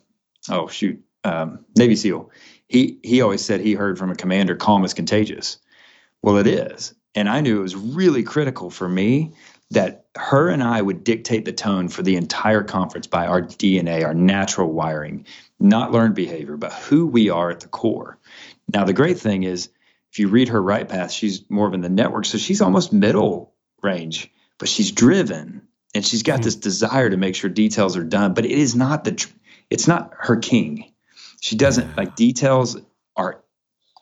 oh 0.50 0.68
shoot, 0.68 1.02
um, 1.24 1.64
Navy 1.76 1.96
SEAL. 1.96 2.31
He 2.68 2.98
he 3.02 3.22
always 3.22 3.44
said 3.44 3.61
he 3.61 3.74
heard 3.74 3.98
from 3.98 4.11
a 4.11 4.16
commander, 4.16 4.55
"Calm 4.55 4.85
is 4.85 4.94
contagious." 4.94 5.59
Well, 6.22 6.38
it 6.38 6.46
is, 6.46 6.94
and 7.14 7.29
I 7.29 7.40
knew 7.40 7.59
it 7.59 7.62
was 7.62 7.76
really 7.76 8.22
critical 8.22 8.70
for 8.70 8.88
me 8.88 9.35
that 9.70 10.07
her 10.16 10.48
and 10.48 10.62
I 10.62 10.81
would 10.81 11.05
dictate 11.05 11.44
the 11.44 11.52
tone 11.52 11.88
for 11.88 12.02
the 12.02 12.16
entire 12.16 12.62
conference 12.62 13.07
by 13.07 13.26
our 13.26 13.42
DNA, 13.42 14.05
our 14.05 14.14
natural 14.14 14.72
wiring, 14.72 15.26
not 15.59 15.92
learned 15.92 16.14
behavior, 16.14 16.57
but 16.57 16.72
who 16.72 17.07
we 17.07 17.31
are 17.31 17.50
at 17.50 17.61
the 17.61 17.68
core. 17.68 18.18
Now, 18.72 18.85
the 18.85 18.92
great 18.92 19.18
thing 19.18 19.42
is, 19.42 19.68
if 20.12 20.18
you 20.18 20.29
read 20.29 20.48
her 20.48 20.62
RightPath, 20.62 21.11
she's 21.11 21.48
more 21.50 21.66
of 21.66 21.74
in 21.74 21.81
the 21.81 21.88
network. 21.88 22.24
So 22.24 22.38
she's 22.38 22.62
almost 22.62 22.92
middle 22.92 23.52
range, 23.83 24.31
but 24.59 24.68
she's 24.68 24.92
driven 24.92 25.62
and 25.94 26.05
she's 26.05 26.22
got 26.22 26.35
mm-hmm. 26.35 26.42
this 26.42 26.57
desire 26.57 27.11
to 27.11 27.16
make 27.16 27.35
sure 27.35 27.50
details 27.50 27.96
are 27.96 28.05
done. 28.05 28.35
But 28.35 28.44
it 28.46 28.52
is 28.52 28.74
not 28.74 29.05
the, 29.05 29.26
it's 29.68 29.88
not 29.88 30.12
her 30.18 30.37
king. 30.37 30.92
She 31.40 31.57
doesn't 31.57 31.96
like 31.96 32.16
details 32.16 32.79
are 33.16 33.42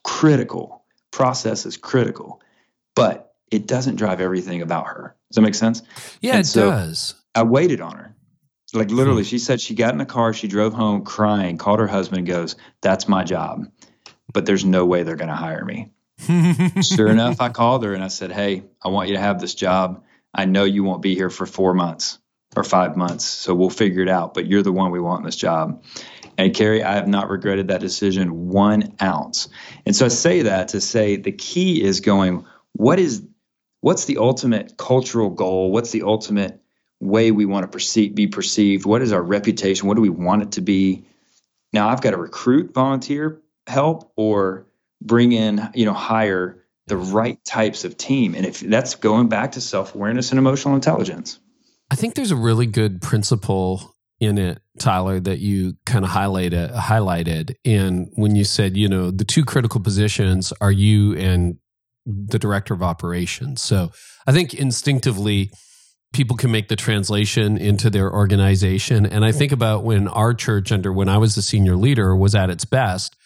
critical, 0.02 0.84
process 1.10 1.66
is 1.66 1.76
critical, 1.76 2.40
but 2.94 3.34
it 3.50 3.66
doesn't 3.66 3.96
drive 3.96 4.20
everything 4.20 4.62
about 4.62 4.86
her. 4.86 5.16
Does 5.34 5.42
that 5.42 5.48
make 5.48 5.56
sense? 5.56 5.82
Yeah, 6.20 6.34
and 6.34 6.42
it 6.42 6.46
so 6.46 6.70
does. 6.70 7.16
I 7.34 7.42
waited 7.42 7.80
on 7.80 7.96
her. 7.96 8.14
Like 8.72 8.92
literally, 8.92 9.24
hmm. 9.24 9.26
she 9.26 9.40
said 9.40 9.60
she 9.60 9.74
got 9.74 9.90
in 9.90 9.98
the 9.98 10.06
car, 10.06 10.32
she 10.32 10.46
drove 10.46 10.72
home 10.72 11.02
crying, 11.02 11.58
called 11.58 11.80
her 11.80 11.88
husband, 11.88 12.18
and 12.18 12.26
goes, 12.28 12.54
That's 12.82 13.08
my 13.08 13.24
job. 13.24 13.66
But 14.32 14.46
there's 14.46 14.64
no 14.64 14.86
way 14.86 15.02
they're 15.02 15.16
going 15.16 15.30
to 15.30 15.34
hire 15.34 15.64
me. 15.64 15.90
sure 16.82 17.08
enough, 17.08 17.40
I 17.40 17.48
called 17.48 17.82
her 17.82 17.94
and 17.94 18.04
I 18.04 18.08
said, 18.08 18.30
Hey, 18.30 18.62
I 18.80 18.90
want 18.90 19.08
you 19.08 19.16
to 19.16 19.20
have 19.20 19.40
this 19.40 19.56
job. 19.56 20.04
I 20.32 20.44
know 20.44 20.62
you 20.62 20.84
won't 20.84 21.02
be 21.02 21.16
here 21.16 21.30
for 21.30 21.46
four 21.46 21.74
months 21.74 22.20
or 22.54 22.62
five 22.62 22.96
months, 22.96 23.24
so 23.24 23.56
we'll 23.56 23.70
figure 23.70 24.02
it 24.02 24.08
out, 24.08 24.34
but 24.34 24.46
you're 24.46 24.62
the 24.62 24.72
one 24.72 24.92
we 24.92 25.00
want 25.00 25.20
in 25.20 25.26
this 25.26 25.34
job. 25.34 25.82
And 26.38 26.54
Carey, 26.54 26.84
I 26.84 26.94
have 26.94 27.08
not 27.08 27.28
regretted 27.28 27.68
that 27.68 27.80
decision 27.80 28.50
one 28.50 28.94
ounce. 29.02 29.48
And 29.84 29.96
so 29.96 30.04
I 30.06 30.08
say 30.10 30.42
that 30.42 30.68
to 30.68 30.80
say 30.80 31.16
the 31.16 31.32
key 31.32 31.82
is 31.82 32.00
going, 32.00 32.44
what 32.74 33.00
is 33.00 33.24
what's 33.84 34.06
the 34.06 34.16
ultimate 34.16 34.78
cultural 34.78 35.28
goal? 35.28 35.70
What's 35.70 35.90
the 35.90 36.04
ultimate 36.04 36.58
way 37.00 37.32
we 37.32 37.44
want 37.44 37.64
to 37.64 37.68
perceive, 37.68 38.14
be 38.14 38.26
perceived? 38.26 38.86
What 38.86 39.02
is 39.02 39.12
our 39.12 39.22
reputation? 39.22 39.86
What 39.86 39.96
do 39.96 40.00
we 40.00 40.08
want 40.08 40.40
it 40.40 40.52
to 40.52 40.62
be? 40.62 41.04
Now 41.70 41.90
I've 41.90 42.00
got 42.00 42.12
to 42.12 42.16
recruit 42.16 42.72
volunteer 42.72 43.42
help 43.66 44.10
or 44.16 44.66
bring 45.02 45.32
in, 45.32 45.68
you 45.74 45.84
know, 45.84 45.92
hire 45.92 46.64
the 46.86 46.96
right 46.96 47.38
types 47.44 47.84
of 47.84 47.98
team. 47.98 48.34
And 48.34 48.46
if 48.46 48.60
that's 48.60 48.94
going 48.94 49.28
back 49.28 49.52
to 49.52 49.60
self 49.60 49.94
awareness 49.94 50.32
and 50.32 50.38
emotional 50.38 50.74
intelligence. 50.74 51.38
I 51.90 51.94
think 51.94 52.14
there's 52.14 52.30
a 52.30 52.36
really 52.36 52.66
good 52.66 53.02
principle 53.02 53.94
in 54.18 54.38
it, 54.38 54.62
Tyler, 54.78 55.20
that 55.20 55.40
you 55.40 55.76
kind 55.84 56.06
of 56.06 56.10
highlighted 56.10 56.74
highlighted. 56.74 57.54
And 57.66 58.10
when 58.14 58.34
you 58.34 58.44
said, 58.44 58.78
you 58.78 58.88
know, 58.88 59.10
the 59.10 59.26
two 59.26 59.44
critical 59.44 59.82
positions 59.82 60.54
are 60.62 60.72
you 60.72 61.14
and 61.16 61.58
the 62.06 62.38
director 62.38 62.74
of 62.74 62.82
operations. 62.82 63.62
So 63.62 63.92
I 64.26 64.32
think 64.32 64.54
instinctively, 64.54 65.50
people 66.12 66.36
can 66.36 66.50
make 66.50 66.68
the 66.68 66.76
translation 66.76 67.56
into 67.58 67.90
their 67.90 68.12
organization. 68.12 69.04
And 69.04 69.24
I 69.24 69.32
think 69.32 69.52
about 69.52 69.84
when 69.84 70.06
our 70.08 70.32
church, 70.32 70.70
under 70.70 70.92
when 70.92 71.08
I 71.08 71.18
was 71.18 71.34
the 71.34 71.42
senior 71.42 71.76
leader, 71.76 72.14
was 72.14 72.34
at 72.34 72.50
its 72.50 72.64
best. 72.64 73.16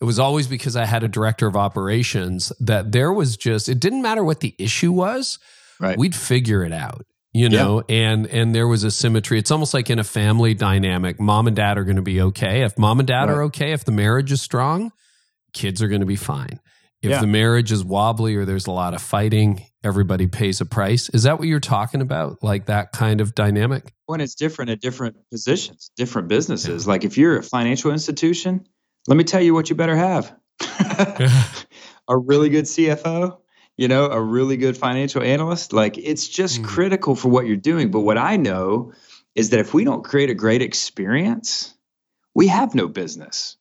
It 0.00 0.04
was 0.04 0.18
always 0.18 0.46
because 0.46 0.76
I 0.76 0.84
had 0.84 1.02
a 1.02 1.08
director 1.08 1.48
of 1.48 1.56
operations 1.56 2.52
that 2.60 2.92
there 2.92 3.12
was 3.12 3.36
just, 3.36 3.68
it 3.68 3.80
didn't 3.80 4.02
matter 4.02 4.22
what 4.22 4.40
the 4.40 4.54
issue 4.56 4.92
was, 4.92 5.40
right. 5.80 5.98
we'd 5.98 6.14
figure 6.14 6.62
it 6.62 6.72
out 6.72 7.04
you 7.32 7.48
know 7.48 7.82
yeah. 7.88 7.96
and 7.96 8.26
and 8.26 8.54
there 8.54 8.66
was 8.66 8.84
a 8.84 8.90
symmetry 8.90 9.38
it's 9.38 9.50
almost 9.50 9.74
like 9.74 9.90
in 9.90 9.98
a 9.98 10.04
family 10.04 10.54
dynamic 10.54 11.20
mom 11.20 11.46
and 11.46 11.56
dad 11.56 11.76
are 11.76 11.84
going 11.84 11.96
to 11.96 12.02
be 12.02 12.20
okay 12.20 12.62
if 12.62 12.78
mom 12.78 13.00
and 13.00 13.06
dad 13.06 13.24
right. 13.24 13.30
are 13.30 13.42
okay 13.44 13.72
if 13.72 13.84
the 13.84 13.92
marriage 13.92 14.32
is 14.32 14.40
strong 14.40 14.92
kids 15.52 15.82
are 15.82 15.88
going 15.88 16.00
to 16.00 16.06
be 16.06 16.16
fine 16.16 16.58
if 17.02 17.10
yeah. 17.10 17.20
the 17.20 17.26
marriage 17.26 17.70
is 17.70 17.84
wobbly 17.84 18.34
or 18.34 18.44
there's 18.44 18.66
a 18.66 18.72
lot 18.72 18.92
of 18.92 19.00
fighting, 19.00 19.62
everybody 19.84 20.26
pays 20.26 20.60
a 20.60 20.66
price. 20.66 21.08
Is 21.10 21.22
that 21.22 21.38
what 21.38 21.46
you're 21.46 21.60
talking 21.60 22.00
about? 22.00 22.42
Like 22.42 22.66
that 22.66 22.90
kind 22.92 23.20
of 23.20 23.34
dynamic? 23.34 23.92
When 24.06 24.20
it's 24.20 24.34
different 24.34 24.70
at 24.72 24.80
different 24.80 25.16
positions, 25.30 25.90
different 25.96 26.28
businesses. 26.28 26.86
Yeah. 26.86 26.92
Like 26.92 27.04
if 27.04 27.16
you're 27.16 27.38
a 27.38 27.42
financial 27.42 27.92
institution, 27.92 28.66
let 29.06 29.16
me 29.16 29.24
tell 29.24 29.40
you 29.40 29.54
what 29.54 29.70
you 29.70 29.76
better 29.76 29.96
have 29.96 30.34
a 32.08 32.16
really 32.16 32.48
good 32.48 32.64
CFO, 32.64 33.38
you 33.76 33.86
know, 33.86 34.06
a 34.06 34.20
really 34.20 34.56
good 34.56 34.76
financial 34.76 35.22
analyst. 35.22 35.72
Like 35.72 35.98
it's 35.98 36.26
just 36.26 36.62
mm. 36.62 36.64
critical 36.64 37.14
for 37.14 37.28
what 37.28 37.46
you're 37.46 37.56
doing. 37.56 37.90
But 37.92 38.00
what 38.00 38.18
I 38.18 38.36
know 38.36 38.92
is 39.36 39.50
that 39.50 39.60
if 39.60 39.72
we 39.72 39.84
don't 39.84 40.02
create 40.02 40.30
a 40.30 40.34
great 40.34 40.62
experience, 40.62 41.74
we 42.34 42.48
have 42.48 42.74
no 42.74 42.88
business. 42.88 43.56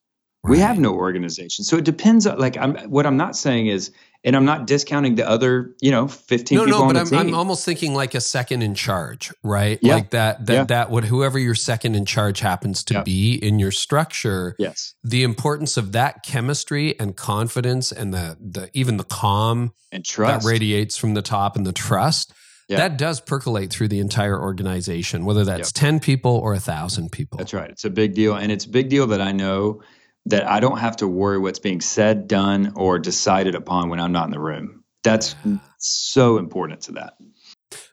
Right. 0.48 0.56
We 0.56 0.60
have 0.60 0.80
no 0.80 0.94
organization. 0.94 1.66
So 1.66 1.78
it 1.78 1.84
depends 1.84 2.26
on 2.26 2.40
like 2.40 2.58
I'm 2.58 2.78
what 2.90 3.06
I'm 3.06 3.18
not 3.18 3.36
saying 3.36 3.68
is 3.68 3.92
and 4.24 4.36
I'm 4.36 4.46
not 4.46 4.66
discounting 4.66 5.16
the 5.16 5.28
other, 5.28 5.76
you 5.82 5.92
know, 5.92 6.08
15 6.08 6.58
no, 6.58 6.66
people 6.66 6.80
no, 6.80 6.86
on 6.86 6.94
but 6.94 7.06
the 7.06 7.16
I'm, 7.16 7.26
team. 7.26 7.34
I'm 7.34 7.36
almost 7.36 7.64
thinking 7.66 7.94
like 7.94 8.16
a 8.16 8.22
second 8.22 8.62
in 8.62 8.74
charge, 8.74 9.32
right? 9.44 9.80
Yeah. 9.82 9.96
Like 9.96 10.10
that 10.12 10.46
that 10.46 10.54
yeah. 10.54 10.64
that 10.66 10.90
would 10.90 11.06
whoever 11.06 11.38
your 11.38 11.56
second 11.56 11.96
in 11.96 12.06
charge 12.06 12.40
happens 12.40 12.84
to 12.86 12.96
yeah. 12.96 13.04
be 13.04 13.36
in 13.36 13.60
your 13.60 13.72
structure. 13.72 14.56
Yes. 14.58 14.94
The 15.04 15.24
importance 15.24 15.78
of 15.78 15.92
that 15.92 16.24
chemistry 16.24 17.00
and 17.00 17.16
confidence 17.16 17.92
and 17.92 18.14
the 18.14 18.38
the 18.40 18.70
even 18.74 18.98
the 18.98 19.04
calm 19.04 19.74
and 19.92 20.06
trust 20.06 20.46
that 20.46 20.50
radiates 20.50 20.98
from 20.98 21.14
the 21.14 21.22
top 21.22 21.56
and 21.56 21.66
the 21.66 21.74
trust. 21.74 22.34
That 22.70 22.98
does 22.98 23.22
percolate 23.22 23.72
through 23.72 23.88
the 23.88 24.00
entire 24.00 24.38
organization, 24.38 25.24
whether 25.24 25.46
that's 25.46 25.70
yep. 25.70 25.82
10 25.82 26.00
people 26.02 26.36
or 26.36 26.54
a 26.54 26.60
thousand 26.60 27.14
people. 27.14 27.38
That's 27.38 27.54
right. 27.54 27.70
It's 27.70 27.86
a 27.86 27.90
big 27.90 28.14
deal. 28.14 28.36
And 28.36 28.52
it's 28.52 28.66
a 28.66 28.70
big 28.70 28.90
deal 28.90 29.08
that 29.08 29.22
I 29.22 29.32
know 29.32 29.82
that 30.28 30.48
I 30.48 30.60
don't 30.60 30.78
have 30.78 30.98
to 30.98 31.08
worry 31.08 31.38
what's 31.38 31.60
being 31.60 31.82
said, 31.82 32.28
done, 32.28 32.74
or 32.76 33.00
decided 33.00 33.56
upon 33.56 33.90
when 33.90 34.00
I'm 34.00 34.12
not 34.12 34.26
in 34.26 34.32
the 34.32 34.40
room. 34.40 34.84
That's 35.04 35.36
so 35.78 36.38
important 36.38 36.82
to 36.82 36.94
that. 36.94 37.14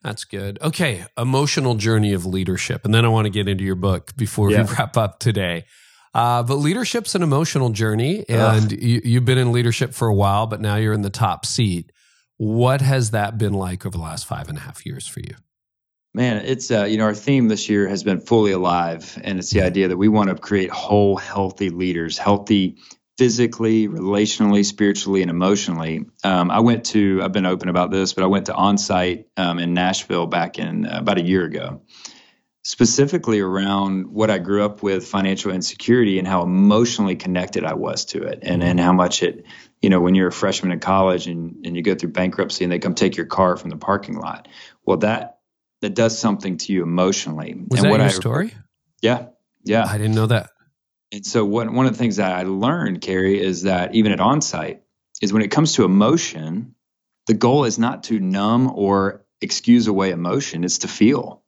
That's 0.02 0.24
good. 0.24 0.58
Okay, 0.60 1.04
emotional 1.16 1.74
journey 1.74 2.12
of 2.12 2.26
leadership, 2.26 2.84
and 2.84 2.94
then 2.94 3.04
I 3.04 3.08
want 3.08 3.26
to 3.26 3.30
get 3.30 3.48
into 3.48 3.64
your 3.64 3.74
book 3.74 4.14
before 4.16 4.50
yeah. 4.50 4.62
we 4.62 4.74
wrap 4.78 4.96
up 4.96 5.18
today. 5.18 5.64
Uh, 6.12 6.44
but 6.44 6.56
leadership's 6.56 7.14
an 7.14 7.22
emotional 7.22 7.70
journey, 7.70 8.24
and 8.28 8.70
you, 8.70 9.00
you've 9.04 9.24
been 9.24 9.38
in 9.38 9.50
leadership 9.50 9.94
for 9.94 10.06
a 10.06 10.14
while, 10.14 10.46
but 10.46 10.60
now 10.60 10.76
you're 10.76 10.92
in 10.92 11.02
the 11.02 11.10
top 11.10 11.44
seat. 11.44 11.90
What 12.36 12.80
has 12.80 13.10
that 13.10 13.36
been 13.36 13.52
like 13.52 13.84
over 13.84 13.96
the 13.96 14.02
last 14.02 14.26
five 14.26 14.48
and 14.48 14.58
a 14.58 14.60
half 14.60 14.86
years 14.86 15.08
for 15.08 15.20
you? 15.20 15.34
Man, 16.16 16.36
it's 16.44 16.70
uh, 16.70 16.84
you 16.84 16.96
know 16.96 17.04
our 17.04 17.14
theme 17.14 17.48
this 17.48 17.68
year 17.68 17.88
has 17.88 18.04
been 18.04 18.20
fully 18.20 18.52
alive, 18.52 19.20
and 19.24 19.40
it's 19.40 19.50
the 19.50 19.62
idea 19.62 19.88
that 19.88 19.96
we 19.96 20.06
want 20.06 20.30
to 20.30 20.36
create 20.36 20.70
whole, 20.70 21.16
healthy 21.16 21.70
leaders, 21.70 22.16
healthy 22.16 22.76
physically, 23.18 23.88
relationally, 23.88 24.64
spiritually, 24.64 25.22
and 25.22 25.30
emotionally. 25.30 26.04
Um, 26.22 26.52
I 26.52 26.60
went 26.60 26.86
to 26.86 27.20
I've 27.20 27.32
been 27.32 27.46
open 27.46 27.68
about 27.68 27.90
this, 27.90 28.12
but 28.12 28.22
I 28.22 28.28
went 28.28 28.46
to 28.46 28.52
onsite 28.52 29.24
um, 29.36 29.58
in 29.58 29.74
Nashville 29.74 30.26
back 30.26 30.60
in 30.60 30.86
uh, 30.86 30.98
about 31.00 31.18
a 31.18 31.22
year 31.22 31.44
ago 31.44 31.82
specifically 32.64 33.40
around 33.40 34.06
what 34.06 34.30
I 34.30 34.38
grew 34.38 34.64
up 34.64 34.82
with 34.82 35.06
financial 35.06 35.52
insecurity 35.52 36.18
and 36.18 36.26
how 36.26 36.42
emotionally 36.42 37.14
connected 37.14 37.62
I 37.62 37.74
was 37.74 38.06
to 38.06 38.22
it 38.22 38.38
and, 38.40 38.62
and 38.62 38.80
how 38.80 38.94
much 38.94 39.22
it, 39.22 39.44
you 39.82 39.90
know, 39.90 40.00
when 40.00 40.14
you're 40.14 40.28
a 40.28 40.32
freshman 40.32 40.72
in 40.72 40.80
college 40.80 41.26
and, 41.26 41.66
and 41.66 41.76
you 41.76 41.82
go 41.82 41.94
through 41.94 42.12
bankruptcy 42.12 42.64
and 42.64 42.72
they 42.72 42.78
come 42.78 42.94
take 42.94 43.18
your 43.18 43.26
car 43.26 43.58
from 43.58 43.68
the 43.68 43.76
parking 43.76 44.16
lot. 44.16 44.48
Well, 44.86 44.96
that, 44.98 45.33
that 45.84 45.94
does 45.94 46.18
something 46.18 46.56
to 46.56 46.72
you 46.72 46.82
emotionally. 46.82 47.54
Was 47.68 47.80
and 47.80 47.86
that 47.86 47.90
what 47.90 48.00
your 48.00 48.06
I, 48.06 48.12
story? 48.12 48.54
Yeah. 49.02 49.26
Yeah. 49.64 49.84
I 49.86 49.98
didn't 49.98 50.14
know 50.14 50.26
that. 50.26 50.50
And 51.12 51.24
so 51.24 51.44
one 51.44 51.74
one 51.74 51.86
of 51.86 51.92
the 51.92 51.98
things 51.98 52.16
that 52.16 52.32
I 52.34 52.42
learned, 52.44 53.02
Carey, 53.02 53.40
is 53.40 53.62
that 53.62 53.94
even 53.94 54.12
at 54.12 54.18
onsite, 54.18 54.80
is 55.20 55.32
when 55.32 55.42
it 55.42 55.50
comes 55.50 55.74
to 55.74 55.84
emotion, 55.84 56.74
the 57.26 57.34
goal 57.34 57.64
is 57.64 57.78
not 57.78 58.04
to 58.04 58.18
numb 58.18 58.70
or 58.74 59.24
excuse 59.40 59.86
away 59.86 60.10
emotion; 60.10 60.64
it's 60.64 60.78
to 60.78 60.88
feel. 60.88 61.42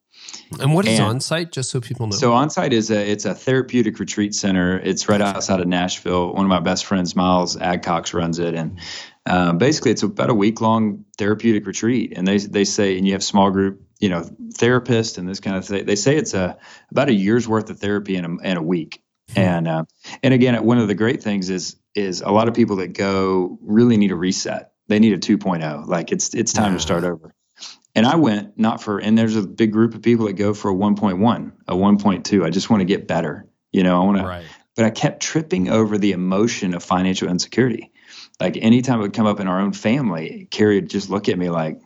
And 0.59 0.73
what 0.73 0.87
is 0.87 0.99
And- 0.99 1.09
on 1.09 1.19
site, 1.19 1.51
just 1.51 1.69
so 1.69 1.81
people 1.81 2.07
know? 2.07 2.15
So 2.15 2.31
onsite 2.31 2.71
is 2.71 2.91
a 2.91 3.11
it's 3.11 3.25
a 3.25 3.33
therapeutic 3.33 3.99
retreat 3.99 4.33
center. 4.33 4.79
It's 4.79 5.09
right 5.09 5.19
outside 5.19 5.59
of 5.59 5.67
Nashville. 5.67 6.33
One 6.33 6.45
of 6.45 6.49
my 6.49 6.59
best 6.59 6.85
friends, 6.85 7.15
Miles 7.15 7.57
Adcox, 7.57 8.13
runs 8.13 8.39
it, 8.39 8.53
and 8.53 8.79
um, 9.25 9.57
basically 9.57 9.91
it's 9.91 10.03
about 10.03 10.29
a 10.29 10.33
week 10.33 10.61
long 10.61 11.05
therapeutic 11.17 11.65
retreat. 11.67 12.13
And 12.15 12.25
they 12.25 12.37
they 12.37 12.63
say, 12.63 12.97
and 12.97 13.05
you 13.05 13.13
have 13.13 13.23
small 13.23 13.51
group, 13.51 13.81
you 13.99 14.09
know, 14.09 14.21
therapists 14.53 15.17
and 15.17 15.27
this 15.27 15.39
kind 15.39 15.55
of 15.57 15.65
thing. 15.65 15.85
They 15.85 15.95
say 15.95 16.15
it's 16.17 16.33
a 16.33 16.57
about 16.91 17.09
a 17.09 17.13
year's 17.13 17.47
worth 17.47 17.69
of 17.69 17.79
therapy 17.79 18.15
in 18.15 18.25
a, 18.25 18.37
in 18.43 18.57
a 18.57 18.61
week. 18.61 19.01
And 19.35 19.67
uh, 19.67 19.85
and 20.23 20.33
again, 20.33 20.63
one 20.63 20.77
of 20.77 20.87
the 20.87 20.95
great 20.95 21.21
things 21.21 21.49
is 21.49 21.75
is 21.95 22.21
a 22.21 22.29
lot 22.29 22.47
of 22.47 22.53
people 22.53 22.77
that 22.77 22.93
go 22.93 23.57
really 23.61 23.97
need 23.97 24.11
a 24.11 24.15
reset. 24.15 24.71
They 24.87 24.99
need 24.99 25.13
a 25.13 25.17
2.0. 25.17 25.87
Like 25.87 26.11
it's 26.11 26.33
it's 26.33 26.53
time 26.53 26.71
Yeah. 26.71 26.77
to 26.77 26.81
start 26.81 27.03
over. 27.03 27.33
And 27.95 28.05
I 28.05 28.15
went 28.15 28.59
not 28.59 28.83
for, 28.83 28.99
and 28.99 29.17
there's 29.17 29.35
a 29.35 29.41
big 29.41 29.71
group 29.73 29.95
of 29.95 30.03
people 30.03 30.27
that 30.27 30.33
go 30.33 30.53
for 30.53 30.69
a 30.69 30.73
1.1, 30.75 31.51
a 31.67 31.73
1.2. 31.73 32.45
I 32.45 32.51
just 32.51 32.69
want 32.69 32.81
to 32.81 32.85
get 32.85 33.07
better. 33.07 33.47
You 33.71 33.81
know, 33.81 33.99
I 33.99 34.05
want 34.05 34.19
to, 34.19 34.23
right. 34.23 34.45
but 34.75 34.85
I 34.85 34.91
kept 34.91 35.23
tripping 35.23 35.69
over 35.69 35.97
the 35.97 36.11
emotion 36.11 36.75
of 36.75 36.83
financial 36.83 37.27
insecurity. 37.27 37.91
Like 38.39 38.55
anytime 38.55 38.99
it 38.99 39.01
would 39.01 39.13
come 39.13 39.25
up 39.25 39.39
in 39.39 39.47
our 39.47 39.59
own 39.59 39.73
family, 39.73 40.47
Carrie 40.51 40.75
would 40.75 40.91
just 40.91 41.09
look 41.09 41.27
at 41.27 41.39
me 41.39 41.49
like, 41.49 41.81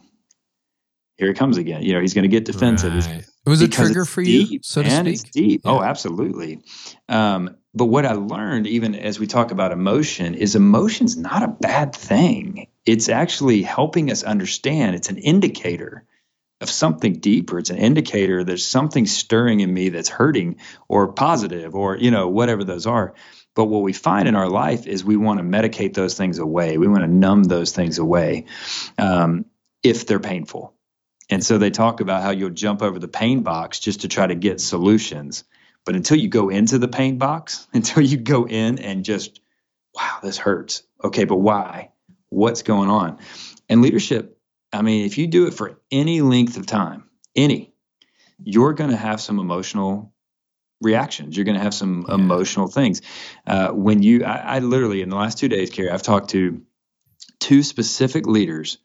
here 1.17 1.27
he 1.27 1.33
comes 1.33 1.57
again. 1.57 1.83
You 1.83 1.93
know, 1.93 2.01
he's 2.01 2.13
going 2.13 2.23
to 2.23 2.29
get 2.29 2.45
defensive. 2.45 2.93
Right. 2.93 3.25
It 3.45 3.49
was 3.49 3.61
a 3.61 3.67
trigger 3.67 4.05
for 4.05 4.21
you, 4.21 4.45
deep, 4.45 4.65
so 4.65 4.81
to 4.81 4.87
man. 4.87 5.05
speak. 5.05 5.13
It's 5.13 5.23
deep. 5.31 5.61
Oh, 5.65 5.81
absolutely. 5.81 6.61
Um, 7.09 7.57
but 7.73 7.85
what 7.85 8.05
I 8.05 8.13
learned, 8.13 8.67
even 8.67 8.95
as 8.95 9.19
we 9.19 9.27
talk 9.27 9.51
about 9.51 9.71
emotion, 9.71 10.35
is 10.35 10.55
emotion's 10.55 11.17
not 11.17 11.43
a 11.43 11.47
bad 11.47 11.95
thing. 11.95 12.67
It's 12.85 13.09
actually 13.09 13.61
helping 13.61 14.11
us 14.11 14.23
understand. 14.23 14.95
It's 14.95 15.09
an 15.09 15.17
indicator 15.17 16.05
of 16.61 16.69
something 16.69 17.13
deeper. 17.13 17.57
It's 17.57 17.71
an 17.71 17.77
indicator 17.77 18.43
there's 18.43 18.65
something 18.65 19.07
stirring 19.07 19.61
in 19.61 19.73
me 19.73 19.89
that's 19.89 20.09
hurting 20.09 20.57
or 20.87 21.11
positive 21.11 21.75
or 21.75 21.97
you 21.97 22.11
know 22.11 22.27
whatever 22.27 22.63
those 22.63 22.85
are. 22.85 23.15
But 23.55 23.65
what 23.65 23.81
we 23.81 23.93
find 23.93 24.27
in 24.27 24.35
our 24.35 24.47
life 24.47 24.87
is 24.87 25.03
we 25.03 25.17
want 25.17 25.39
to 25.39 25.43
medicate 25.43 25.93
those 25.93 26.15
things 26.15 26.39
away. 26.39 26.77
We 26.77 26.87
want 26.87 27.01
to 27.01 27.07
numb 27.07 27.43
those 27.43 27.73
things 27.73 27.97
away 27.97 28.45
um, 28.97 29.45
if 29.83 30.05
they're 30.05 30.19
painful. 30.19 30.73
And 31.31 31.45
so 31.45 31.59
they 31.59 31.71
talk 31.71 32.01
about 32.01 32.23
how 32.23 32.31
you'll 32.31 32.51
jump 32.51 32.83
over 32.83 32.99
the 32.99 33.09
pain 33.09 33.43
box 33.43 33.79
just 33.79 34.03
to 34.03 34.09
try 34.09 34.27
to 34.27 34.35
get 34.35 34.61
solutions. 34.61 35.45
But 35.85 35.97
until 35.97 36.17
you 36.19 36.29
go 36.29 36.49
into 36.49 36.79
the 36.79 36.89
pain 36.89 37.19
box, 37.19 37.67
until 37.73 38.03
you 38.03 38.17
go 38.17 38.47
in 38.47 38.79
and 38.79 39.05
just, 39.05 39.41
wow, 39.95 40.19
this 40.23 40.37
hurts. 40.39 40.83
Okay, 41.03 41.25
but 41.25 41.37
why? 41.37 41.91
What's 42.29 42.63
going 42.63 42.89
on? 42.89 43.19
And 43.69 43.83
leadership, 43.83 44.39
I 44.73 44.83
mean, 44.83 45.05
if 45.05 45.17
you 45.19 45.27
do 45.27 45.47
it 45.47 45.55
for 45.55 45.79
any 45.91 46.21
length 46.21 46.57
of 46.57 46.67
time, 46.67 47.05
any, 47.35 47.73
you're 48.43 48.73
going 48.73 48.91
to 48.91 48.97
have 48.97 49.21
some 49.21 49.39
emotional 49.39 50.13
reactions. 50.81 51.37
You're 51.37 51.45
going 51.45 51.57
to 51.57 51.63
have 51.63 51.73
some 51.73 52.05
Yeah. 52.07 52.15
emotional 52.15 52.67
things. 52.67 53.01
Uh, 53.47 53.69
when 53.69 54.03
you, 54.03 54.25
I, 54.25 54.57
I 54.57 54.59
literally, 54.59 55.01
in 55.01 55.09
the 55.09 55.17
last 55.17 55.37
two 55.39 55.49
days, 55.49 55.69
Carey, 55.71 55.91
I've 55.91 56.03
talked 56.03 56.31
to 56.31 56.61
two 57.39 57.63
specific 57.63 58.27
leaders 58.27 58.79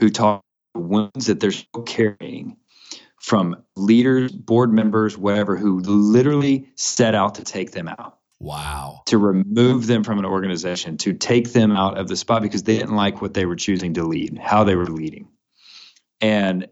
who 0.00 0.10
talk 0.10 0.42
wounds 0.74 1.26
that 1.26 1.40
they're 1.40 1.50
still 1.50 1.82
carrying 1.82 2.56
from 3.20 3.62
leaders, 3.76 4.32
board 4.32 4.72
members, 4.72 5.16
whatever, 5.16 5.56
who 5.56 5.80
literally 5.80 6.68
set 6.74 7.14
out 7.14 7.36
to 7.36 7.44
take 7.44 7.70
them 7.70 7.86
out, 7.86 8.18
Wow. 8.38 9.02
to 9.06 9.18
remove 9.18 9.86
them 9.86 10.04
from 10.04 10.18
an 10.18 10.24
organization, 10.24 10.96
to 10.98 11.12
take 11.12 11.52
them 11.52 11.70
out 11.72 11.98
of 11.98 12.08
the 12.08 12.16
spot 12.16 12.42
because 12.42 12.62
they 12.62 12.78
didn't 12.78 12.96
like 12.96 13.20
what 13.20 13.34
they 13.34 13.44
were 13.44 13.56
choosing 13.56 13.94
to 13.94 14.04
lead, 14.04 14.38
how 14.38 14.64
they 14.64 14.74
were 14.74 14.86
leading. 14.86 15.28
And 16.20 16.68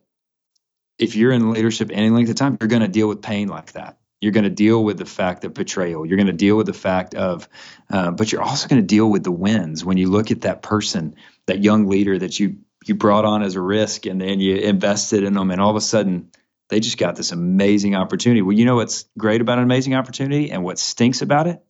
if 0.99 1.17
you're 1.17 1.33
in 1.33 1.53
leadership 1.53 1.91
any 1.93 2.11
length 2.11 2.31
of 2.31 2.37
time, 2.37 2.57
you're 2.61 2.69
going 2.69 2.83
to 2.83 2.89
deal 2.89 3.09
with 3.09 3.23
pain 3.23 3.49
like 3.49 3.73
that. 3.73 3.99
You're 4.21 4.33
going 4.33 4.45
to 4.45 4.51
deal 4.51 4.83
with 4.83 4.99
the 4.99 5.07
fact 5.07 5.45
of 5.45 5.55
betrayal. 5.55 6.05
You're 6.05 6.17
going 6.17 6.27
to 6.27 6.33
deal 6.33 6.57
with 6.57 6.67
the 6.67 6.73
fact 6.73 7.15
of, 7.15 7.49
uh, 7.89 8.11
but 8.11 8.33
you're 8.33 8.43
also 8.43 8.67
going 8.67 8.83
to 8.83 8.87
deal 8.87 9.09
with 9.09 9.23
the 9.23 9.31
wins 9.31 9.85
when 9.85 9.97
you 9.97 10.11
look 10.11 10.33
at 10.33 10.41
that 10.41 10.63
person, 10.63 11.15
that 11.47 11.63
young 11.63 11.87
leader 11.87 12.19
that 12.19 12.41
you 12.41 12.57
you 12.89 12.95
brought 12.95 13.25
on 13.25 13.43
as 13.43 13.55
a 13.55 13.61
risk, 13.61 14.07
and 14.07 14.21
then 14.21 14.41
you 14.41 14.57
invested 14.57 15.25
in 15.25 15.35
them, 15.35 15.51
and 15.51 15.61
all 15.61 15.71
of 15.71 15.77
a 15.77 15.81
sudden 15.81 16.31
they 16.69 16.81
just 16.81 16.99
got 16.99 17.17
this 17.17 17.33
amazing 17.33 17.95
opportunity. 17.95 18.43
Well, 18.43 18.57
you 18.57 18.65
know 18.65 18.77
what's 18.77 19.07
great 19.17 19.41
about 19.41 19.59
an 19.59 19.65
amazing 19.65 19.95
opportunity, 19.95 20.51
and 20.51 20.65
what 20.65 20.79
stinks 20.79 21.23
about 21.23 21.47
it? 21.47 21.63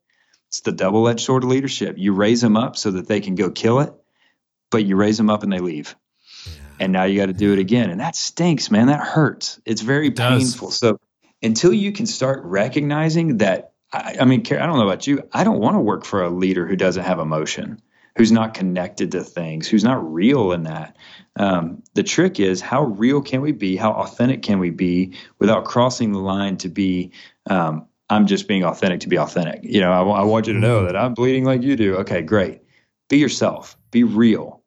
It's 0.49 0.61
the 0.61 0.73
double-edged 0.73 1.21
sword 1.21 1.45
of 1.45 1.51
leadership. 1.51 1.97
You 1.99 2.13
raise 2.15 2.41
them 2.41 2.57
up 2.57 2.77
so 2.77 2.93
that 2.93 3.07
they 3.07 3.21
can 3.21 3.35
go 3.35 3.51
kill 3.51 3.81
it, 3.81 3.93
but 4.71 4.85
you 4.85 4.97
raise 4.97 5.19
them 5.19 5.31
up 5.31 5.43
and 5.43 5.53
they 5.53 5.61
leave 5.61 5.95
and 6.81 6.93
now 6.93 7.05
you 7.05 7.19
got 7.19 7.27
to 7.27 7.33
do 7.33 7.53
it 7.53 7.59
again 7.59 7.91
and 7.91 8.01
that 8.01 8.17
stinks 8.17 8.71
man 8.71 8.87
that 8.87 9.01
hurts 9.01 9.61
it's 9.65 9.81
very 9.81 10.11
does. 10.11 10.43
painful 10.43 10.71
so 10.71 10.99
until 11.43 11.73
you 11.73 11.93
can 11.93 12.07
start 12.07 12.41
recognizing 12.45 13.39
that 13.39 13.73
I, 13.93 14.17
I 14.21 14.25
mean 14.25 14.43
i 14.51 14.67
don't 14.67 14.77
know 14.79 14.89
about 14.89 15.07
you 15.07 15.23
i 15.33 15.45
don't 15.45 15.61
want 15.61 15.77
to 15.77 15.81
work 15.81 16.05
for 16.05 16.23
a 16.23 16.31
leader 16.31 16.67
who 16.67 16.77
doesn't 16.77 17.05
have 17.05 17.19
emotion 17.19 17.81
who's 18.19 18.33
not 18.33 18.53
connected 18.53 19.13
to 19.13 19.23
things 19.23 19.69
who's 19.69 19.85
not 19.85 20.13
real 20.13 20.51
in 20.53 20.65
that. 20.65 20.97
Um, 21.37 21.85
the 21.95 22.03
trick 22.03 22.41
is 22.41 22.61
how 22.61 22.83
real 22.83 23.23
can 23.23 23.41
we 23.41 23.53
be? 23.53 23.77
How 23.77 23.93
authentic 23.93 24.43
can 24.43 24.59
we 24.59 24.71
be 24.71 25.15
without 25.39 25.65
crossing 25.65 26.13
the 26.13 26.19
line 26.19 26.57
to 26.59 26.69
be 26.69 27.13
um, 27.49 27.87
i'm 28.11 28.27
just 28.27 28.49
being 28.49 28.65
authentic 28.65 29.01
to 29.01 29.09
be 29.09 29.19
authentic? 29.19 29.61
You 29.63 29.81
know 29.81 29.93
I, 29.93 30.21
I 30.21 30.25
want 30.25 30.49
you 30.49 30.53
to 30.53 30.59
know 30.59 30.85
that 30.85 30.97
i'm 30.97 31.15
bleeding 31.15 31.45
like 31.45 31.63
you 31.63 31.77
do. 31.77 31.97
Okay 31.99 32.21
great. 32.21 32.63
Be 33.09 33.19
yourself. 33.19 33.79
Be 33.93 34.03
real. 34.03 34.63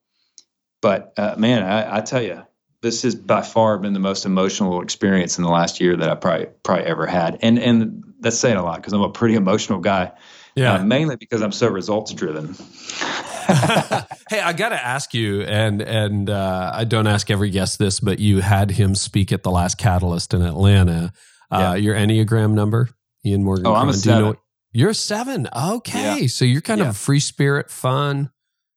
But 0.81 1.13
uh, 1.17 1.35
man, 1.37 1.61
I, 1.61 1.97
I 1.97 2.01
tell 2.01 2.23
you, 2.23 2.41
this 2.81 3.03
has 3.03 3.13
by 3.13 3.41
far 3.41 3.77
been 3.77 3.93
the 3.93 3.99
most 3.99 4.25
emotional 4.25 4.81
experience 4.81 5.37
in 5.37 5.43
the 5.43 5.51
last 5.51 5.79
year 5.79 5.95
that 5.95 6.09
I 6.09 6.15
probably 6.15 6.47
probably 6.63 6.85
ever 6.85 7.05
had, 7.05 7.37
and 7.41 7.59
and 7.59 8.03
that's 8.19 8.39
saying 8.39 8.57
a 8.57 8.63
lot 8.63 8.77
because 8.77 8.93
I'm 8.93 9.01
a 9.01 9.11
pretty 9.11 9.35
emotional 9.35 9.79
guy. 9.79 10.13
Yeah. 10.55 10.73
uh, 10.73 10.83
mainly 10.83 11.15
because 11.15 11.41
I'm 11.41 11.51
so 11.51 11.69
results 11.69 12.13
driven. 12.13 12.55
hey, 14.29 14.39
I 14.39 14.53
got 14.53 14.69
to 14.69 14.83
ask 14.83 15.13
you, 15.13 15.41
and 15.41 15.81
and 15.81 16.29
uh, 16.29 16.71
I 16.73 16.83
don't 16.83 17.07
ask 17.07 17.29
every 17.29 17.49
guest 17.49 17.79
this, 17.79 17.99
but 17.99 18.19
you 18.19 18.39
had 18.41 18.71
him 18.71 18.95
speak 18.95 19.31
at 19.31 19.43
the 19.43 19.51
last 19.51 19.77
Catalyst 19.77 20.33
in 20.33 20.41
Atlanta. 20.41 21.11
Uh, 21.51 21.57
Yeah. 21.59 21.75
Your 21.75 21.95
Enneagram 21.95 22.53
number, 22.53 22.89
Ian 23.25 23.43
Morgan. 23.43 23.67
Oh, 23.67 23.73
I'm 23.75 23.89
a. 23.89 23.93
Do 23.93 24.09
you 24.09 24.15
know 24.15 24.21
seven. 24.31 24.37
you're 24.71 24.89
a 24.89 24.95
seven. 24.95 25.47
Okay, 25.55 26.21
Yeah. 26.21 26.27
so 26.27 26.45
you're 26.45 26.61
kind 26.61 26.79
Yeah. 26.81 26.89
of 26.89 26.97
free 26.97 27.19
spirit, 27.19 27.69
fun. 27.69 28.31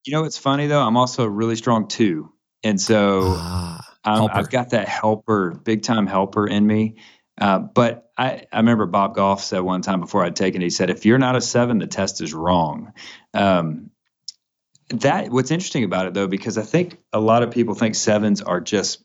You 0.07 0.13
know 0.13 0.23
what's 0.23 0.39
funny 0.39 0.67
though? 0.67 0.83
I'm 0.83 0.97
also 0.97 1.25
a 1.25 1.29
really 1.31 1.57
strong 1.57 1.89
two, 1.89 2.31
and 2.63 2.81
so 2.81 3.35
Ah, 3.37 3.81
I've 4.05 4.51
got 4.51 4.71
that 4.71 4.89
helper, 4.89 5.55
big 5.65 5.83
time 5.83 6.07
helper 6.07 6.47
in 6.47 6.67
me. 6.67 6.97
Uh, 7.41 7.59
but 7.59 8.11
I, 8.17 8.45
I 8.53 8.59
remember 8.59 8.87
Bob 8.87 9.17
Goff 9.17 9.43
said 9.43 9.59
one 9.61 9.83
time 9.83 9.99
before 10.01 10.23
I'd 10.25 10.37
taken, 10.37 10.63
it, 10.63 10.67
he 10.67 10.71
said, 10.71 10.89
if 10.89 11.05
you're 11.05 11.19
not 11.19 11.35
a 11.35 11.41
seven, 11.41 11.79
the 11.79 11.89
test 11.89 12.21
is 12.21 12.33
wrong. 12.33 12.93
Um, 13.33 13.91
that 14.91 15.31
what's 15.31 15.51
interesting 15.51 15.85
about 15.85 16.07
it 16.07 16.15
though, 16.15 16.27
because 16.27 16.59
I 16.59 16.63
think 16.63 16.99
a 17.13 17.21
lot 17.21 17.43
of 17.43 17.51
people 17.51 17.75
think 17.75 17.95
sevens 17.95 18.43
are 18.43 18.61
just 18.61 19.03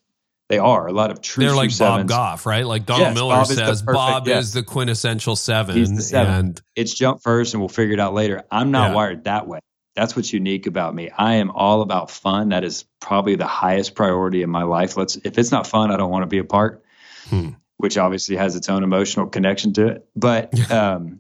they 0.50 0.58
are 0.58 0.88
a 0.88 0.92
lot 0.92 1.12
of 1.12 1.22
true 1.22 1.46
They're 1.46 1.56
like 1.56 1.70
true 1.70 1.86
Bob. 1.86 2.08
Goff, 2.08 2.46
right? 2.46 2.66
Like 2.66 2.86
Donald 2.86 3.10
Yes, 3.10 3.16
Miller 3.16 3.36
Bob 3.36 3.46
says, 3.48 3.58
perfect- 3.84 3.86
Bob 3.94 4.28
yes. 4.28 4.46
is 4.46 4.54
the 4.54 4.64
quintessential 4.64 5.36
seven, 5.36 5.76
He's 5.76 5.92
the 5.96 6.02
seven. 6.02 6.34
and 6.34 6.62
It's 6.76 6.94
jump 6.94 7.22
first 7.22 7.54
and 7.54 7.62
we'll 7.62 7.70
figure 7.70 7.94
it 7.94 8.00
out 8.00 8.14
later. 8.16 8.44
I'm 8.52 8.72
not 8.72 8.90
Yeah. 8.90 8.96
wired 8.96 9.24
that 9.26 9.48
way. 9.48 9.60
That's 9.96 10.16
what's 10.16 10.32
unique 10.34 10.66
about 10.66 10.96
me. 10.96 11.10
I 11.16 11.36
am 11.36 11.52
all 11.52 11.82
about 11.82 12.10
fun. 12.10 12.50
That 12.50 12.64
is 12.64 12.86
probably 13.00 13.36
the 13.36 13.46
highest 13.48 13.96
priority 13.96 14.42
in 14.44 14.50
my 14.50 14.64
life. 14.64 14.98
Let's 14.98 15.18
if 15.18 15.38
it's 15.38 15.52
not 15.52 15.68
fun, 15.68 15.92
I 15.92 15.98
don't 15.98 16.10
want 16.10 16.24
to 16.24 16.28
be 16.28 16.40
a 16.40 16.44
part. 16.44 16.84
Hmm. 17.30 17.50
Which 17.78 17.98
obviously 17.98 18.36
has 18.36 18.56
its 18.56 18.70
own 18.70 18.84
emotional 18.84 19.28
connection 19.28 19.74
to 19.74 19.88
it. 19.88 20.06
But 20.16 20.72
um, 20.72 21.20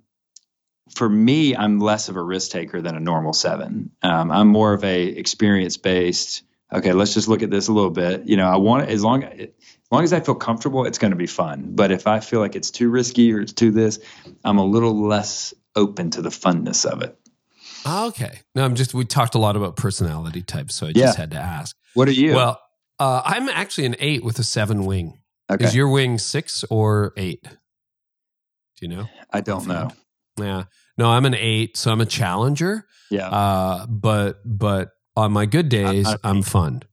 for 0.95 1.07
me, 1.09 1.55
I'm 1.55 1.79
less 1.79 2.09
of 2.09 2.15
a 2.15 2.21
risk 2.23 2.51
taker 2.51 2.81
than 2.81 2.95
a 2.95 2.99
normal 2.99 3.33
seven. 3.33 3.91
Um, 4.01 4.31
I'm 4.31 4.47
more 4.47 4.73
of 4.73 4.83
a 4.83 5.03
experience 5.05 5.77
based. 5.77 6.43
Okay, 6.71 6.93
let's 6.93 7.13
just 7.13 7.27
look 7.27 7.41
at 7.41 7.49
this 7.49 7.67
a 7.67 7.73
little 7.73 7.89
bit. 7.89 8.27
You 8.27 8.37
know, 8.37 8.47
I 8.47 8.57
want 8.57 8.89
as 8.89 9.03
long 9.03 9.23
as 9.23 9.47
long 9.91 10.03
as 10.03 10.13
I 10.13 10.19
feel 10.19 10.35
comfortable, 10.35 10.85
it's 10.85 10.97
going 10.99 11.11
to 11.11 11.17
be 11.17 11.25
fun. 11.27 11.71
But 11.75 11.91
if 11.91 12.05
I 12.05 12.19
feel 12.19 12.39
like 12.39 12.55
it's 12.55 12.69
too 12.71 12.89
risky 12.89 13.33
or 13.33 13.41
it's 13.41 13.53
too 13.53 13.71
this, 13.71 13.99
I'm 14.43 14.57
a 14.59 14.65
little 14.65 15.07
less 15.07 15.53
open 15.75 16.11
to 16.11 16.21
the 16.21 16.29
funness 16.29 16.85
of 16.85 17.01
it. 17.01 17.17
okay. 17.87 18.41
No, 18.55 18.65
I'm 18.65 18.75
just 18.75 18.93
we 18.93 19.05
talked 19.05 19.33
a 19.35 19.39
lot 19.39 19.55
about 19.55 19.75
personality 19.77 20.41
types, 20.43 20.75
so 20.75 20.85
I 20.87 20.89
Yeah. 20.89 21.05
just 21.07 21.17
had 21.17 21.31
to 21.31 21.37
ask. 21.37 21.75
What 21.95 22.07
are 22.07 22.11
you? 22.11 22.33
Well, 22.35 22.59
uh, 22.99 23.21
I'm 23.25 23.49
actually 23.49 23.85
an 23.85 23.95
eight 23.99 24.23
with 24.23 24.37
a 24.39 24.43
seven 24.43 24.85
wing. 24.85 25.17
okay. 25.49 25.65
Is 25.65 25.73
your 25.75 25.89
wing 25.89 26.17
six 26.19 26.63
or 26.69 27.13
eight? 27.17 27.41
Do 27.43 27.47
you 28.81 28.87
know? 28.89 29.07
I 29.31 29.41
don't 29.41 29.65
know. 29.67 29.89
Yeah. 30.39 30.65
No, 30.99 31.09
I'm 31.09 31.25
an 31.25 31.33
eight, 31.33 31.77
so 31.77 31.91
I'm 31.91 32.01
a 32.01 32.05
challenger. 32.05 32.85
Yeah. 33.09 33.29
Uh, 33.29 33.85
but 33.87 34.41
but 34.45 34.91
on 35.15 35.31
my 35.31 35.45
good 35.45 35.69
days, 35.69 36.03
not 36.03 36.19
I'm 36.25 36.41
fun. 36.41 36.83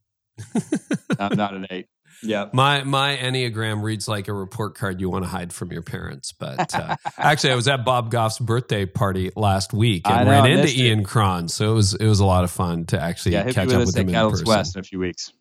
I'm 1.19 1.37
not 1.37 1.55
an 1.55 1.67
eight. 1.71 1.89
Yeah. 2.23 2.47
My 2.53 2.85
my 2.85 3.17
enneagram 3.17 3.83
reads 3.83 4.07
like 4.07 4.29
a 4.29 4.33
report 4.33 4.77
card 4.77 5.01
you 5.01 5.11
want 5.11 5.25
to 5.25 5.29
hide 5.29 5.53
from 5.53 5.73
your 5.73 5.83
parents. 5.83 6.33
But 6.33 6.73
uh, 6.73 6.97
actually, 7.19 7.53
I 7.53 7.57
was 7.57 7.67
at 7.67 7.85
Bob 7.85 8.11
Goff's 8.13 8.39
birthday 8.39 8.87
party 8.87 9.33
last 9.35 9.73
week 9.73 10.09
and 10.09 10.25
know, 10.25 10.31
ran 10.31 10.47
into. 10.47 10.73
Ian 10.81 11.03
Cron, 11.03 11.49
so 11.49 11.73
it 11.73 11.75
was 11.75 11.95
it 11.95 12.07
was 12.07 12.21
a 12.21 12.25
lot 12.25 12.45
of 12.45 12.51
fun 12.53 12.87
to 12.87 13.01
actually 13.01 13.33
Yeah. 13.33 13.51
Catch 13.51 13.73
up 13.73 13.81
with 13.81 13.97
him 13.97 14.09
in 14.09 14.31
person. 14.31 14.47
West 14.47 14.77
in 14.77 14.81
a 14.81 14.85
few 14.85 15.01
weeks. 15.01 15.33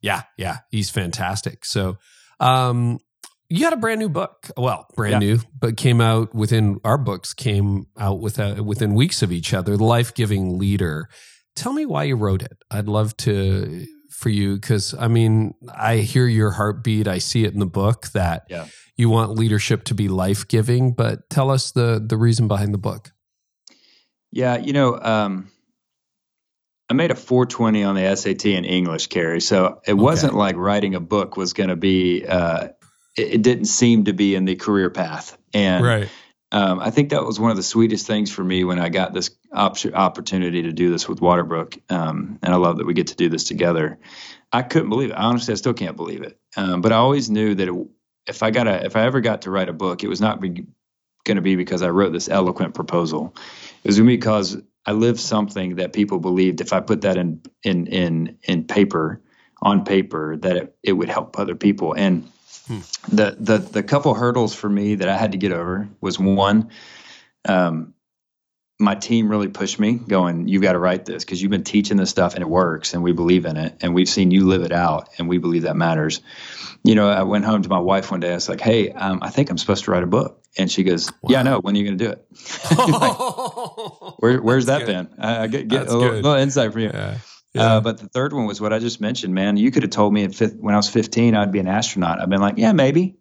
Yeah, 0.00 0.22
yeah, 0.38 0.58
he's 0.70 0.90
fantastic. 0.90 1.64
So, 1.64 1.96
um, 2.38 3.00
you 3.48 3.60
got 3.60 3.72
a 3.72 3.76
brand 3.76 4.00
new 4.00 4.08
book. 4.08 4.48
Well, 4.56 4.86
brand 4.96 5.12
Yeah. 5.22 5.34
new, 5.34 5.38
but 5.58 5.76
came 5.76 6.00
out 6.00 6.34
within 6.34 6.78
our 6.84 6.98
books 6.98 7.32
came 7.34 7.86
out 7.98 8.20
with 8.20 8.38
uh 8.40 8.62
within 8.64 8.94
weeks 8.94 9.22
of 9.22 9.30
each 9.32 9.54
other. 9.54 9.76
The 9.76 9.84
Life 9.84 10.14
Giving 10.14 10.58
Leader. 10.58 11.08
Tell 11.54 11.72
me 11.72 11.86
why 11.86 12.04
you 12.04 12.16
wrote 12.16 12.42
it. 12.42 12.56
I'd 12.70 12.88
love 12.88 13.16
to 13.18 13.86
for 14.10 14.28
you 14.30 14.54
because 14.54 14.94
I 14.98 15.08
mean 15.08 15.54
I 15.74 15.96
hear 15.98 16.26
your 16.26 16.52
heartbeat. 16.52 17.06
I 17.08 17.18
see 17.18 17.44
it 17.44 17.52
in 17.54 17.60
the 17.60 17.66
book 17.66 18.08
that 18.08 18.44
Yeah. 18.48 18.66
you 18.96 19.08
want 19.10 19.32
leadership 19.38 19.84
to 19.84 19.94
be 19.94 20.08
life 20.08 20.48
giving. 20.48 20.92
But 20.92 21.28
tell 21.30 21.50
us 21.50 21.70
the 21.72 22.02
the 22.04 22.16
reason 22.16 22.48
behind 22.48 22.74
the 22.74 22.78
book. 22.78 23.12
Yeah, 24.32 24.58
you 24.58 24.72
know, 24.72 24.98
um, 25.00 25.50
I 26.90 26.94
made 26.94 27.10
a 27.10 27.14
420 27.14 27.82
on 27.84 27.94
the 27.94 28.14
SAT 28.16 28.44
in 28.54 28.64
English, 28.64 29.06
Carey. 29.08 29.40
So 29.40 29.80
it 29.86 29.94
wasn't 29.94 30.34
like 30.34 30.56
writing 30.56 30.94
a 30.94 31.00
book 31.00 31.36
was 31.36 31.52
going 31.52 31.70
to 31.70 31.76
be. 31.76 32.24
Uh, 32.26 32.68
it, 33.16 33.34
it 33.34 33.42
didn't 33.42 33.66
seem 33.66 34.04
to 34.04 34.12
be 34.12 34.34
in 34.34 34.44
the 34.44 34.56
career 34.56 34.90
path, 34.90 35.36
and 35.52 35.82
um, 36.52 36.78
I 36.78 36.90
think 36.90 37.10
that 37.10 37.24
was 37.24 37.40
one 37.40 37.50
of 37.50 37.56
the 37.56 37.62
sweetest 37.62 38.06
things 38.06 38.30
for 38.30 38.44
me 38.44 38.64
when 38.64 38.78
I 38.78 38.88
got 38.88 39.12
this 39.12 39.30
op- 39.52 39.84
opportunity 39.92 40.62
to 40.62 40.72
do 40.72 40.90
this 40.90 41.08
with 41.08 41.20
Waterbrook. 41.20 41.80
Um, 41.90 42.38
and 42.42 42.54
I 42.54 42.56
love 42.56 42.78
that 42.78 42.86
we 42.86 42.94
get 42.94 43.08
to 43.08 43.16
do 43.16 43.28
this 43.28 43.44
together. 43.44 43.98
I 44.52 44.62
couldn't 44.62 44.88
believe 44.88 45.10
it. 45.10 45.16
Honestly, 45.16 45.52
I 45.52 45.56
still 45.56 45.74
can't 45.74 45.96
believe 45.96 46.22
it. 46.22 46.38
Um, 46.56 46.82
but 46.82 46.92
I 46.92 46.96
always 46.96 47.28
knew 47.28 47.54
that 47.56 47.68
it, 47.68 47.86
if 48.28 48.42
I 48.42 48.52
got 48.52 48.68
a, 48.68 48.84
if 48.84 48.96
I 48.96 49.02
ever 49.02 49.20
got 49.20 49.42
to 49.42 49.50
write 49.50 49.68
a 49.68 49.72
book, 49.72 50.04
it 50.04 50.08
was 50.08 50.20
not 50.20 50.40
going 50.40 50.66
to 51.26 51.40
be 51.40 51.56
because 51.56 51.82
I 51.82 51.90
wrote 51.90 52.12
this 52.12 52.28
eloquent 52.28 52.74
proposal. 52.74 53.34
It 53.82 53.88
was 53.88 53.98
going 53.98 54.06
to 54.06 54.12
be 54.12 54.16
because 54.16 54.56
I 54.86 54.92
lived 54.92 55.18
something 55.20 55.76
that 55.76 55.92
people 55.92 56.20
believed 56.20 56.60
if 56.60 56.72
I 56.72 56.80
put 56.80 57.02
that 57.02 57.16
in 57.16 57.42
in 57.64 57.88
in 57.88 58.38
in 58.44 58.64
paper 58.64 59.20
on 59.60 59.84
paper 59.84 60.36
that 60.36 60.56
it, 60.56 60.76
it 60.82 60.92
would 60.92 61.08
help 61.08 61.38
other 61.38 61.56
people. 61.56 61.92
And 61.92 62.30
the 63.08 63.36
the 63.38 63.58
the 63.58 63.82
couple 63.82 64.14
hurdles 64.14 64.54
for 64.54 64.68
me 64.68 64.96
that 64.96 65.08
I 65.08 65.16
had 65.16 65.32
to 65.32 65.38
get 65.38 65.52
over 65.52 65.88
was 66.00 66.18
one, 66.18 66.70
um, 67.44 67.94
my 68.78 68.94
team 68.94 69.28
really 69.28 69.48
pushed 69.48 69.78
me, 69.78 69.94
going, 69.94 70.48
"You've 70.48 70.62
got 70.62 70.72
to 70.72 70.78
write 70.78 71.04
this 71.04 71.24
because 71.24 71.40
you've 71.40 71.50
been 71.50 71.64
teaching 71.64 71.96
this 71.96 72.10
stuff 72.10 72.34
and 72.34 72.42
it 72.42 72.48
works, 72.48 72.92
and 72.92 73.02
we 73.02 73.12
believe 73.12 73.46
in 73.46 73.56
it, 73.56 73.76
and 73.80 73.94
we've 73.94 74.08
seen 74.08 74.30
you 74.30 74.46
live 74.46 74.62
it 74.62 74.72
out, 74.72 75.08
and 75.18 75.28
we 75.28 75.38
believe 75.38 75.62
that 75.62 75.76
matters." 75.76 76.20
You 76.82 76.94
know, 76.94 77.08
I 77.08 77.22
went 77.22 77.44
home 77.44 77.62
to 77.62 77.68
my 77.68 77.78
wife 77.78 78.10
one 78.10 78.20
day. 78.20 78.32
I 78.32 78.34
was 78.34 78.48
like, 78.48 78.60
"Hey, 78.60 78.90
um, 78.90 79.20
I 79.22 79.30
think 79.30 79.50
I'm 79.50 79.58
supposed 79.58 79.84
to 79.84 79.92
write 79.92 80.02
a 80.02 80.08
book," 80.08 80.42
and 80.58 80.70
she 80.70 80.82
goes, 80.82 81.10
"Yeah, 81.28 81.40
I 81.40 81.42
know. 81.42 81.60
When 81.60 81.74
are 81.74 81.78
you 81.78 81.84
going 81.84 81.98
to 81.98 82.04
do 82.04 82.10
it? 82.10 82.26
Where, 84.18 84.40
where's 84.42 84.66
that 84.66 84.86
That's 84.86 85.08
been? 85.08 85.08
I, 85.18 85.42
I 85.42 85.46
get, 85.46 85.68
get 85.68 85.88
a 85.88 85.96
little, 85.96 86.16
little 86.16 86.34
insight 86.34 86.72
from 86.72 86.82
you." 86.82 86.90
yeah. 86.92 87.18
Uh, 87.58 87.80
but 87.80 87.98
the 87.98 88.08
third 88.08 88.32
one 88.32 88.46
was 88.46 88.60
what 88.60 88.72
I 88.72 88.78
just 88.78 89.00
mentioned, 89.00 89.34
man. 89.34 89.56
You 89.56 89.70
could 89.70 89.82
have 89.82 89.90
told 89.90 90.12
me 90.12 90.24
at 90.24 90.34
fifth, 90.34 90.56
when 90.58 90.74
I 90.74 90.76
was 90.76 90.88
15, 90.88 91.34
I'd 91.34 91.52
be 91.52 91.58
an 91.58 91.68
astronaut. 91.68 92.20
I've 92.20 92.28
been 92.30 92.40
like, 92.40 92.58
yeah, 92.58 92.72
maybe, 92.72 93.16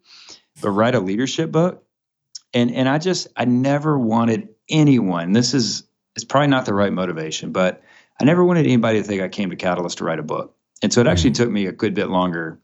but 0.62 0.72
write 0.72 0.96
a 0.96 1.00
leadership 1.00 1.52
book. 1.52 1.84
And, 2.54 2.72
and 2.72 2.88
I 2.88 2.98
just, 3.00 3.28
I 3.36 3.46
never 3.46 3.98
wanted 4.00 4.50
anyone, 4.70 5.34
this 5.34 5.54
is, 5.54 5.84
it's 6.16 6.24
probably 6.24 6.48
not 6.48 6.66
the 6.66 6.74
right 6.74 6.92
motivation, 6.94 7.52
but 7.52 7.82
I 8.20 8.24
never 8.24 8.44
wanted 8.46 8.66
anybody 8.66 9.02
to 9.02 9.08
think 9.08 9.22
I 9.22 9.28
came 9.28 9.50
to 9.50 9.56
Catalyst 9.58 9.98
to 9.98 10.06
write 10.06 10.20
a 10.20 10.24
book. 10.24 10.56
And 10.82 10.94
so 10.94 11.02
it 11.02 11.08
actually 11.08 11.32
took 11.32 11.50
me 11.50 11.66
a 11.66 11.72
good 11.74 11.94
bit 11.94 12.10
longer 12.10 12.60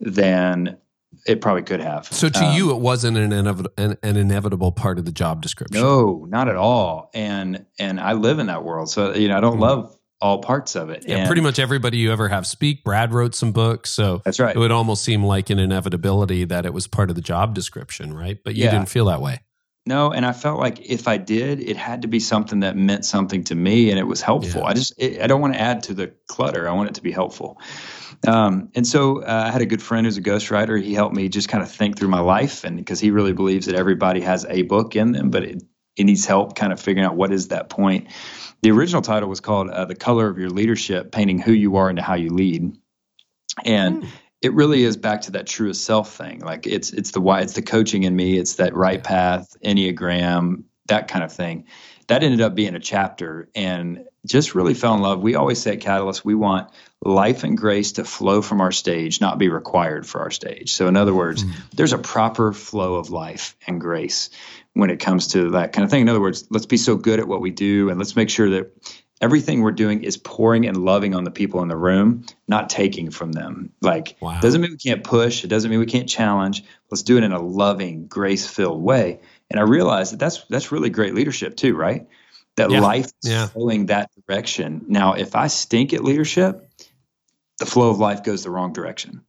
than 0.00 0.78
it 1.26 1.40
probably 1.40 1.62
could 1.62 1.80
have. 1.80 2.06
so 2.06 2.28
to 2.28 2.44
Um, 2.44 2.54
you, 2.56 2.70
it 2.70 2.78
wasn't 2.80 3.16
an, 3.18 3.30
inevit- 3.30 3.66
an 3.76 3.96
an 4.02 4.16
inevitable 4.16 4.72
part 4.72 4.98
of 4.98 5.04
the 5.04 5.12
job 5.12 5.42
description. 5.42 5.80
No, 5.82 6.26
not 6.28 6.48
at 6.48 6.56
all. 6.56 7.10
And, 7.14 7.66
and 7.78 8.00
I 8.00 8.14
live 8.14 8.38
in 8.38 8.46
that 8.46 8.64
world. 8.64 8.90
So, 8.90 9.14
you 9.14 9.28
know, 9.28 9.36
I 9.36 9.40
don't 9.40 9.58
Mhm. 9.58 9.60
love 9.60 9.96
all 10.20 10.38
parts 10.38 10.76
of 10.76 10.90
it. 10.90 11.04
Yeah, 11.06 11.18
And- 11.18 11.26
pretty 11.26 11.40
much 11.42 11.58
everybody 11.58 11.98
you 11.98 12.12
ever 12.12 12.28
have 12.28 12.46
speak. 12.46 12.84
Brad 12.84 13.12
wrote 13.12 13.34
some 13.34 13.52
books, 13.52 13.90
so 13.90 14.20
That's 14.24 14.38
right. 14.38 14.54
it 14.54 14.58
would 14.58 14.70
almost 14.70 15.02
seem 15.04 15.24
like 15.24 15.50
an 15.50 15.58
inevitability 15.58 16.44
that 16.44 16.66
it 16.66 16.74
was 16.74 16.86
part 16.86 17.08
of 17.10 17.16
the 17.16 17.22
job 17.22 17.54
description, 17.54 18.12
right? 18.14 18.38
But 18.44 18.54
you 18.54 18.64
Yeah. 18.64 18.70
didn't 18.72 18.88
feel 18.88 19.06
that 19.06 19.20
way. 19.22 19.40
No, 19.86 20.10
and 20.12 20.26
I 20.26 20.32
felt 20.32 20.60
like 20.60 20.78
if 20.90 21.08
I 21.08 21.16
did, 21.16 21.58
it 21.60 21.76
had 21.78 22.02
to 22.02 22.08
be 22.08 22.20
something 22.20 22.60
that 22.60 22.76
meant 22.76 23.06
something 23.06 23.44
to 23.44 23.54
me 23.54 23.88
and 23.90 23.98
it 23.98 24.06
was 24.06 24.20
helpful. 24.20 24.60
Yeah. 24.60 24.66
I 24.68 24.74
just 24.74 24.92
it, 24.98 25.22
I 25.22 25.26
don't 25.26 25.40
want 25.40 25.54
to 25.54 25.60
add 25.60 25.82
to 25.84 25.94
the 25.94 26.12
clutter. 26.28 26.68
I 26.68 26.72
want 26.72 26.90
it 26.90 26.94
to 26.96 27.02
be 27.02 27.10
helpful. 27.12 27.58
Um, 28.28 28.68
and 28.74 28.86
so 28.86 29.22
uh, 29.22 29.44
I 29.46 29.50
had 29.50 29.62
a 29.62 29.66
good 29.66 29.80
friend 29.82 30.04
who's 30.06 30.18
a 30.18 30.22
ghostwriter. 30.22 30.80
He 30.80 30.92
helped 30.92 31.16
me 31.16 31.30
just 31.30 31.48
kind 31.48 31.62
of 31.62 31.70
think 31.72 31.98
through 31.98 32.08
my 32.08 32.20
life, 32.20 32.64
and 32.64 32.76
because 32.76 33.00
he 33.00 33.10
really 33.10 33.32
believes 33.32 33.64
that 33.66 33.74
everybody 33.74 34.20
has 34.20 34.44
a 34.50 34.62
book 34.62 34.94
in 34.96 35.12
them, 35.12 35.30
but 35.30 35.44
it, 35.44 35.62
it 35.96 36.04
needs 36.04 36.26
help 36.26 36.54
kind 36.56 36.72
of 36.74 36.78
figuring 36.80 37.06
out 37.06 37.16
what 37.16 37.32
is 37.32 37.48
that 37.48 37.70
point. 37.70 38.08
The 38.62 38.70
original 38.70 39.02
title 39.02 39.28
was 39.28 39.40
called 39.40 39.70
uh, 39.70 39.84
"The 39.86 39.94
Color 39.94 40.28
of 40.28 40.38
Your 40.38 40.50
Leadership: 40.50 41.12
Painting 41.12 41.38
Who 41.38 41.52
You 41.52 41.76
Are 41.76 41.88
into 41.88 42.02
How 42.02 42.14
You 42.14 42.30
Lead," 42.30 42.76
and 43.64 44.06
it 44.42 44.52
really 44.54 44.84
is 44.84 44.96
back 44.96 45.22
to 45.22 45.32
that 45.32 45.46
truest 45.46 45.84
self 45.84 46.14
thing. 46.14 46.40
Like 46.40 46.66
it's 46.66 46.92
it's 46.92 47.12
the 47.12 47.20
why 47.20 47.40
it's 47.40 47.54
the 47.54 47.62
coaching 47.62 48.02
in 48.04 48.14
me. 48.14 48.38
It's 48.38 48.56
that 48.56 48.72
RightPath, 48.72 49.56
enneagram, 49.64 50.64
that 50.88 51.08
kind 51.08 51.24
of 51.24 51.32
thing. 51.32 51.64
That 52.08 52.22
ended 52.22 52.40
up 52.40 52.54
being 52.54 52.74
a 52.74 52.80
chapter, 52.80 53.48
and 53.54 54.04
just 54.26 54.54
really 54.54 54.74
fell 54.74 54.94
in 54.94 55.00
love. 55.00 55.20
We 55.20 55.34
always 55.34 55.60
say 55.60 55.72
at 55.72 55.80
Catalyst, 55.80 56.24
we 56.24 56.34
want 56.34 56.70
life 57.02 57.44
and 57.44 57.56
grace 57.56 57.92
to 57.92 58.04
flow 58.04 58.42
from 58.42 58.60
our 58.60 58.72
stage, 58.72 59.20
not 59.20 59.38
be 59.38 59.48
required 59.48 60.06
for 60.06 60.20
our 60.20 60.30
stage. 60.30 60.74
So, 60.74 60.88
in 60.88 60.96
other 60.96 61.14
words, 61.14 61.44
there's 61.72 61.92
a 61.92 61.98
proper 61.98 62.52
flow 62.52 62.96
of 62.96 63.10
life 63.10 63.56
and 63.66 63.80
grace 63.80 64.30
when 64.74 64.90
it 64.90 65.00
comes 65.00 65.28
to 65.28 65.50
that 65.50 65.72
kind 65.72 65.84
of 65.84 65.90
thing. 65.90 66.02
In 66.02 66.08
other 66.08 66.20
words, 66.20 66.46
let's 66.50 66.66
be 66.66 66.76
so 66.76 66.96
good 66.96 67.18
at 67.20 67.28
what 67.28 67.40
we 67.40 67.50
do, 67.50 67.90
and 67.90 67.98
let's 67.98 68.16
make 68.16 68.30
sure 68.30 68.50
that 68.50 68.72
everything 69.20 69.60
we're 69.60 69.70
doing 69.72 70.02
is 70.02 70.16
pouring 70.16 70.66
and 70.66 70.78
loving 70.78 71.14
on 71.14 71.24
the 71.24 71.30
people 71.30 71.60
in 71.60 71.68
the 71.68 71.76
room, 71.76 72.24
not 72.48 72.70
taking 72.70 73.10
from 73.10 73.32
them. 73.32 73.70
Like, 73.82 74.16
Wow. 74.20 74.40
doesn't 74.40 74.60
mean 74.60 74.70
we 74.70 74.78
can't 74.78 75.04
push. 75.04 75.44
It 75.44 75.48
doesn't 75.48 75.70
mean 75.70 75.80
we 75.80 75.86
can't 75.86 76.08
challenge. 76.08 76.64
Let's 76.90 77.02
do 77.02 77.18
it 77.18 77.24
in 77.24 77.32
a 77.32 77.40
loving, 77.40 78.06
grace-filled 78.06 78.82
way. 78.82 79.20
And 79.50 79.60
I 79.60 79.64
realized 79.64 80.12
that 80.12 80.20
that's 80.20 80.44
that's 80.48 80.72
really 80.72 80.88
great 80.90 81.14
leadership 81.14 81.56
too, 81.56 81.74
right? 81.74 82.06
That 82.56 82.70
Yeah. 82.70 82.80
life 82.80 83.10
is 83.22 83.30
Yeah. 83.30 83.46
flowing 83.48 83.86
that 83.86 84.10
direction. 84.26 84.86
Now, 84.88 85.12
if 85.14 85.34
I 85.34 85.48
stink 85.48 85.92
at 85.92 86.02
leadership, 86.02 86.70
the 87.58 87.66
flow 87.66 87.90
of 87.90 87.98
life 87.98 88.22
goes 88.22 88.42
the 88.44 88.50
wrong 88.50 88.72
direction. 88.72 89.20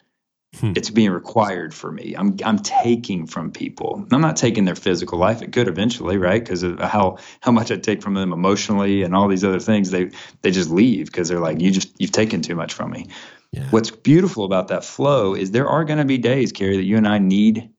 Hmm. 0.59 0.73
It's 0.75 0.89
being 0.89 1.11
required 1.11 1.73
for 1.73 1.91
me. 1.91 2.13
I'm 2.17 2.35
I'm 2.43 2.59
taking 2.59 3.25
from 3.25 3.51
people. 3.51 4.05
I'm 4.11 4.19
not 4.19 4.35
taking 4.35 4.65
their 4.65 4.75
physical 4.75 5.17
life. 5.17 5.41
It 5.41 5.53
could 5.53 5.69
eventually, 5.69 6.17
right? 6.17 6.43
Because 6.43 6.63
of 6.63 6.77
how 6.79 7.19
how 7.39 7.53
much 7.53 7.71
I 7.71 7.77
take 7.77 8.01
from 8.01 8.15
them 8.15 8.33
emotionally 8.33 9.03
and 9.03 9.15
all 9.15 9.29
these 9.29 9.45
other 9.45 9.61
things. 9.61 9.91
They 9.91 10.11
they 10.41 10.51
just 10.51 10.69
leave 10.69 11.05
because 11.05 11.29
they're 11.29 11.39
like, 11.39 11.61
you 11.61 11.71
just 11.71 11.93
you've 12.01 12.11
taken 12.11 12.41
too 12.41 12.55
much 12.55 12.73
from 12.73 12.91
me. 12.91 13.07
Yeah. 13.53 13.67
What's 13.69 13.91
beautiful 13.91 14.43
about 14.43 14.69
that 14.69 14.83
flow 14.83 15.35
is 15.35 15.51
there 15.51 15.69
are 15.69 15.85
going 15.85 15.99
to 15.99 16.05
be 16.05 16.17
days, 16.17 16.51
Carey, 16.51 16.77
that 16.77 16.83
you 16.83 16.97
and 16.97 17.07
I 17.07 17.19
need 17.19 17.69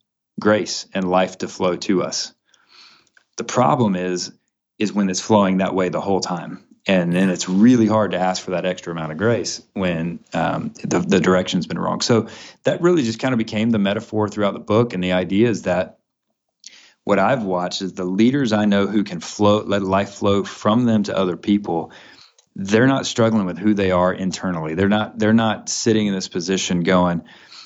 grace 0.41 0.87
and 0.95 1.11
life 1.11 1.39
to 1.39 1.49
flow 1.49 1.77
to 1.77 2.03
us. 2.03 2.33
The 3.37 3.45
problem 3.45 3.97
is 3.97 4.33
is 4.79 4.95
when 4.95 5.11
it's 5.11 5.21
flowing 5.21 5.59
that 5.59 5.75
way 5.75 5.91
the 5.91 6.01
whole 6.01 6.21
time. 6.21 6.65
And 6.87 7.13
then 7.13 7.31
it's 7.31 7.49
really 7.49 7.87
hard 7.87 8.11
to 8.11 8.19
ask 8.19 8.43
for 8.43 8.53
that 8.53 8.67
extra 8.67 8.93
amount 8.93 9.13
of 9.13 9.19
grace 9.19 9.63
when 9.73 10.19
um, 10.33 10.73
the, 10.83 10.99
the 10.99 11.21
direction's 11.21 11.67
been 11.67 11.79
wrong. 11.79 12.01
So 12.01 12.29
that 12.65 12.83
really 12.83 13.03
just 13.05 13.21
kind 13.21 13.33
of 13.33 13.39
became 13.39 13.71
the 13.71 13.79
metaphor 13.79 14.29
throughout 14.29 14.55
the 14.55 14.61
book. 14.61 14.93
And 14.93 15.03
the 15.03 15.13
idea 15.13 15.49
is 15.49 15.63
that 15.63 16.01
what 17.05 17.19
I've 17.19 17.45
watched 17.45 17.83
is 17.83 17.93
the 17.93 18.05
leaders 18.05 18.53
I 18.53 18.65
know 18.65 18.87
who 18.87 19.05
can 19.05 19.21
flow, 19.21 19.63
let 19.63 19.83
life 19.83 20.15
flow 20.15 20.45
from 20.45 20.85
them 20.85 21.05
to 21.05 21.17
other 21.17 21.37
people. 21.37 21.93
They're 22.55 22.87
not 22.87 23.07
struggling 23.07 23.47
with 23.47 23.59
who 23.59 23.75
they 23.75 23.91
are 23.91 24.13
internally. 24.13 24.75
They're 24.75 24.89
not. 24.89 25.19
They're 25.19 25.33
not 25.33 25.69
sitting 25.69 26.07
in 26.07 26.15
this 26.15 26.29
position 26.29 26.83
going, 26.83 27.23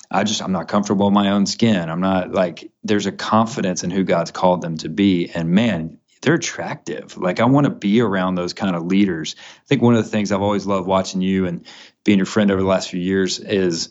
"I 0.09 0.23
just 0.23 0.41
I'm 0.41 0.53
not 0.53 0.69
comfortable 0.69 1.07
in 1.07 1.13
my 1.13 1.31
own 1.31 1.45
skin." 1.45 1.89
I'm 1.89 1.99
not 1.99 2.31
like. 2.31 2.71
There's 2.83 3.05
a 3.05 3.11
confidence 3.11 3.83
in 3.83 3.91
who 3.91 4.05
God's 4.05 4.31
called 4.31 4.61
them 4.61 4.77
to 4.77 4.89
be, 4.89 5.29
and 5.29 5.49
man, 5.49 5.99
they're 6.21 6.35
attractive. 6.35 7.17
Like 7.17 7.39
I 7.39 7.45
want 7.45 7.65
to 7.65 7.69
be 7.71 8.01
around 8.01 8.35
those 8.35 8.53
kind 8.53 8.75
of 8.75 8.85
leaders. 8.85 9.35
I 9.39 9.65
think 9.67 9.81
one 9.81 9.95
of 9.95 10.03
the 10.03 10.09
things 10.09 10.31
I've 10.31 10.41
always 10.41 10.65
loved 10.65 10.87
watching 10.87 11.21
you 11.21 11.45
and 11.45 11.65
being 12.03 12.17
your 12.17 12.25
friend 12.25 12.51
over 12.51 12.61
the 12.61 12.67
last 12.67 12.89
few 12.89 12.99
years 13.01 13.39
is 13.39 13.89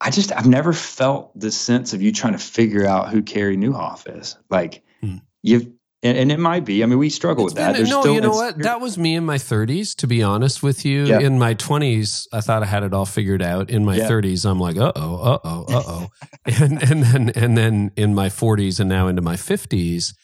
I 0.00 0.10
just 0.10 0.32
I've 0.32 0.46
never 0.46 0.72
felt 0.72 1.38
this 1.38 1.56
sense 1.56 1.92
of 1.92 2.02
you 2.02 2.12
trying 2.12 2.34
to 2.34 2.38
figure 2.38 2.86
out 2.86 3.08
who 3.10 3.22
Carey 3.22 3.56
Nieuwhof 3.56 4.18
is. 4.20 4.36
Like 4.50 4.82
Hmm. 5.00 5.16
you've 5.42 5.68
And, 6.02 6.16
and 6.16 6.30
it 6.30 6.38
might 6.38 6.64
be. 6.64 6.84
I 6.84 6.86
mean, 6.86 6.98
we 7.00 7.10
struggle 7.10 7.44
with 7.44 7.54
that. 7.54 7.74
Been- 7.74 7.88
no, 7.88 8.02
still 8.02 8.14
you 8.14 8.20
know 8.20 8.30
what? 8.30 8.58
That 8.58 8.80
was 8.80 8.96
me 8.96 9.16
in 9.16 9.24
my 9.26 9.36
30s, 9.38 9.96
to 9.96 10.06
be 10.06 10.22
honest 10.22 10.62
with 10.62 10.84
you. 10.84 11.06
Yeah. 11.06 11.18
In 11.18 11.40
my 11.40 11.54
20s, 11.56 12.28
I 12.32 12.40
thought 12.40 12.62
I 12.62 12.66
had 12.66 12.84
it 12.84 12.94
all 12.94 13.04
figured 13.06 13.42
out. 13.42 13.68
In 13.70 13.84
my 13.84 13.96
Yeah. 13.96 14.08
30s, 14.08 14.48
I'm 14.48 14.60
like, 14.60 14.76
uh 14.76 14.92
oh, 14.94 15.16
uh 15.16 15.38
oh, 15.42 15.64
uh 15.68 15.82
oh. 15.86 16.08
and 16.44 16.80
and 16.82 17.02
then 17.02 17.30
and 17.30 17.58
then 17.58 17.90
in 17.96 18.14
my 18.14 18.28
40s 18.28 18.78
and 18.78 18.88
now 18.88 19.08
into 19.08 19.22
my 19.22 19.34
50s, 19.34 20.14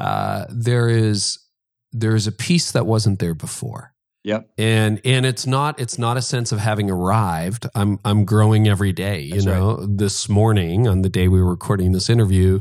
uh, 0.00 0.46
there 0.48 0.88
is 0.88 1.38
there 1.92 2.14
is 2.14 2.26
a 2.26 2.32
piece 2.32 2.72
that 2.72 2.86
wasn't 2.86 3.18
there 3.18 3.34
before. 3.34 3.92
Yep. 4.22 4.50
and 4.58 5.00
and 5.04 5.24
it's 5.24 5.46
not 5.46 5.80
it's 5.80 5.98
not 5.98 6.18
a 6.18 6.22
sense 6.22 6.52
of 6.52 6.58
having 6.58 6.90
arrived 6.90 7.66
i'm 7.74 7.98
i'm 8.04 8.26
growing 8.26 8.68
every 8.68 8.92
day 8.92 9.20
you 9.22 9.32
That's 9.32 9.46
right. 9.46 9.56
know 9.56 9.86
this 9.86 10.28
morning 10.28 10.86
on 10.86 11.00
the 11.00 11.08
day 11.08 11.26
we 11.26 11.40
were 11.42 11.48
recording 11.48 11.92
this 11.92 12.10
interview 12.10 12.60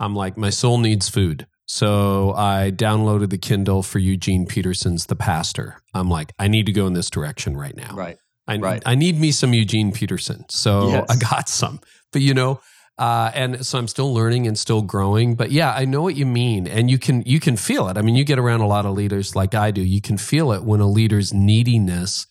i'm 0.00 0.14
like 0.16 0.38
my 0.38 0.48
soul 0.48 0.78
needs 0.78 1.06
food 1.10 1.46
so 1.66 2.32
i 2.34 2.72
downloaded 2.74 3.28
the 3.28 3.36
kindle 3.36 3.82
for 3.82 3.98
eugene 3.98 4.46
peterson's 4.46 5.04
the 5.04 5.14
pastor 5.14 5.76
i'm 5.92 6.08
like 6.08 6.32
i 6.38 6.48
need 6.48 6.64
to 6.64 6.72
go 6.72 6.86
in 6.86 6.94
this 6.94 7.10
direction 7.10 7.54
right 7.54 7.76
now 7.76 7.94
Right. 7.94 8.16
I, 8.46 8.56
Right. 8.56 8.82
I 8.86 8.94
need 8.94 9.20
me 9.20 9.30
some 9.30 9.52
Eugene 9.52 9.92
Peterson. 9.92 10.46
So 10.48 10.88
Yes. 10.88 11.06
I 11.10 11.16
got 11.16 11.50
some. 11.50 11.80
But 12.14 12.22
you 12.22 12.32
know, 12.32 12.60
uh, 12.98 13.30
and 13.34 13.64
so 13.64 13.78
I'm 13.78 13.88
still 13.88 14.12
learning 14.12 14.46
and 14.46 14.58
still 14.58 14.82
growing. 14.82 15.34
But 15.36 15.52
yeah, 15.52 15.72
I 15.72 15.84
know 15.84 16.02
what 16.02 16.16
you 16.16 16.26
mean. 16.26 16.66
And 16.66 16.90
you 16.90 16.98
can 16.98 17.22
you 17.22 17.40
can 17.40 17.56
feel 17.56 17.88
it. 17.88 17.96
I 17.96 18.02
mean, 18.02 18.16
you 18.16 18.24
get 18.24 18.38
around 18.38 18.60
a 18.60 18.66
lot 18.66 18.86
of 18.86 18.94
leaders 18.94 19.36
like 19.36 19.54
I 19.54 19.70
do. 19.70 19.82
You 19.82 20.00
can 20.00 20.18
feel 20.18 20.52
it 20.52 20.64
when 20.64 20.80
a 20.80 20.88
leader's 20.88 21.32
neediness 21.32 22.26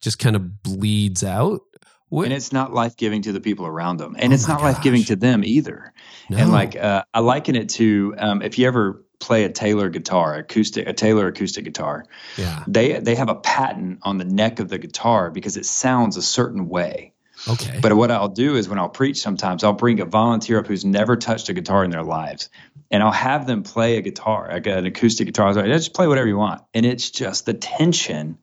just 0.00 0.18
kind 0.18 0.36
of 0.36 0.62
bleeds 0.62 1.22
out. 1.22 1.60
What- 2.08 2.24
And 2.24 2.32
it's 2.32 2.52
not 2.52 2.72
life 2.72 2.96
giving 2.96 3.22
to 3.22 3.32
the 3.32 3.40
people 3.40 3.66
around 3.66 3.98
them. 3.98 4.14
And 4.18 4.32
Oh 4.32 4.34
it's 4.34 4.48
not 4.48 4.62
life 4.62 4.80
giving 4.80 5.02
to 5.04 5.16
them 5.16 5.42
either. 5.44 5.92
And 6.30 6.52
like 6.52 6.76
uh, 6.76 7.04
I 7.12 7.20
liken 7.20 7.56
it 7.56 7.68
to 7.70 8.14
um, 8.16 8.42
if 8.42 8.58
you 8.58 8.66
ever 8.66 9.04
play 9.18 9.44
a 9.44 9.50
Taylor 9.50 9.88
guitar, 9.88 10.36
acoustic, 10.36 10.86
a 10.86 10.92
Taylor 10.92 11.26
acoustic 11.26 11.64
guitar, 11.64 12.04
yeah. 12.36 12.62
they 12.68 13.00
they 13.00 13.16
have 13.16 13.28
a 13.28 13.34
patent 13.34 13.98
on 14.02 14.18
the 14.18 14.24
neck 14.24 14.60
of 14.60 14.68
the 14.68 14.78
guitar 14.78 15.30
because 15.30 15.56
it 15.56 15.66
sounds 15.66 16.16
a 16.16 16.22
certain 16.22 16.68
way. 16.68 17.12
Okay. 17.48 17.78
But 17.80 17.94
what 17.94 18.10
I'll 18.10 18.28
do 18.28 18.56
is 18.56 18.68
when 18.68 18.78
I'll 18.78 18.88
preach, 18.88 19.18
sometimes 19.18 19.62
I'll 19.62 19.72
bring 19.72 20.00
a 20.00 20.04
volunteer 20.04 20.58
up 20.58 20.66
who's 20.66 20.84
never 20.84 21.16
touched 21.16 21.48
a 21.48 21.52
guitar 21.52 21.84
in 21.84 21.90
their 21.90 22.02
lives, 22.02 22.48
and 22.90 23.02
I'll 23.02 23.12
have 23.12 23.46
them 23.46 23.62
play 23.62 23.98
a 23.98 24.02
guitar, 24.02 24.48
like 24.50 24.66
an 24.66 24.86
acoustic 24.86 25.26
guitar. 25.26 25.46
I 25.46 25.48
was 25.48 25.56
like, 25.56 25.66
just 25.66 25.94
play 25.94 26.06
whatever 26.06 26.26
you 26.26 26.36
want, 26.36 26.62
and 26.74 26.86
it's 26.86 27.10
just 27.10 27.46
the 27.46 27.54
tension 27.54 28.38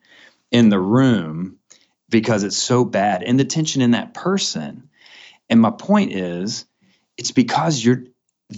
in 0.51 0.69
the 0.69 0.79
room 0.79 1.57
because 2.09 2.43
it's 2.43 2.57
so 2.57 2.85
bad, 2.85 3.23
and 3.23 3.39
the 3.39 3.45
tension 3.45 3.81
in 3.81 3.91
that 3.91 4.13
person. 4.13 4.89
And 5.49 5.59
my 5.59 5.71
point 5.71 6.13
is, 6.13 6.65
it's 7.17 7.31
because 7.31 7.83
you're 7.83 8.03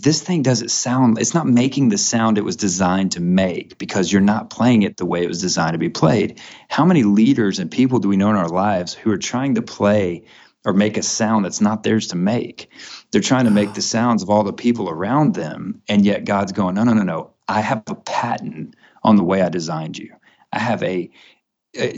this 0.01 0.21
thing 0.21 0.43
doesn't 0.43 0.69
sound 0.71 1.19
it's 1.19 1.33
not 1.33 1.47
making 1.47 1.89
the 1.89 1.97
sound 1.97 2.37
it 2.37 2.43
was 2.45 2.55
designed 2.55 3.13
to 3.13 3.21
make 3.21 3.77
because 3.77 4.11
you're 4.11 4.21
not 4.21 4.49
playing 4.49 4.83
it 4.83 4.97
the 4.97 5.05
way 5.05 5.23
it 5.23 5.27
was 5.27 5.41
designed 5.41 5.73
to 5.73 5.79
be 5.79 5.89
played. 5.89 6.39
How 6.69 6.85
many 6.85 7.03
leaders 7.03 7.59
and 7.59 7.71
people 7.71 7.99
do 7.99 8.09
we 8.09 8.17
know 8.17 8.29
in 8.29 8.35
our 8.35 8.49
lives 8.49 8.93
who 8.93 9.11
are 9.11 9.17
trying 9.17 9.55
to 9.55 9.61
play 9.61 10.25
or 10.65 10.73
make 10.73 10.97
a 10.97 11.03
sound 11.03 11.45
that's 11.45 11.61
not 11.61 11.83
theirs 11.83 12.07
to 12.07 12.17
make? 12.17 12.69
They're 13.11 13.21
trying 13.21 13.45
to 13.45 13.51
make 13.51 13.73
the 13.73 13.81
sounds 13.81 14.23
of 14.23 14.29
all 14.29 14.43
the 14.43 14.53
people 14.53 14.89
around 14.89 15.35
them 15.35 15.81
and 15.87 16.05
yet 16.05 16.25
god's 16.25 16.51
going 16.51 16.75
no 16.75 16.83
no 16.83 16.93
no 16.93 17.03
no. 17.03 17.33
I 17.47 17.61
have 17.61 17.83
a 17.87 17.95
patent 17.95 18.75
on 19.03 19.15
the 19.15 19.23
way 19.23 19.41
i 19.41 19.49
designed 19.49 19.97
you. 19.97 20.15
I 20.51 20.59
have 20.59 20.83
a 20.83 21.09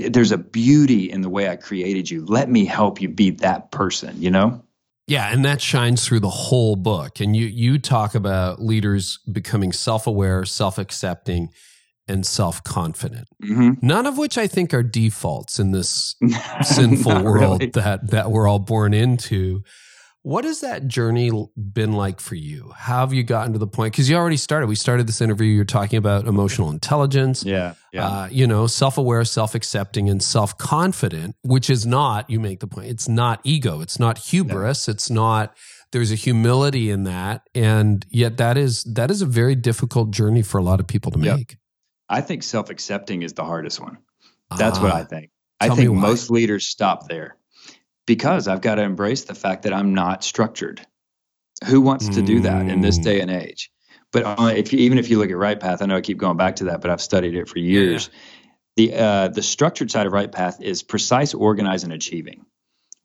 there's 0.09 0.31
a 0.31 0.37
beauty 0.39 1.11
in 1.11 1.21
the 1.21 1.29
way 1.29 1.49
i 1.49 1.55
created 1.55 2.09
you. 2.09 2.25
Let 2.25 2.49
me 2.49 2.65
help 2.65 3.01
you 3.01 3.09
be 3.09 3.31
that 3.31 3.71
person 3.71 4.21
you 4.21 4.31
know 4.31 4.63
Yeah, 5.07 5.31
and 5.31 5.45
that 5.45 5.61
shines 5.61 6.05
through 6.05 6.19
the 6.19 6.29
whole 6.29 6.75
book. 6.75 7.19
And 7.21 7.35
you 7.35 7.45
you 7.45 7.79
talk 7.79 8.13
about 8.13 8.61
leaders 8.61 9.19
becoming 9.31 9.71
self-aware, 9.71 10.43
self-accepting, 10.45 11.49
and 12.07 12.25
self-confident. 12.25 13.27
mm-hmm. 13.43 13.85
None 13.85 14.05
of 14.05 14.17
which 14.17 14.37
I 14.37 14.47
think 14.47 14.73
are 14.73 14.83
defaults 14.83 15.59
in 15.59 15.71
this 15.71 16.15
sinful 16.61 17.23
world 17.23 17.61
really. 17.61 17.71
that 17.71 18.11
that 18.11 18.31
we're 18.31 18.47
all 18.47 18.59
born 18.59 18.93
into. 18.93 19.63
What 20.27 20.43
has 20.43 20.59
that 20.59 20.89
journey 20.89 21.31
been 21.55 21.93
like 21.93 22.19
for 22.19 22.35
you? 22.35 22.73
How 22.75 22.99
have 22.99 23.13
you 23.13 23.23
gotten 23.23 23.53
to 23.53 23.59
the 23.59 23.65
point? 23.65 23.93
Because 23.93 24.09
you 24.09 24.17
already 24.17 24.35
started. 24.35 24.67
We 24.67 24.75
started 24.75 25.07
this 25.07 25.21
interview. 25.21 25.47
You're 25.47 25.63
talking 25.63 25.95
about 25.95 26.27
emotional 26.27 26.69
intelligence. 26.69 27.45
Yeah, 27.45 27.75
yeah. 27.93 28.05
Uh, 28.05 28.27
you 28.29 28.45
know, 28.45 28.67
self-aware, 28.67 29.23
self-accepting, 29.23 30.09
and 30.09 30.21
self-confident, 30.21 31.37
which 31.43 31.69
is 31.69 31.85
not. 31.85 32.29
You 32.29 32.41
make 32.41 32.59
the 32.59 32.67
point. 32.67 32.89
It's 32.89 33.07
not 33.07 33.39
ego. 33.45 33.79
It's 33.79 34.01
not 34.01 34.17
hubris. 34.17 34.89
It's 34.89 35.09
not. 35.09 35.55
There's 35.93 36.11
a 36.11 36.15
humility 36.15 36.89
in 36.89 37.03
that, 37.05 37.47
and 37.55 38.05
yet 38.09 38.35
that 38.35 38.57
is 38.57 38.83
that 38.83 39.09
is 39.09 39.21
a 39.21 39.25
very 39.25 39.55
difficult 39.55 40.11
journey 40.11 40.41
for 40.41 40.57
a 40.57 40.61
lot 40.61 40.81
of 40.81 40.87
people 40.87 41.09
to 41.13 41.19
Yep. 41.19 41.37
make. 41.37 41.57
I 42.09 42.19
think 42.19 42.43
self 42.43 42.69
accepting 42.69 43.21
is 43.21 43.31
the 43.31 43.45
hardest 43.45 43.79
one. 43.79 43.99
That's 44.57 44.77
what 44.77 44.91
Ah, 44.91 44.97
I 44.97 45.03
think. 45.05 45.31
I 45.61 45.69
think 45.69 45.89
most 45.93 46.29
leaders 46.29 46.67
stop 46.67 47.07
there 47.07 47.37
because 48.07 48.47
I've 48.47 48.61
got 48.61 48.75
to 48.75 48.81
embrace 48.81 49.25
the 49.25 49.35
fact 49.35 49.63
that 49.63 49.73
I'm 49.73 49.93
not 49.93 50.23
structured. 50.23 50.81
Who 51.67 51.81
wants 51.81 52.09
to 52.09 52.23
do 52.23 52.41
that 52.41 52.67
in 52.67 52.81
this 52.81 52.97
Mm. 52.97 53.03
day 53.03 53.21
and 53.21 53.29
age? 53.29 53.71
But 54.11 54.23
uh, 54.23 54.53
if 54.55 54.73
you, 54.73 54.79
even 54.79 54.97
if 54.97 55.09
you 55.09 55.19
look 55.19 55.29
at 55.29 55.35
RightPath, 55.35 55.81
I 55.81 55.85
know 55.85 55.97
I 55.97 56.01
keep 56.01 56.17
going 56.17 56.37
back 56.37 56.55
to 56.57 56.65
that, 56.65 56.81
but 56.81 56.89
I've 56.89 57.01
studied 57.01 57.35
it 57.35 57.47
for 57.47 57.59
years. 57.59 58.09
The 58.77 58.93
uh, 58.95 59.27
the 59.27 59.43
structured 59.43 59.91
side 59.91 60.07
of 60.07 60.13
RightPath 60.13 60.61
is 60.61 60.81
precise, 60.81 61.33
organized, 61.33 61.83
and 61.83 61.93
achieving. 61.93 62.45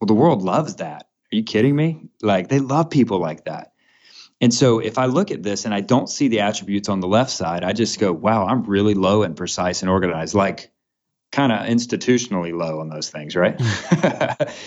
Well, 0.01 0.07
the 0.07 0.15
world 0.15 0.43
loves 0.43 0.77
that. 0.77 1.09
Are 1.33 1.37
you 1.37 1.43
kidding 1.43 1.75
me? 1.75 2.09
Like 2.23 2.49
they 2.49 2.61
love 2.61 2.91
people 2.91 3.19
like 3.19 3.45
that. 3.45 3.73
And 4.41 4.53
so 4.53 4.81
if 4.81 4.99
I 4.99 5.07
look 5.07 5.31
at 5.31 5.43
this 5.43 5.65
and 5.65 5.73
I 5.73 5.81
don't 5.81 6.09
see 6.09 6.29
the 6.29 6.41
attributes 6.41 6.89
on 6.89 7.01
the 7.01 7.07
left 7.09 7.31
side, 7.31 7.65
I 7.65 7.73
just 7.73 7.99
go, 7.99 8.13
wow, 8.13 8.47
I'm 8.47 8.65
really 8.65 8.95
low 8.95 9.23
and 9.23 9.37
precise 9.37 9.83
and 9.83 9.91
organized, 9.91 10.35
like 10.35 10.71
kind 11.31 11.53
of 11.53 11.61
institutionally 11.61 12.53
low 12.53 12.81
on 12.81 12.89
those 12.89 13.09
things, 13.09 13.35
right? 13.35 13.61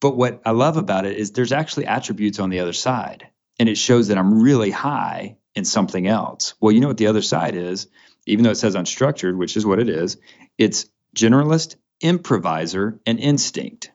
but 0.00 0.16
what 0.16 0.40
I 0.44 0.52
love 0.52 0.76
about 0.76 1.06
it 1.06 1.16
is 1.16 1.32
there's 1.32 1.52
actually 1.52 1.86
attributes 1.86 2.38
on 2.38 2.50
the 2.50 2.60
other 2.60 2.72
side. 2.72 3.28
And 3.58 3.68
it 3.68 3.76
shows 3.76 4.08
that 4.08 4.18
I'm 4.18 4.40
really 4.40 4.70
high 4.70 5.36
in 5.54 5.64
something 5.64 6.06
else. 6.06 6.54
Well, 6.60 6.70
you 6.70 6.80
know 6.80 6.88
what 6.88 6.96
the 6.96 7.08
other 7.08 7.22
side 7.22 7.56
is? 7.56 7.88
Even 8.26 8.44
though 8.44 8.50
it 8.50 8.56
says 8.56 8.76
unstructured, 8.76 9.36
which 9.36 9.56
is 9.56 9.66
what 9.66 9.80
it 9.80 9.88
is, 9.88 10.18
it's 10.56 10.86
generalist, 11.16 11.76
improviser, 12.00 13.00
and 13.04 13.18
instinct. 13.18 13.90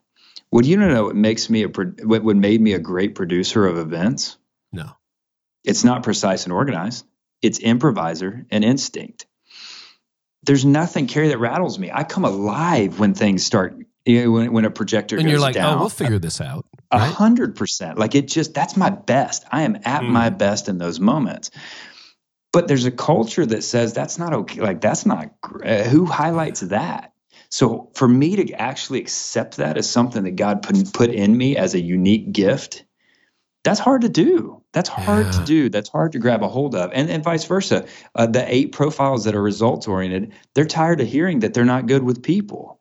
Would 0.52 0.66
you 0.66 0.78
know 0.78 1.06
what 1.06 1.16
makes 1.16 1.50
me 1.50 1.64
a 1.64 1.68
what 1.68 2.24
would 2.24 2.38
made 2.38 2.62
me 2.62 2.74
a 2.74 2.80
great 2.80 3.16
producer 3.16 3.66
of 3.66 3.78
events? 3.78 4.38
No. 4.72 4.92
It's 5.64 5.84
not 5.84 6.04
precise 6.04 6.44
and 6.44 6.54
organized. 6.54 7.06
It's 7.42 7.60
improviser 7.60 8.46
and 8.52 8.64
instinct. 8.64 9.26
There's 10.44 10.66
nothing, 10.66 11.08
Carey, 11.08 11.30
that 11.30 11.40
rattles 11.40 11.80
me. 11.80 11.90
I 11.92 12.04
come 12.04 12.26
alive 12.26 13.00
when 13.00 13.14
things 13.14 13.46
start. 13.46 13.78
You 14.06 14.24
know, 14.26 14.32
when, 14.32 14.52
when 14.54 14.66
a 14.66 14.70
projector 14.72 15.16
And 15.16 15.24
goes 15.26 15.32
you're 15.32 15.40
like, 15.40 15.54
down. 15.56 15.78
oh, 15.78 15.80
we'll 15.80 15.90
figure 15.90 16.20
this 16.20 16.42
out. 16.42 16.66
A 16.92 17.00
hundred 17.00 17.56
percent. 17.56 17.98
Like 17.98 18.16
it 18.16 18.28
just 18.28 18.54
that's 18.54 18.76
my 18.78 18.90
best. 18.90 19.46
I 19.52 19.62
am 19.64 19.78
at 19.86 20.02
Mm. 20.04 20.10
my 20.10 20.30
best 20.30 20.68
in 20.70 20.78
those 20.78 21.00
moments. 21.00 21.50
But 22.52 22.68
there's 22.68 22.86
a 22.86 22.92
culture 22.92 23.46
that 23.46 23.64
says 23.64 23.94
that's 23.94 24.20
not 24.20 24.34
okay. 24.34 24.62
Like 24.62 24.82
that's 24.82 25.06
not. 25.06 25.32
Uh, 25.66 25.84
who 25.84 26.06
highlights 26.06 26.60
that? 26.62 27.14
So 27.50 27.90
for 27.96 28.08
me 28.08 28.36
to 28.36 28.54
actually 28.54 29.00
accept 29.00 29.58
that 29.58 29.78
as 29.78 29.90
something 29.90 30.24
that 30.24 30.36
God 30.36 30.62
put 30.64 30.94
put 30.94 31.10
in 31.10 31.36
me 31.36 31.56
as 31.58 31.74
a 31.74 31.82
unique 31.82 32.32
gift, 32.32 32.84
that's 33.64 33.80
hard 33.80 34.02
to 34.02 34.10
do. 34.10 34.62
That's 34.74 34.90
hard 34.90 35.32
to 35.32 35.44
do. 35.46 35.70
That's 35.70 35.90
hard 35.90 36.12
to 36.12 36.20
grab 36.20 36.44
a 36.44 36.48
hold 36.48 36.76
of, 36.76 36.92
and 36.94 37.10
and 37.10 37.24
vice 37.24 37.46
versa. 37.46 37.86
Uh, 38.14 38.26
the 38.28 38.44
eight 38.54 38.72
profiles 38.72 39.24
that 39.24 39.34
are 39.36 39.42
results 39.42 39.88
oriented, 39.88 40.34
they're 40.54 40.66
tired 40.66 41.00
of 41.02 41.08
hearing 41.08 41.40
that 41.40 41.54
they're 41.54 41.64
not 41.66 41.88
good 41.88 42.04
with 42.04 42.22
people, 42.22 42.80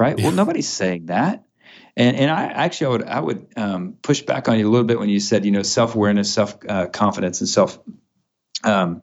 right? 0.00 0.18
Yeah. 0.18 0.24
Well, 0.24 0.34
nobody's 0.34 0.68
saying 0.68 1.06
that. 1.06 1.44
And 1.96 2.16
and 2.16 2.30
I 2.30 2.44
actually 2.44 2.86
I 2.86 2.90
would 2.90 3.04
I 3.04 3.20
would 3.20 3.46
um, 3.56 3.96
push 4.02 4.22
back 4.22 4.48
on 4.48 4.58
you 4.58 4.66
a 4.66 4.70
little 4.70 4.86
bit 4.86 4.98
when 4.98 5.08
you 5.08 5.20
said 5.20 5.44
you 5.44 5.50
know 5.50 5.62
self 5.62 5.94
awareness, 5.94 6.32
self 6.32 6.56
uh, 6.68 6.86
confidence, 6.86 7.40
and 7.40 7.48
self 7.48 7.78
um, 8.64 9.02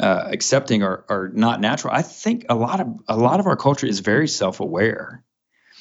uh, 0.00 0.28
accepting 0.30 0.82
are 0.82 1.04
are 1.08 1.28
not 1.32 1.60
natural. 1.60 1.94
I 1.94 2.02
think 2.02 2.46
a 2.48 2.54
lot 2.54 2.80
of 2.80 2.88
a 3.08 3.16
lot 3.16 3.38
of 3.38 3.46
our 3.46 3.56
culture 3.56 3.86
is 3.86 4.00
very 4.00 4.28
self 4.28 4.60
aware. 4.60 5.22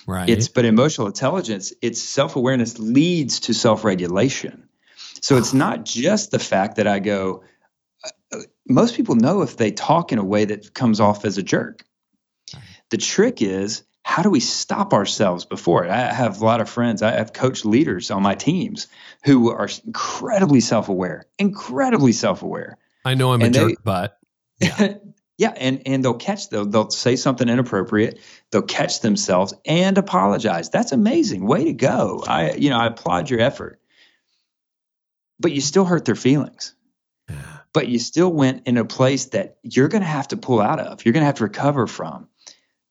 Right. 0.05 0.29
It's 0.29 0.47
but 0.47 0.65
emotional 0.65 1.07
intelligence, 1.07 1.73
it's 1.81 2.01
self 2.01 2.35
awareness 2.35 2.77
leads 2.77 3.41
to 3.41 3.53
self 3.53 3.83
regulation. 3.83 4.69
So 5.21 5.37
it's 5.37 5.53
not 5.53 5.85
just 5.85 6.31
the 6.31 6.39
fact 6.39 6.77
that 6.77 6.87
I 6.87 6.99
go. 6.99 7.43
uh, 8.33 8.39
Most 8.67 8.95
people 8.95 9.15
know 9.15 9.41
if 9.41 9.57
they 9.57 9.71
talk 9.71 10.11
in 10.11 10.17
a 10.19 10.23
way 10.23 10.45
that 10.45 10.73
comes 10.73 10.99
off 10.99 11.25
as 11.25 11.37
a 11.37 11.43
jerk. 11.43 11.85
The 12.89 12.97
trick 12.97 13.41
is 13.41 13.83
how 14.11 14.23
do 14.23 14.29
we 14.29 14.41
stop 14.41 14.93
ourselves 14.93 15.45
before 15.45 15.85
it? 15.85 15.89
I 15.89 16.11
have 16.11 16.41
a 16.41 16.45
lot 16.45 16.59
of 16.59 16.69
friends. 16.69 17.01
I 17.01 17.11
have 17.11 17.31
coached 17.31 17.63
leaders 17.63 18.11
on 18.11 18.21
my 18.21 18.35
teams 18.35 18.87
who 19.23 19.49
are 19.51 19.69
incredibly 19.85 20.59
self 20.59 20.89
aware, 20.89 21.27
incredibly 21.39 22.11
self 22.11 22.43
aware. 22.43 22.77
I 23.05 23.13
know 23.13 23.31
I'm 23.31 23.41
a 23.41 23.49
they- 23.49 23.59
jerk, 23.59 23.77
but 23.85 24.19
yeah, 25.37 25.53
and 25.55 25.83
and 25.85 26.03
they'll 26.03 26.15
catch 26.15 26.49
they'll 26.49 26.65
they'll 26.65 26.89
say 26.89 27.15
something 27.15 27.47
inappropriate. 27.47 28.19
They'll 28.51 28.63
catch 28.63 28.99
themselves 28.99 29.53
and 29.65 29.97
apologize. 29.97 30.69
That's 30.69 30.91
amazing. 30.91 31.47
Way 31.47 31.63
to 31.63 31.73
go. 31.73 32.21
I 32.27 32.51
you 32.55 32.69
know 32.69 32.79
I 32.79 32.87
applaud 32.87 33.29
your 33.29 33.39
effort. 33.39 33.79
But 35.39 35.53
you 35.53 35.61
still 35.61 35.85
hurt 35.85 36.03
their 36.03 36.15
feelings. 36.15 36.75
but 37.73 37.87
you 37.87 37.97
still 37.97 38.33
went 38.33 38.67
in 38.67 38.77
a 38.77 38.83
place 38.83 39.27
that 39.27 39.55
you're 39.63 39.87
going 39.87 40.03
to 40.03 40.07
have 40.07 40.27
to 40.27 40.37
pull 40.37 40.59
out 40.59 40.81
of. 40.81 41.05
You're 41.05 41.13
going 41.13 41.21
to 41.21 41.27
have 41.27 41.35
to 41.35 41.43
recover 41.43 41.87
from. 41.87 42.27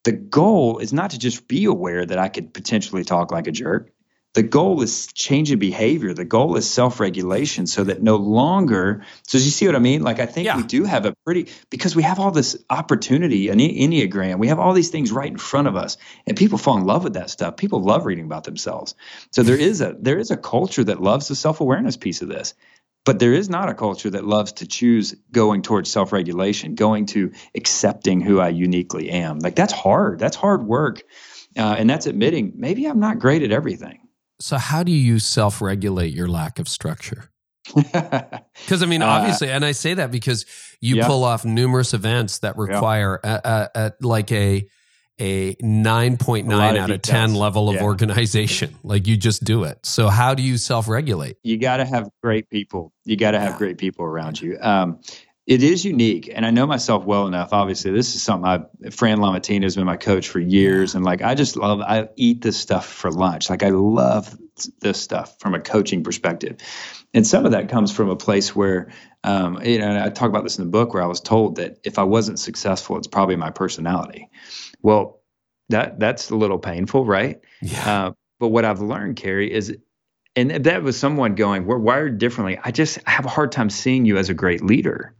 The 0.03 0.11
goal 0.11 0.79
is 0.79 0.93
not 0.93 1.11
to 1.11 1.19
just 1.19 1.47
be 1.47 1.65
aware 1.65 2.05
that 2.05 2.17
I 2.17 2.27
could 2.27 2.53
potentially 2.53 3.03
talk 3.03 3.31
like 3.31 3.47
a 3.47 3.51
jerk 3.51 3.91
the 4.33 4.43
goal 4.43 4.81
is 4.81 5.07
change 5.07 5.51
in 5.51 5.59
behavior. 5.59 6.13
The 6.13 6.23
goal 6.23 6.55
is 6.55 6.69
self 6.69 7.01
regulation 7.01 7.67
so 7.67 7.83
that 7.83 8.01
no 8.01 8.15
longer. 8.15 9.03
So, 9.27 9.37
you 9.37 9.49
see 9.49 9.65
what 9.65 9.75
I 9.75 9.79
mean? 9.79 10.03
Like, 10.03 10.19
I 10.19 10.25
think 10.25 10.45
yeah. 10.45 10.55
we 10.55 10.63
do 10.63 10.85
have 10.85 11.05
a 11.05 11.13
pretty, 11.25 11.51
because 11.69 11.97
we 11.97 12.03
have 12.03 12.17
all 12.19 12.31
this 12.31 12.57
opportunity, 12.69 13.49
an 13.49 13.59
Enneagram, 13.59 14.39
we 14.39 14.47
have 14.47 14.59
all 14.59 14.71
these 14.73 14.89
things 14.89 15.11
right 15.11 15.29
in 15.29 15.37
front 15.37 15.67
of 15.67 15.75
us, 15.75 15.97
and 16.25 16.37
people 16.37 16.57
fall 16.57 16.77
in 16.77 16.85
love 16.85 17.03
with 17.03 17.13
that 17.13 17.29
stuff. 17.29 17.57
People 17.57 17.83
love 17.83 18.05
reading 18.05 18.25
about 18.25 18.45
themselves. 18.45 18.95
So, 19.31 19.43
there 19.43 19.57
is 19.57 19.81
a, 19.81 19.97
there 19.99 20.17
is 20.17 20.31
a 20.31 20.37
culture 20.37 20.83
that 20.85 21.01
loves 21.01 21.27
the 21.27 21.35
self 21.35 21.59
awareness 21.59 21.97
piece 21.97 22.21
of 22.21 22.29
this. 22.29 22.53
But 23.03 23.17
there 23.19 23.33
is 23.33 23.49
not 23.49 23.67
a 23.67 23.73
culture 23.73 24.11
that 24.11 24.25
loves 24.25 24.53
to 24.53 24.67
choose 24.67 25.15
going 25.31 25.63
towards 25.63 25.91
self 25.91 26.11
regulation, 26.11 26.75
going 26.75 27.07
to 27.07 27.31
accepting 27.55 28.21
who 28.21 28.39
I 28.39 28.49
uniquely 28.49 29.09
am. 29.09 29.39
Like, 29.39 29.55
that's 29.55 29.73
hard. 29.73 30.19
That's 30.19 30.35
hard 30.35 30.65
work. 30.65 31.01
Uh, 31.57 31.75
and 31.77 31.89
that's 31.89 32.05
admitting 32.05 32.53
maybe 32.55 32.85
I'm 32.85 32.99
not 32.99 33.19
great 33.19 33.43
at 33.43 33.51
everything 33.51 34.01
so, 34.41 34.57
how 34.57 34.83
do 34.83 34.91
you 34.91 35.19
self 35.19 35.61
regulate 35.61 36.13
your 36.13 36.27
lack 36.27 36.59
of 36.59 36.67
structure? 36.67 37.29
Because 37.73 38.83
I 38.83 38.85
mean, 38.85 39.01
uh, 39.01 39.07
obviously, 39.07 39.49
uh, 39.49 39.55
and 39.55 39.65
I 39.65 39.71
say 39.71 39.93
that 39.95 40.11
because 40.11 40.45
you 40.81 40.97
yeah. 40.97 41.07
pull 41.07 41.23
off 41.23 41.45
numerous 41.45 41.93
events 41.93 42.39
that 42.39 42.57
require 42.57 43.19
yeah. 43.23 43.39
a, 43.43 43.49
a, 43.49 43.69
a, 43.75 43.93
like 44.01 44.31
a 44.31 44.67
a 45.21 45.55
nine 45.61 46.17
point 46.17 46.47
nine 46.47 46.75
out 46.75 46.89
of 46.89 47.01
ten 47.01 47.35
level 47.35 47.69
of 47.69 47.75
yeah. 47.75 47.83
organization. 47.83 48.75
Like 48.83 49.07
you 49.07 49.15
just 49.15 49.43
do 49.43 49.63
it. 49.63 49.85
So 49.85 50.09
how 50.09 50.33
do 50.33 50.41
you 50.41 50.57
self 50.57 50.87
regulate? 50.87 51.37
You 51.43 51.57
got 51.57 51.77
to 51.77 51.85
have 51.85 52.09
great 52.21 52.49
people. 52.49 52.91
You 53.05 53.15
got 53.15 53.31
to 53.31 53.39
have 53.39 53.57
great 53.57 53.77
people 53.77 54.05
around 54.05 54.41
you. 54.41 54.57
Um, 54.59 54.99
it 55.47 55.63
is 55.63 55.83
unique 55.83 56.29
and 56.33 56.45
i 56.45 56.51
know 56.51 56.67
myself 56.67 57.03
well 57.03 57.27
enough 57.27 57.51
obviously 57.51 57.91
this 57.91 58.15
is 58.15 58.21
something 58.21 58.47
i 58.47 58.89
fran 58.89 59.17
lamattina 59.17 59.63
has 59.63 59.75
been 59.75 59.85
my 59.85 59.97
coach 59.97 60.29
for 60.29 60.39
years 60.39 60.95
and 60.95 61.03
like 61.03 61.21
i 61.21 61.33
just 61.33 61.57
love 61.57 61.81
i 61.81 62.07
eat 62.15 62.41
this 62.41 62.57
stuff 62.57 62.87
for 62.87 63.11
lunch 63.11 63.49
like 63.49 63.63
i 63.63 63.69
love 63.69 64.37
this 64.79 65.01
stuff 65.01 65.35
from 65.39 65.55
a 65.55 65.59
coaching 65.59 66.03
perspective 66.03 66.57
and 67.13 67.25
some 67.25 67.45
of 67.45 67.51
that 67.51 67.69
comes 67.69 67.91
from 67.91 68.09
a 68.09 68.15
place 68.15 68.55
where 68.55 68.91
um, 69.23 69.61
you 69.63 69.79
know 69.79 70.03
i 70.03 70.09
talk 70.09 70.29
about 70.29 70.43
this 70.43 70.57
in 70.57 70.65
the 70.65 70.71
book 70.71 70.93
where 70.93 71.03
i 71.03 71.07
was 71.07 71.21
told 71.21 71.55
that 71.55 71.79
if 71.83 71.97
i 71.97 72.03
wasn't 72.03 72.39
successful 72.39 72.97
it's 72.97 73.07
probably 73.07 73.35
my 73.35 73.49
personality 73.49 74.29
well 74.81 75.21
that 75.69 75.99
that's 75.99 76.29
a 76.29 76.35
little 76.35 76.59
painful 76.59 77.05
right 77.05 77.39
yeah. 77.61 78.07
Uh, 78.07 78.11
but 78.39 78.49
what 78.49 78.65
i've 78.65 78.81
learned 78.81 79.15
Carey, 79.15 79.51
is 79.51 79.75
and 80.35 80.51
that 80.51 80.83
was 80.83 80.97
someone 80.97 81.35
going 81.35 81.65
we're 81.65 81.77
wired 81.77 82.17
differently 82.17 82.57
i 82.63 82.71
just 82.71 82.99
have 83.07 83.25
a 83.25 83.29
hard 83.29 83.51
time 83.51 83.69
seeing 83.69 84.05
you 84.05 84.17
as 84.17 84.29
a 84.29 84.33
great 84.33 84.63
leader 84.63 85.15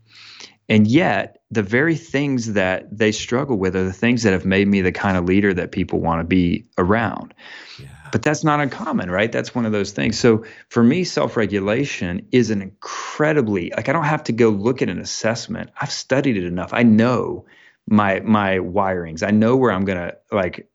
and 0.71 0.87
yet, 0.87 1.41
the 1.51 1.63
very 1.63 1.97
things 1.97 2.53
that 2.53 2.97
they 2.97 3.11
struggle 3.11 3.57
with 3.57 3.75
are 3.75 3.83
the 3.83 3.91
things 3.91 4.23
that 4.23 4.31
have 4.31 4.45
made 4.45 4.69
me 4.69 4.79
the 4.79 4.93
kind 4.93 5.17
of 5.17 5.25
leader 5.25 5.53
that 5.53 5.73
people 5.73 5.99
want 5.99 6.21
to 6.21 6.23
be 6.23 6.65
around. 6.77 7.33
Yeah. 7.77 7.89
But 8.13 8.23
that's 8.23 8.45
not 8.45 8.61
uncommon, 8.61 9.11
right? 9.11 9.29
That's 9.29 9.53
one 9.53 9.65
of 9.65 9.73
those 9.73 9.91
things. 9.91 10.17
So 10.17 10.45
for 10.69 10.81
me, 10.81 11.03
self 11.03 11.35
regulation 11.35 12.25
is 12.31 12.51
an 12.51 12.61
incredibly, 12.61 13.71
like, 13.75 13.89
I 13.89 13.91
don't 13.91 14.05
have 14.05 14.23
to 14.23 14.31
go 14.31 14.47
look 14.47 14.81
at 14.81 14.87
an 14.87 14.99
assessment. 14.99 15.71
I've 15.81 15.91
studied 15.91 16.37
it 16.37 16.45
enough. 16.45 16.73
I 16.73 16.83
know 16.83 17.45
my 17.91 18.21
my 18.21 18.57
wirings. 18.57 19.21
I 19.21 19.31
know 19.31 19.57
where 19.57 19.71
I'm 19.71 19.85
gonna 19.85 20.13
like 20.31 20.69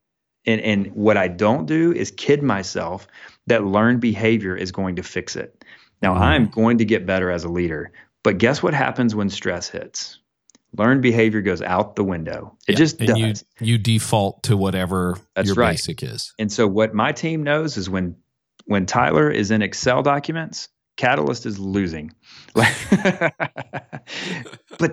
and 0.45 0.61
and 0.61 0.87
what 0.95 1.17
I 1.17 1.29
don't 1.29 1.67
do 1.67 1.93
is 1.93 2.11
kid 2.11 2.43
myself 2.43 3.09
that 3.47 3.65
learned 3.65 4.01
behavior 4.01 4.55
is 4.55 4.71
going 4.71 4.97
to 4.97 5.03
fix 5.03 5.35
it. 5.35 5.65
Now 6.03 6.15
mm. 6.15 6.21
I'm 6.21 6.47
going 6.49 6.79
to 6.79 6.85
get 6.85 7.07
better 7.07 7.31
as 7.31 7.45
a 7.45 7.49
leader, 7.49 7.93
but 8.23 8.39
guess 8.39 8.63
what 8.63 8.75
happens 8.75 9.15
when 9.15 9.31
stress 9.31 9.69
hits? 9.69 10.21
Learned 10.77 11.01
behavior 11.01 11.41
goes 11.41 11.63
out 11.63 11.97
the 11.97 12.05
window. 12.05 12.55
It 12.69 12.73
yeah, 12.73 12.79
just 12.79 13.01
and 13.01 13.09
does. 13.09 13.45
You, 13.61 13.73
you 13.73 13.79
default 13.79 14.43
to 14.45 14.57
whatever 14.59 15.17
That's 15.35 15.47
your 15.47 15.55
right. 15.55 15.73
basic 15.73 16.03
is. 16.03 16.35
And 16.39 16.53
so 16.53 16.69
what 16.69 16.93
my 16.93 17.13
team 17.13 17.43
knows 17.43 17.79
is 17.79 17.89
when 17.89 18.17
when 18.67 18.85
Tyler 18.85 19.31
is 19.31 19.51
in 19.51 19.63
Excel 19.63 20.03
documents, 20.03 20.69
Catalyst 20.97 21.47
is 21.47 21.59
losing. 21.59 22.13
but 22.55 23.33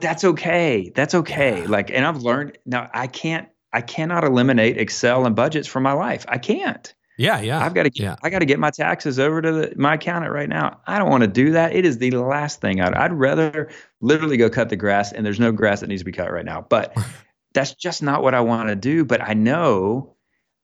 that's 0.02 0.24
okay. 0.24 0.92
That's 0.94 1.16
okay. 1.16 1.66
Like, 1.66 1.92
and 1.92 2.06
I've 2.06 2.22
learned 2.22 2.58
now 2.66 2.90
I 2.94 3.08
can't, 3.08 3.48
I 3.72 3.82
cannot 3.82 4.24
eliminate 4.24 4.78
Excel 4.78 5.26
and 5.26 5.36
budgets 5.36 5.68
from 5.68 5.84
my 5.84 5.94
life. 5.94 6.26
I 6.28 6.38
can't. 6.38 6.94
Yeah, 7.18 7.42
yeah. 7.42 7.64
I've 7.64 7.74
got 7.74 7.84
to 7.84 7.90
get, 7.90 8.04
yeah. 8.04 8.16
I 8.24 8.30
got 8.30 8.40
to 8.40 8.46
get 8.46 8.60
my 8.60 8.72
taxes 8.72 9.20
over 9.20 9.42
to 9.42 9.52
the, 9.52 9.74
my 9.78 9.96
accountant 9.96 10.34
right 10.34 10.50
now. 10.50 10.82
I 10.88 10.98
don't 10.98 11.10
want 11.10 11.22
to 11.22 11.28
do 11.28 11.52
that. 11.52 11.76
It 11.76 11.86
is 11.86 12.00
the 12.00 12.12
last 12.12 12.60
thing 12.60 12.82
I'd, 12.82 12.94
I'd 12.94 13.14
rather 13.14 13.70
literally 14.02 14.38
go 14.38 14.50
cut 14.50 14.70
the 14.70 14.76
grass 14.76 15.12
and 15.12 15.26
there's 15.26 15.40
no 15.40 15.52
grass 15.52 15.82
that 15.82 15.88
needs 15.88 16.02
to 16.02 16.06
be 16.06 16.12
cut 16.12 16.32
right 16.32 16.46
now. 16.46 16.66
But 16.68 16.98
that's 17.54 17.76
just 17.76 18.02
not 18.02 18.24
what 18.24 18.34
I 18.34 18.42
want 18.42 18.70
to 18.70 18.76
do, 18.76 19.06
but 19.06 19.22
I 19.22 19.34
know 19.34 20.16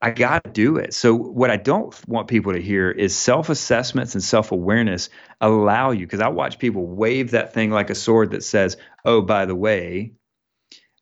I 0.02 0.10
got 0.10 0.44
to 0.44 0.50
do 0.50 0.76
it. 0.78 0.94
So 0.94 1.14
what 1.14 1.50
I 1.50 1.56
don't 1.56 1.94
want 2.08 2.28
people 2.28 2.52
to 2.52 2.60
hear 2.60 2.90
is 2.90 3.14
self-assessments 3.14 4.14
and 4.14 4.24
self-awareness 4.24 5.10
allow 5.40 5.90
you 5.90 6.06
because 6.06 6.20
I 6.20 6.28
watch 6.28 6.58
people 6.58 6.86
wave 6.86 7.32
that 7.32 7.52
thing 7.52 7.70
like 7.70 7.90
a 7.90 7.94
sword 7.94 8.30
that 8.30 8.42
says, 8.42 8.78
"Oh, 9.04 9.20
by 9.20 9.44
the 9.44 9.54
way, 9.54 10.12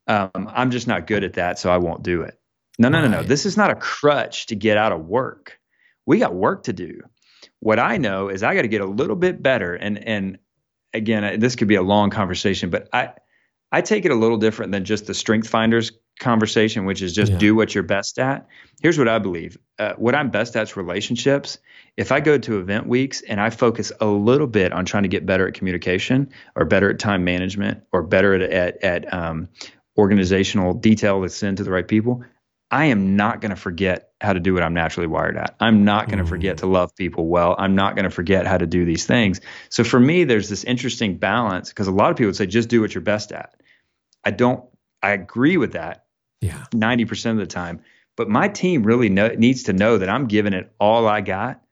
um, 0.08 0.30
I'm 0.34 0.70
just 0.70 0.88
not 0.88 1.06
good 1.06 1.22
at 1.22 1.34
that, 1.34 1.58
so 1.58 1.70
I 1.70 1.78
won't 1.78 2.02
do 2.02 2.22
it." 2.22 2.40
No, 2.78 2.88
no, 2.88 3.00
no, 3.00 3.08
no. 3.08 3.22
This 3.22 3.46
is 3.46 3.56
not 3.56 3.70
a 3.70 3.76
crutch 3.76 4.46
to 4.46 4.56
get 4.56 4.76
out 4.76 4.92
of 4.92 5.06
work. 5.06 5.58
We 6.06 6.18
got 6.18 6.34
work 6.34 6.64
to 6.64 6.72
do. 6.72 7.00
What 7.60 7.78
I 7.78 7.98
know 7.98 8.28
is 8.28 8.42
I 8.42 8.54
got 8.54 8.62
to 8.62 8.68
get 8.68 8.80
a 8.80 8.86
little 8.86 9.16
bit 9.16 9.42
better. 9.42 9.74
And 9.74 9.98
and 9.98 10.38
again, 10.92 11.38
this 11.38 11.54
could 11.54 11.68
be 11.68 11.74
a 11.76 11.82
long 11.82 12.10
conversation, 12.10 12.70
but 12.70 12.88
I 12.92 13.10
I 13.70 13.80
take 13.80 14.04
it 14.04 14.10
a 14.10 14.16
little 14.16 14.38
different 14.38 14.72
than 14.72 14.84
just 14.84 15.06
the 15.06 15.14
strength 15.14 15.48
finders 15.48 15.92
conversation, 16.18 16.84
which 16.84 17.02
is 17.02 17.12
just 17.12 17.32
yeah. 17.32 17.38
do 17.38 17.54
what 17.54 17.74
you're 17.74 17.84
best 17.84 18.18
at. 18.18 18.46
Here's 18.82 18.98
what 18.98 19.08
I 19.08 19.18
believe. 19.18 19.58
Uh, 19.78 19.94
what 19.96 20.14
I'm 20.14 20.30
best 20.30 20.56
at 20.56 20.64
is 20.64 20.76
relationships. 20.76 21.58
If 21.96 22.12
I 22.12 22.20
go 22.20 22.38
to 22.38 22.58
event 22.58 22.86
weeks 22.86 23.22
and 23.22 23.40
I 23.40 23.50
focus 23.50 23.92
a 24.00 24.06
little 24.06 24.46
bit 24.46 24.72
on 24.72 24.84
trying 24.84 25.02
to 25.04 25.08
get 25.08 25.26
better 25.26 25.48
at 25.48 25.54
communication 25.54 26.30
or 26.54 26.64
better 26.64 26.90
at 26.90 26.98
time 26.98 27.24
management 27.24 27.82
or 27.92 28.02
better 28.02 28.34
at, 28.34 28.42
at, 28.42 28.84
at 28.84 29.12
um, 29.12 29.48
organizational 29.96 30.74
detail 30.74 31.22
to 31.22 31.28
send 31.28 31.56
to 31.56 31.64
the 31.64 31.70
right 31.70 31.86
people, 31.86 32.22
I 32.70 32.86
am 32.86 33.16
not 33.16 33.40
going 33.40 33.50
to 33.50 33.56
forget 33.56 34.10
how 34.20 34.32
to 34.32 34.40
do 34.40 34.52
what 34.52 34.62
I'm 34.62 34.74
naturally 34.74 35.06
wired 35.06 35.36
at. 35.36 35.56
I'm 35.58 35.84
not 35.84 36.06
going 36.06 36.18
to 36.18 36.24
mm. 36.24 36.28
forget 36.28 36.58
to 36.58 36.66
love 36.66 36.94
people 36.94 37.26
well. 37.26 37.54
I'm 37.58 37.74
not 37.74 37.96
going 37.96 38.04
to 38.04 38.10
forget 38.10 38.46
how 38.46 38.58
to 38.58 38.66
do 38.66 38.84
these 38.84 39.06
things. 39.06 39.40
So 39.70 39.84
for 39.84 39.98
me, 39.98 40.24
there's 40.24 40.48
this 40.48 40.64
interesting 40.64 41.16
balance 41.16 41.70
because 41.70 41.88
a 41.88 41.92
lot 41.92 42.10
of 42.10 42.16
people 42.16 42.28
would 42.28 42.36
say, 42.36 42.46
just 42.46 42.68
do 42.68 42.80
what 42.80 42.94
you're 42.94 43.02
best 43.02 43.32
at. 43.32 43.54
I 44.24 44.32
don't, 44.32 44.62
I 45.02 45.12
agree 45.12 45.56
with 45.56 45.72
that 45.72 46.04
yeah. 46.40 46.64
90% 46.72 47.32
of 47.32 47.36
the 47.38 47.46
time. 47.46 47.80
But 48.16 48.28
my 48.28 48.48
team 48.48 48.82
really 48.82 49.08
know, 49.08 49.28
needs 49.28 49.64
to 49.64 49.72
know 49.72 49.98
that 49.98 50.08
I'm 50.08 50.26
giving 50.26 50.52
it 50.52 50.72
all 50.80 51.06
I 51.06 51.20
got 51.20 51.62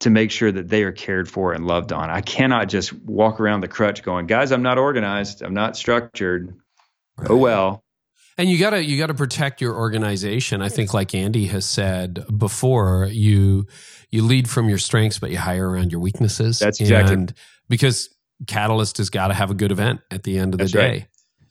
to 0.00 0.10
make 0.10 0.30
sure 0.30 0.50
that 0.50 0.68
they 0.68 0.82
are 0.82 0.92
cared 0.92 1.28
for 1.28 1.52
and 1.52 1.66
loved 1.66 1.92
on. 1.92 2.10
I 2.10 2.20
cannot 2.20 2.68
just 2.68 2.92
walk 2.92 3.40
around 3.40 3.62
the 3.62 3.68
crutch 3.68 4.02
going, 4.02 4.26
guys, 4.26 4.52
I'm 4.52 4.62
not 4.62 4.78
organized. 4.78 5.42
I'm 5.42 5.54
not 5.54 5.76
structured. 5.76 6.54
Oh, 7.18 7.22
right. 7.22 7.30
Oh, 7.30 7.36
well 7.36 7.84
and 8.38 8.50
you 8.50 8.58
gotta 8.58 8.84
you 8.84 8.98
gotta 8.98 9.14
protect 9.14 9.60
your 9.60 9.74
organization. 9.74 10.60
I 10.60 10.68
think, 10.68 10.92
like 10.92 11.14
Andy 11.14 11.46
has 11.46 11.64
said 11.64 12.24
before, 12.36 13.08
you 13.10 13.66
you 14.10 14.22
lead 14.22 14.48
from 14.48 14.68
your 14.68 14.78
strengths, 14.78 15.18
but 15.18 15.30
you 15.30 15.38
hire 15.38 15.68
around 15.68 15.90
your 15.90 16.00
weaknesses. 16.00 16.58
That's 16.58 16.80
exactly 16.80 17.14
and 17.14 17.34
because 17.68 18.10
Catalyst 18.46 18.98
has 18.98 19.08
got 19.08 19.28
to 19.28 19.34
have 19.34 19.50
a 19.50 19.54
good 19.54 19.72
event 19.72 20.00
at 20.10 20.22
the 20.22 20.38
end 20.38 20.54
of 20.54 20.58
That's 20.58 20.72
the 20.72 20.78
day. 20.78 20.88
Right. 20.88 21.06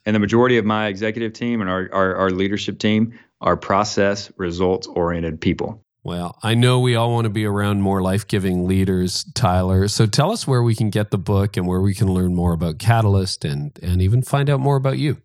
And 0.05 0.15
the 0.15 0.19
majority 0.19 0.57
of 0.57 0.65
my 0.65 0.87
executive 0.87 1.33
team 1.33 1.61
and 1.61 1.69
our, 1.69 1.89
our, 1.91 2.15
our 2.15 2.31
leadership 2.31 2.79
team 2.79 3.17
are 3.41 3.57
process 3.57 4.31
results 4.37 4.87
oriented 4.87 5.41
people. 5.41 5.83
Well, 6.03 6.37
I 6.43 6.53
know 6.53 6.79
we 6.79 6.95
all 6.95 7.11
want 7.11 7.25
to 7.25 7.31
be 7.31 7.45
around 7.45 7.81
more 7.81 7.99
life 7.99 8.27
giving 8.27 8.67
leaders, 8.67 9.23
Tyler. 9.33 9.87
So 9.87 10.05
tell 10.05 10.31
us 10.31 10.45
where 10.45 10.61
we 10.61 10.75
can 10.75 10.91
get 10.91 11.09
the 11.09 11.17
book 11.17 11.57
and 11.57 11.65
where 11.65 11.81
we 11.81 11.95
can 11.95 12.13
learn 12.13 12.35
more 12.35 12.53
about 12.53 12.77
Catalyst 12.77 13.43
and, 13.43 13.77
and 13.81 14.03
even 14.03 14.21
find 14.21 14.47
out 14.47 14.59
more 14.59 14.75
about 14.75 14.99
you. 14.99 15.17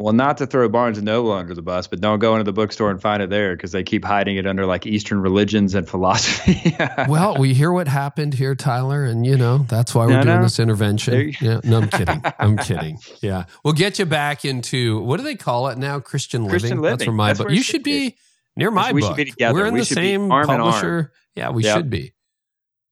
Well, 0.00 0.12
not 0.12 0.36
to 0.38 0.46
throw 0.46 0.68
Barnes 0.68 0.96
and 0.96 1.04
Noble 1.04 1.32
under 1.32 1.54
the 1.54 1.62
bus, 1.62 1.88
but 1.88 2.00
don't 2.00 2.20
go 2.20 2.34
into 2.34 2.44
the 2.44 2.52
bookstore 2.52 2.88
and 2.88 3.02
find 3.02 3.20
it 3.20 3.30
there 3.30 3.56
because 3.56 3.72
they 3.72 3.82
keep 3.82 4.04
hiding 4.04 4.36
it 4.36 4.46
under 4.46 4.64
like 4.64 4.86
Eastern 4.86 5.20
religions 5.20 5.74
and 5.74 5.88
philosophy. 5.88 6.76
well, 7.08 7.36
we 7.36 7.52
hear 7.52 7.72
what 7.72 7.88
happened 7.88 8.34
here, 8.34 8.54
Tyler, 8.54 9.04
and 9.04 9.26
you 9.26 9.36
know 9.36 9.58
that's 9.58 9.96
why 9.96 10.06
we're 10.06 10.12
no, 10.12 10.22
doing 10.22 10.36
no. 10.36 10.42
this 10.44 10.60
intervention. 10.60 11.34
Yeah, 11.40 11.60
no, 11.64 11.78
I'm 11.78 11.88
kidding. 11.88 12.22
I'm 12.38 12.56
kidding. 12.58 12.98
Yeah, 13.20 13.46
we'll 13.64 13.74
get 13.74 13.98
you 13.98 14.06
back 14.06 14.44
into 14.44 15.00
what 15.00 15.16
do 15.16 15.24
they 15.24 15.34
call 15.34 15.66
it 15.66 15.78
now? 15.78 15.98
Christian 15.98 16.42
living. 16.42 16.60
Christian 16.60 16.80
living. 16.80 16.98
That's 16.98 17.06
where 17.08 17.16
my 17.16 17.34
book. 17.34 17.50
You 17.50 17.62
should 17.62 17.82
be 17.82 18.16
near 18.56 18.70
my 18.70 18.92
book. 18.92 18.94
we 18.94 19.00
book. 19.00 19.10
Should 19.10 19.16
be 19.16 19.24
together. 19.32 19.54
We're 19.54 19.66
in 19.66 19.74
we 19.74 19.80
the 19.80 19.86
same 19.86 20.28
publisher. 20.28 21.12
Yeah, 21.34 21.50
we 21.50 21.64
yep. 21.64 21.76
should 21.76 21.90
be. 21.90 22.14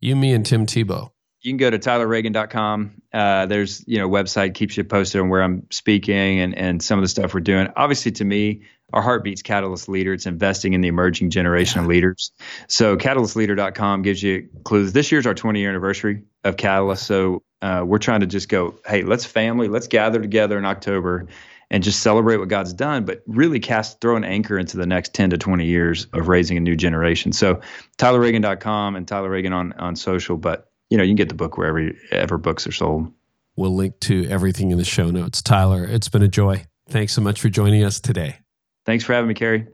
You, 0.00 0.16
me, 0.16 0.32
and 0.32 0.44
Tim 0.44 0.66
Tebow. 0.66 1.12
You 1.42 1.52
can 1.52 1.58
go 1.58 1.70
to 1.70 1.78
tylerreagin.com. 1.78 3.02
Uh, 3.12 3.46
there's, 3.46 3.84
you 3.86 3.98
know, 3.98 4.08
website 4.08 4.54
keeps 4.54 4.76
you 4.76 4.84
posted 4.84 5.20
on 5.20 5.28
where 5.28 5.42
I'm 5.42 5.66
speaking 5.70 6.40
and, 6.40 6.56
and 6.56 6.82
some 6.82 6.98
of 6.98 7.02
the 7.02 7.08
stuff 7.08 7.34
we're 7.34 7.40
doing. 7.40 7.68
Obviously, 7.76 8.12
to 8.12 8.24
me, 8.24 8.62
our 8.92 9.02
heartbeat's 9.02 9.42
Catalyst 9.42 9.88
Leader. 9.88 10.12
It's 10.12 10.26
investing 10.26 10.72
in 10.72 10.80
the 10.80 10.88
emerging 10.88 11.30
generation 11.30 11.80
yeah. 11.80 11.82
of 11.84 11.88
leaders. 11.88 12.32
So 12.68 12.96
catalystleader.com 12.96 14.02
gives 14.02 14.22
you 14.22 14.48
clues. 14.64 14.92
This 14.92 15.12
year's 15.12 15.26
our 15.26 15.34
20 15.34 15.60
year 15.60 15.70
anniversary 15.70 16.22
of 16.44 16.56
Catalyst. 16.56 17.06
So 17.06 17.42
uh, 17.62 17.84
we're 17.86 17.98
trying 17.98 18.20
to 18.20 18.26
just 18.26 18.48
go, 18.48 18.74
hey, 18.86 19.02
let's 19.02 19.24
family, 19.24 19.68
let's 19.68 19.88
gather 19.88 20.20
together 20.20 20.58
in 20.58 20.64
October 20.64 21.26
and 21.70 21.82
just 21.82 22.00
celebrate 22.00 22.36
what 22.36 22.48
God's 22.48 22.72
done, 22.72 23.04
but 23.04 23.22
really 23.26 23.58
cast, 23.58 24.00
throw 24.00 24.16
an 24.16 24.24
anchor 24.24 24.56
into 24.56 24.76
the 24.76 24.86
next 24.86 25.14
10 25.14 25.30
to 25.30 25.38
20 25.38 25.66
years 25.66 26.06
of 26.12 26.28
raising 26.28 26.56
a 26.56 26.60
new 26.60 26.76
generation. 26.76 27.32
So 27.32 27.60
tylerreagin.com 27.98 28.94
and 28.94 29.08
Tyler 29.08 29.30
Reagin 29.30 29.52
on, 29.52 29.72
on 29.72 29.96
social, 29.96 30.36
but 30.36 30.70
you 30.90 30.96
know, 30.96 31.02
you 31.02 31.10
can 31.10 31.16
get 31.16 31.28
the 31.28 31.34
book 31.34 31.56
wherever 31.58 31.90
ever 32.10 32.38
books 32.38 32.66
are 32.66 32.72
sold. 32.72 33.12
We'll 33.56 33.74
link 33.74 33.98
to 34.00 34.26
everything 34.28 34.70
in 34.70 34.78
the 34.78 34.84
show 34.84 35.10
notes. 35.10 35.40
Tyler, 35.42 35.84
it's 35.84 36.08
been 36.08 36.22
a 36.22 36.28
joy. 36.28 36.66
Thanks 36.88 37.12
so 37.12 37.22
much 37.22 37.40
for 37.40 37.48
joining 37.48 37.84
us 37.84 38.00
today. 38.00 38.38
Thanks 38.84 39.02
for 39.04 39.14
having 39.14 39.28
me, 39.28 39.34
Carey. 39.34 39.66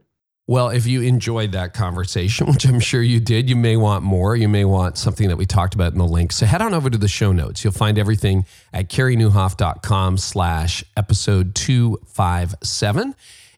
Well, 0.46 0.70
if 0.70 0.86
you 0.86 1.02
enjoyed 1.02 1.52
that 1.52 1.72
conversation, 1.74 2.46
which 2.52 2.64
I'm 2.64 2.80
sure 2.80 3.02
you 3.02 3.20
did, 3.20 3.48
you 3.48 3.56
may 3.56 3.76
want 3.76 4.04
more. 4.04 4.36
You 4.36 4.48
may 4.48 4.64
want 4.64 4.98
something 4.98 5.28
that 5.28 5.36
we 5.36 5.46
talked 5.46 5.74
about 5.74 5.92
in 5.92 5.98
the 5.98 6.06
link. 6.06 6.32
So 6.32 6.46
head 6.46 6.62
on 6.62 6.74
over 6.74 6.90
to 6.90 6.98
the 6.98 7.08
show 7.08 7.32
notes. 7.32 7.62
You'll 7.62 7.72
find 7.72 7.98
everything 7.98 8.44
at 8.72 8.88
careynieuwhof.com 8.88 10.18
slash 10.18 10.84
episode 10.96 11.54
257. 11.54 13.14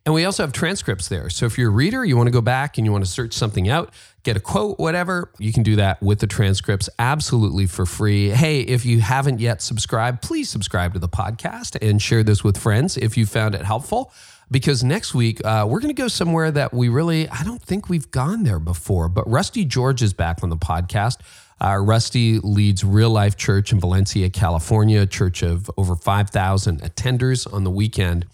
And 0.06 0.14
we 0.14 0.26
also 0.26 0.42
have 0.42 0.52
transcripts 0.52 1.08
there. 1.08 1.30
So 1.30 1.46
if 1.46 1.56
you're 1.56 1.70
a 1.70 1.72
reader, 1.72 2.04
you 2.04 2.14
want 2.16 2.26
to 2.26 2.32
go 2.32 2.42
back 2.42 2.76
and 2.76 2.84
you 2.86 2.92
want 2.92 3.04
to 3.06 3.10
search 3.10 3.32
something 3.32 3.70
out, 3.70 3.90
get 4.22 4.36
a 4.36 4.40
quote, 4.40 4.78
whatever, 4.78 5.30
you 5.38 5.50
can 5.50 5.62
do 5.62 5.76
that 5.76 6.02
with 6.02 6.18
the 6.18 6.26
transcripts 6.26 6.90
absolutely 6.98 7.66
for 7.66 7.86
free. 7.86 8.28
Hey, 8.28 8.60
if 8.60 8.84
you 8.84 9.00
haven't 9.00 9.40
yet 9.40 9.62
subscribed, 9.62 10.20
please 10.20 10.50
subscribe 10.50 10.92
to 10.92 10.98
the 10.98 11.08
podcast 11.08 11.78
and 11.80 12.02
share 12.02 12.22
this 12.22 12.44
with 12.44 12.58
friends 12.58 12.98
if 12.98 13.16
you 13.16 13.24
found 13.24 13.54
it 13.54 13.62
helpful. 13.62 14.12
Because 14.50 14.84
next 14.84 15.14
week, 15.14 15.42
uh, 15.42 15.66
we're 15.66 15.80
going 15.80 15.94
to 15.94 16.00
go 16.00 16.08
somewhere 16.08 16.50
that 16.50 16.74
we 16.74 16.90
really, 16.90 17.26
I 17.30 17.42
don't 17.42 17.62
think 17.62 17.88
we've 17.88 18.10
gone 18.10 18.42
there 18.42 18.58
before, 18.58 19.08
but 19.08 19.28
Rusty 19.28 19.64
George 19.64 20.02
is 20.02 20.12
back 20.12 20.42
on 20.42 20.50
the 20.50 20.56
podcast. 20.56 21.16
Uh, 21.62 21.78
Rusty 21.78 22.40
leads 22.40 22.84
Real 22.84 23.08
Life 23.08 23.38
Church 23.38 23.72
in 23.72 23.80
Valencia, 23.80 24.28
California, 24.28 25.00
a 25.00 25.06
church 25.06 25.42
of 25.42 25.70
over 25.78 25.96
5,000 25.96 26.82
attenders 26.82 27.50
on 27.50 27.64
the 27.64 27.70
weekend. 27.70 28.26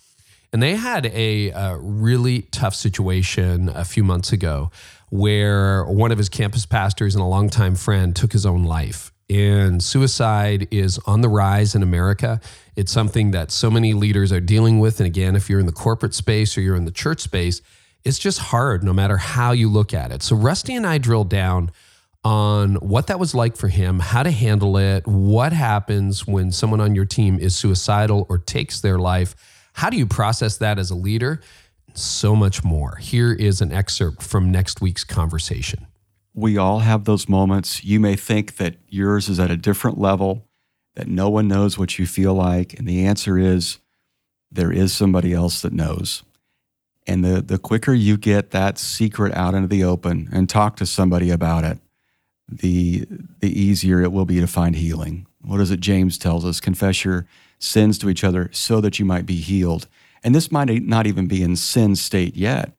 And 0.53 0.63
they 0.63 0.75
had 0.75 1.07
a, 1.07 1.51
a, 1.51 1.77
really 1.79 2.43
tough 2.43 2.75
situation 2.75 3.69
a 3.69 3.85
few 3.85 4.03
months 4.03 4.33
ago 4.33 4.71
where 5.11 5.85
one 5.85 6.11
of 6.11 6.19
his 6.19 6.29
campus 6.29 6.67
pastors 6.67 7.15
and 7.15 7.23
a 7.23 7.27
longtime 7.27 7.77
friend 7.77 8.15
took 8.17 8.33
his 8.33 8.45
own 8.45 8.65
life. 8.65 9.13
And 9.29 9.81
suicide 9.81 10.67
is 10.73 10.99
on 11.07 11.21
the 11.21 11.29
rise 11.29 11.77
in 11.77 11.85
America. 11.85 12.41
It's 12.75 12.91
something 12.91 13.31
that 13.31 13.53
so 13.53 13.71
many 13.71 13.93
leaders 13.93 14.33
are 14.33 14.41
dealing 14.41 14.81
with. 14.81 14.99
And 14.99 15.07
again, 15.07 15.37
if 15.37 15.49
you're 15.49 15.61
in 15.61 15.67
the 15.67 15.73
corporate 15.73 16.15
space 16.15 16.59
or 16.59 16.63
you're 16.63 16.75
in 16.75 16.85
the 16.85 16.91
church 16.91 17.21
space, 17.21 17.63
it's 18.05 18.19
just 18.19 18.39
hard 18.39 18.83
no 18.83 18.93
matter 18.93 19.19
how 19.19 19.53
you 19.53 19.69
look 19.69 19.95
at 19.95 20.11
it. 20.11 20.23
So, 20.23 20.35
Rusty 20.35 20.75
and 20.75 20.87
I 20.87 20.99
drilled 20.99 21.29
down 21.29 21.71
on 22.25 22.75
what 22.77 23.07
that 23.07 23.21
was 23.21 23.35
like 23.35 23.57
for 23.57 23.69
him, 23.69 24.01
how 24.01 24.23
to 24.23 24.31
handle 24.31 24.77
it, 24.77 25.07
what 25.07 25.53
happens 25.53 26.27
when 26.27 26.51
someone 26.51 26.81
on 26.81 26.95
your 26.95 27.05
team 27.05 27.39
is 27.39 27.55
suicidal 27.55 28.27
or 28.29 28.39
takes 28.39 28.81
their 28.81 28.99
life 28.99 29.35
how 29.75 29.91
do 29.91 29.97
you 29.97 30.07
process 30.07 30.57
that 30.59 30.79
as 30.79 30.91
a 30.91 30.95
leader? 30.95 31.41
So 31.95 32.37
much 32.37 32.63
more. 32.63 32.97
Here 32.97 33.33
is 33.33 33.61
an 33.61 33.73
excerpt 33.73 34.23
from 34.23 34.51
next 34.51 34.81
week's 34.81 35.05
conversation. 35.05 35.87
We 36.35 36.57
all 36.57 36.81
have 36.81 37.05
those 37.05 37.29
moments. 37.29 37.85
You 37.85 37.99
may 37.99 38.17
think 38.17 38.57
that 38.57 38.77
yours 38.89 39.29
is 39.29 39.41
at 39.41 39.51
a 39.51 39.57
different 39.57 39.99
level, 39.99 40.47
that 40.95 41.09
no 41.09 41.29
one 41.29 41.49
knows 41.49 41.79
what 41.79 41.99
you 41.99 42.07
feel 42.07 42.35
like. 42.35 42.79
And 42.79 42.87
the 42.87 43.05
answer 43.05 43.39
is 43.39 43.79
there 44.51 44.73
is 44.73 44.93
somebody 44.93 45.33
else 45.33 45.63
that 45.63 45.73
knows. 45.73 46.23
And 47.07 47.25
the, 47.25 47.43
the 47.43 47.59
quicker 47.59 47.93
you 47.93 48.17
get 48.17 48.51
that 48.51 48.79
secret 48.79 49.35
out 49.35 49.55
into 49.55 49.69
the 49.69 49.83
open 49.83 50.29
and 50.33 50.49
talk 50.49 50.77
to 50.77 50.87
somebody 50.87 51.31
about 51.31 51.65
it, 51.65 51.79
the, 52.49 53.07
the 53.41 53.61
easier 53.61 54.01
it 54.01 54.13
will 54.13 54.25
be 54.25 54.41
to 54.41 54.47
find 54.47 54.77
healing. 54.77 55.27
What 55.41 55.61
is 55.61 55.71
it 55.71 55.81
James 55.81 56.19
tells 56.19 56.45
us? 56.45 56.61
Confess 56.61 57.05
your 57.05 57.27
sins 57.61 57.99
to 57.99 58.11
each 58.11 58.25
other 58.25 58.51
so 58.53 58.81
that 58.81 58.99
you 58.99 59.05
might 59.05 59.27
be 59.27 59.37
healed. 59.37 59.87
And 60.25 60.35
this 60.35 60.51
might 60.51 60.69
not 60.83 61.07
even 61.07 61.29
be 61.29 61.43
in 61.43 61.57
sin 61.57 61.95
state 61.97 62.37
yet, 62.37 62.73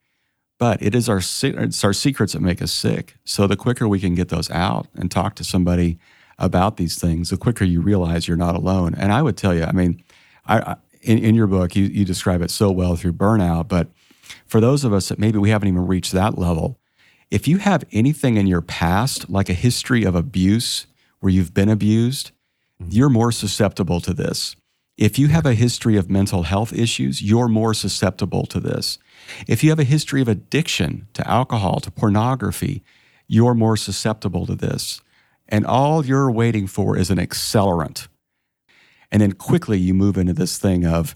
but 0.59 0.81
it 0.81 0.93
is 0.93 1.07
our 1.07 1.21
it's 1.43 1.83
our 1.83 1.93
secrets 1.93 2.33
that 2.33 2.41
make 2.41 2.61
us 2.61 2.71
sick. 2.71 3.15
So 3.23 3.47
the 3.47 3.55
quicker 3.55 3.87
we 3.87 3.99
can 3.99 4.15
get 4.15 4.29
those 4.29 4.51
out 4.51 4.87
and 4.95 5.09
talk 5.09 5.35
to 5.35 5.43
somebody 5.43 5.97
about 6.37 6.77
these 6.77 6.99
things, 6.99 7.29
the 7.29 7.37
quicker 7.37 7.63
you 7.63 7.81
realize 7.81 8.27
you're 8.27 8.37
not 8.37 8.55
alone. 8.55 8.95
And 8.95 9.13
I 9.13 9.21
would 9.21 9.37
tell 9.37 9.53
you, 9.53 9.63
I 9.63 9.71
mean, 9.71 10.03
I, 10.45 10.75
in, 11.01 11.19
in 11.19 11.35
your 11.35 11.47
book, 11.47 11.75
you, 11.75 11.85
you 11.85 12.03
describe 12.03 12.41
it 12.41 12.51
so 12.51 12.71
well 12.71 12.95
through 12.95 13.13
burnout, 13.13 13.67
but 13.67 13.89
for 14.45 14.59
those 14.59 14.83
of 14.83 14.93
us 14.93 15.09
that 15.09 15.19
maybe 15.19 15.37
we 15.37 15.49
haven't 15.49 15.67
even 15.67 15.87
reached 15.87 16.11
that 16.13 16.37
level, 16.37 16.79
if 17.29 17.47
you 17.47 17.57
have 17.57 17.85
anything 17.91 18.37
in 18.37 18.47
your 18.47 18.61
past, 18.61 19.29
like 19.29 19.49
a 19.49 19.53
history 19.53 20.03
of 20.03 20.15
abuse 20.15 20.87
where 21.19 21.31
you've 21.31 21.53
been 21.53 21.69
abused, 21.69 22.31
mm-hmm. 22.81 22.91
you're 22.91 23.09
more 23.09 23.31
susceptible 23.31 24.01
to 24.01 24.13
this. 24.13 24.55
If 24.97 25.17
you 25.17 25.29
have 25.29 25.45
a 25.45 25.53
history 25.53 25.97
of 25.97 26.09
mental 26.09 26.43
health 26.43 26.73
issues, 26.73 27.21
you're 27.21 27.47
more 27.47 27.73
susceptible 27.73 28.45
to 28.47 28.59
this. 28.59 28.99
If 29.47 29.63
you 29.63 29.69
have 29.69 29.79
a 29.79 29.83
history 29.83 30.21
of 30.21 30.27
addiction 30.27 31.07
to 31.13 31.27
alcohol, 31.27 31.79
to 31.79 31.91
pornography, 31.91 32.83
you're 33.27 33.53
more 33.53 33.77
susceptible 33.77 34.45
to 34.45 34.55
this. 34.55 35.01
And 35.47 35.65
all 35.65 36.05
you're 36.05 36.31
waiting 36.31 36.67
for 36.67 36.97
is 36.97 37.09
an 37.09 37.17
accelerant. 37.17 38.07
And 39.11 39.21
then 39.21 39.33
quickly 39.33 39.77
you 39.77 39.93
move 39.93 40.17
into 40.17 40.33
this 40.33 40.57
thing 40.57 40.85
of 40.85 41.15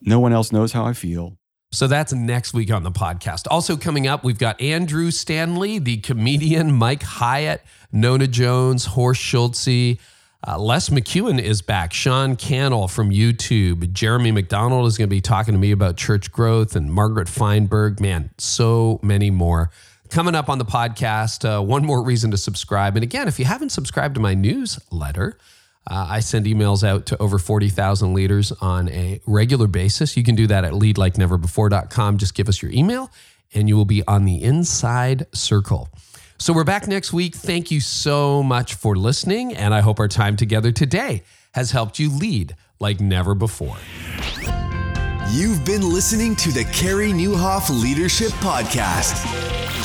no 0.00 0.20
one 0.20 0.32
else 0.32 0.52
knows 0.52 0.72
how 0.72 0.84
I 0.84 0.92
feel. 0.92 1.36
So 1.72 1.88
that's 1.88 2.12
next 2.12 2.54
week 2.54 2.70
on 2.70 2.84
the 2.84 2.92
podcast. 2.92 3.48
Also 3.50 3.76
coming 3.76 4.06
up, 4.06 4.22
we've 4.22 4.38
got 4.38 4.60
Andrew 4.60 5.10
Stanley, 5.10 5.80
the 5.80 5.96
comedian, 5.96 6.72
Mike 6.72 7.02
Hyatt, 7.02 7.62
Nona 7.90 8.28
Jones, 8.28 8.84
Horst 8.84 9.20
Schulze, 9.20 9.98
uh, 10.46 10.58
Les 10.58 10.88
McKeown 10.90 11.40
is 11.40 11.62
back. 11.62 11.92
Sean 11.92 12.36
Cannell 12.36 12.88
from 12.88 13.10
YouTube. 13.10 13.92
Jeremy 13.92 14.30
McDonald 14.30 14.86
is 14.86 14.98
going 14.98 15.08
to 15.08 15.14
be 15.14 15.20
talking 15.20 15.54
to 15.54 15.58
me 15.58 15.70
about 15.70 15.96
church 15.96 16.30
growth 16.30 16.76
and 16.76 16.92
Margaret 16.92 17.28
Feinberg. 17.28 18.00
Man, 18.00 18.30
so 18.38 19.00
many 19.02 19.30
more. 19.30 19.70
Coming 20.10 20.34
up 20.34 20.48
on 20.48 20.58
the 20.58 20.64
podcast, 20.64 21.44
uh, 21.48 21.62
one 21.62 21.84
more 21.84 22.02
reason 22.02 22.30
to 22.30 22.36
subscribe. 22.36 22.96
And 22.96 23.02
again, 23.02 23.26
if 23.26 23.38
you 23.38 23.46
haven't 23.46 23.70
subscribed 23.70 24.14
to 24.16 24.20
my 24.20 24.34
newsletter, 24.34 25.38
uh, 25.86 26.06
I 26.08 26.20
send 26.20 26.46
emails 26.46 26.86
out 26.86 27.06
to 27.06 27.22
over 27.22 27.38
40,000 27.38 28.14
leaders 28.14 28.52
on 28.52 28.88
a 28.90 29.20
regular 29.26 29.66
basis. 29.66 30.16
You 30.16 30.24
can 30.24 30.34
do 30.34 30.46
that 30.46 30.64
at 30.64 30.72
leadlikeneverbefore.com. 30.72 32.18
Just 32.18 32.34
give 32.34 32.48
us 32.48 32.62
your 32.62 32.70
email 32.70 33.10
and 33.54 33.68
you 33.68 33.76
will 33.76 33.84
be 33.84 34.02
on 34.06 34.24
the 34.24 34.42
inside 34.42 35.26
circle. 35.32 35.88
So 36.44 36.52
we're 36.52 36.62
back 36.62 36.86
next 36.86 37.10
week. 37.10 37.34
Thank 37.34 37.70
you 37.70 37.80
so 37.80 38.42
much 38.42 38.74
for 38.74 38.96
listening. 38.96 39.56
And 39.56 39.72
I 39.72 39.80
hope 39.80 39.98
our 39.98 40.08
time 40.08 40.36
together 40.36 40.72
today 40.72 41.22
has 41.54 41.70
helped 41.70 41.98
you 41.98 42.10
lead 42.10 42.54
like 42.78 43.00
never 43.00 43.34
before. 43.34 43.78
You've 45.30 45.64
been 45.64 45.80
listening 45.80 46.36
to 46.36 46.52
the 46.52 46.64
Carey 46.70 47.12
Nieuwhof 47.12 47.70
Leadership 47.70 48.28
Podcast. 48.42 49.24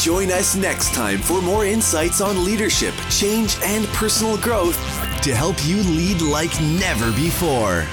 Join 0.03 0.31
us 0.31 0.57
next 0.57 0.93
time 0.93 1.19
for 1.19 1.41
more 1.41 1.63
insights 1.63 2.19
on 2.19 2.43
leadership, 2.43 2.93
change, 3.09 3.55
and 3.63 3.85
personal 3.93 4.37
growth 4.37 4.75
to 5.21 5.33
help 5.33 5.55
you 5.65 5.77
lead 5.77 6.21
like 6.21 6.51
never 6.59 7.09
before. 7.13 7.87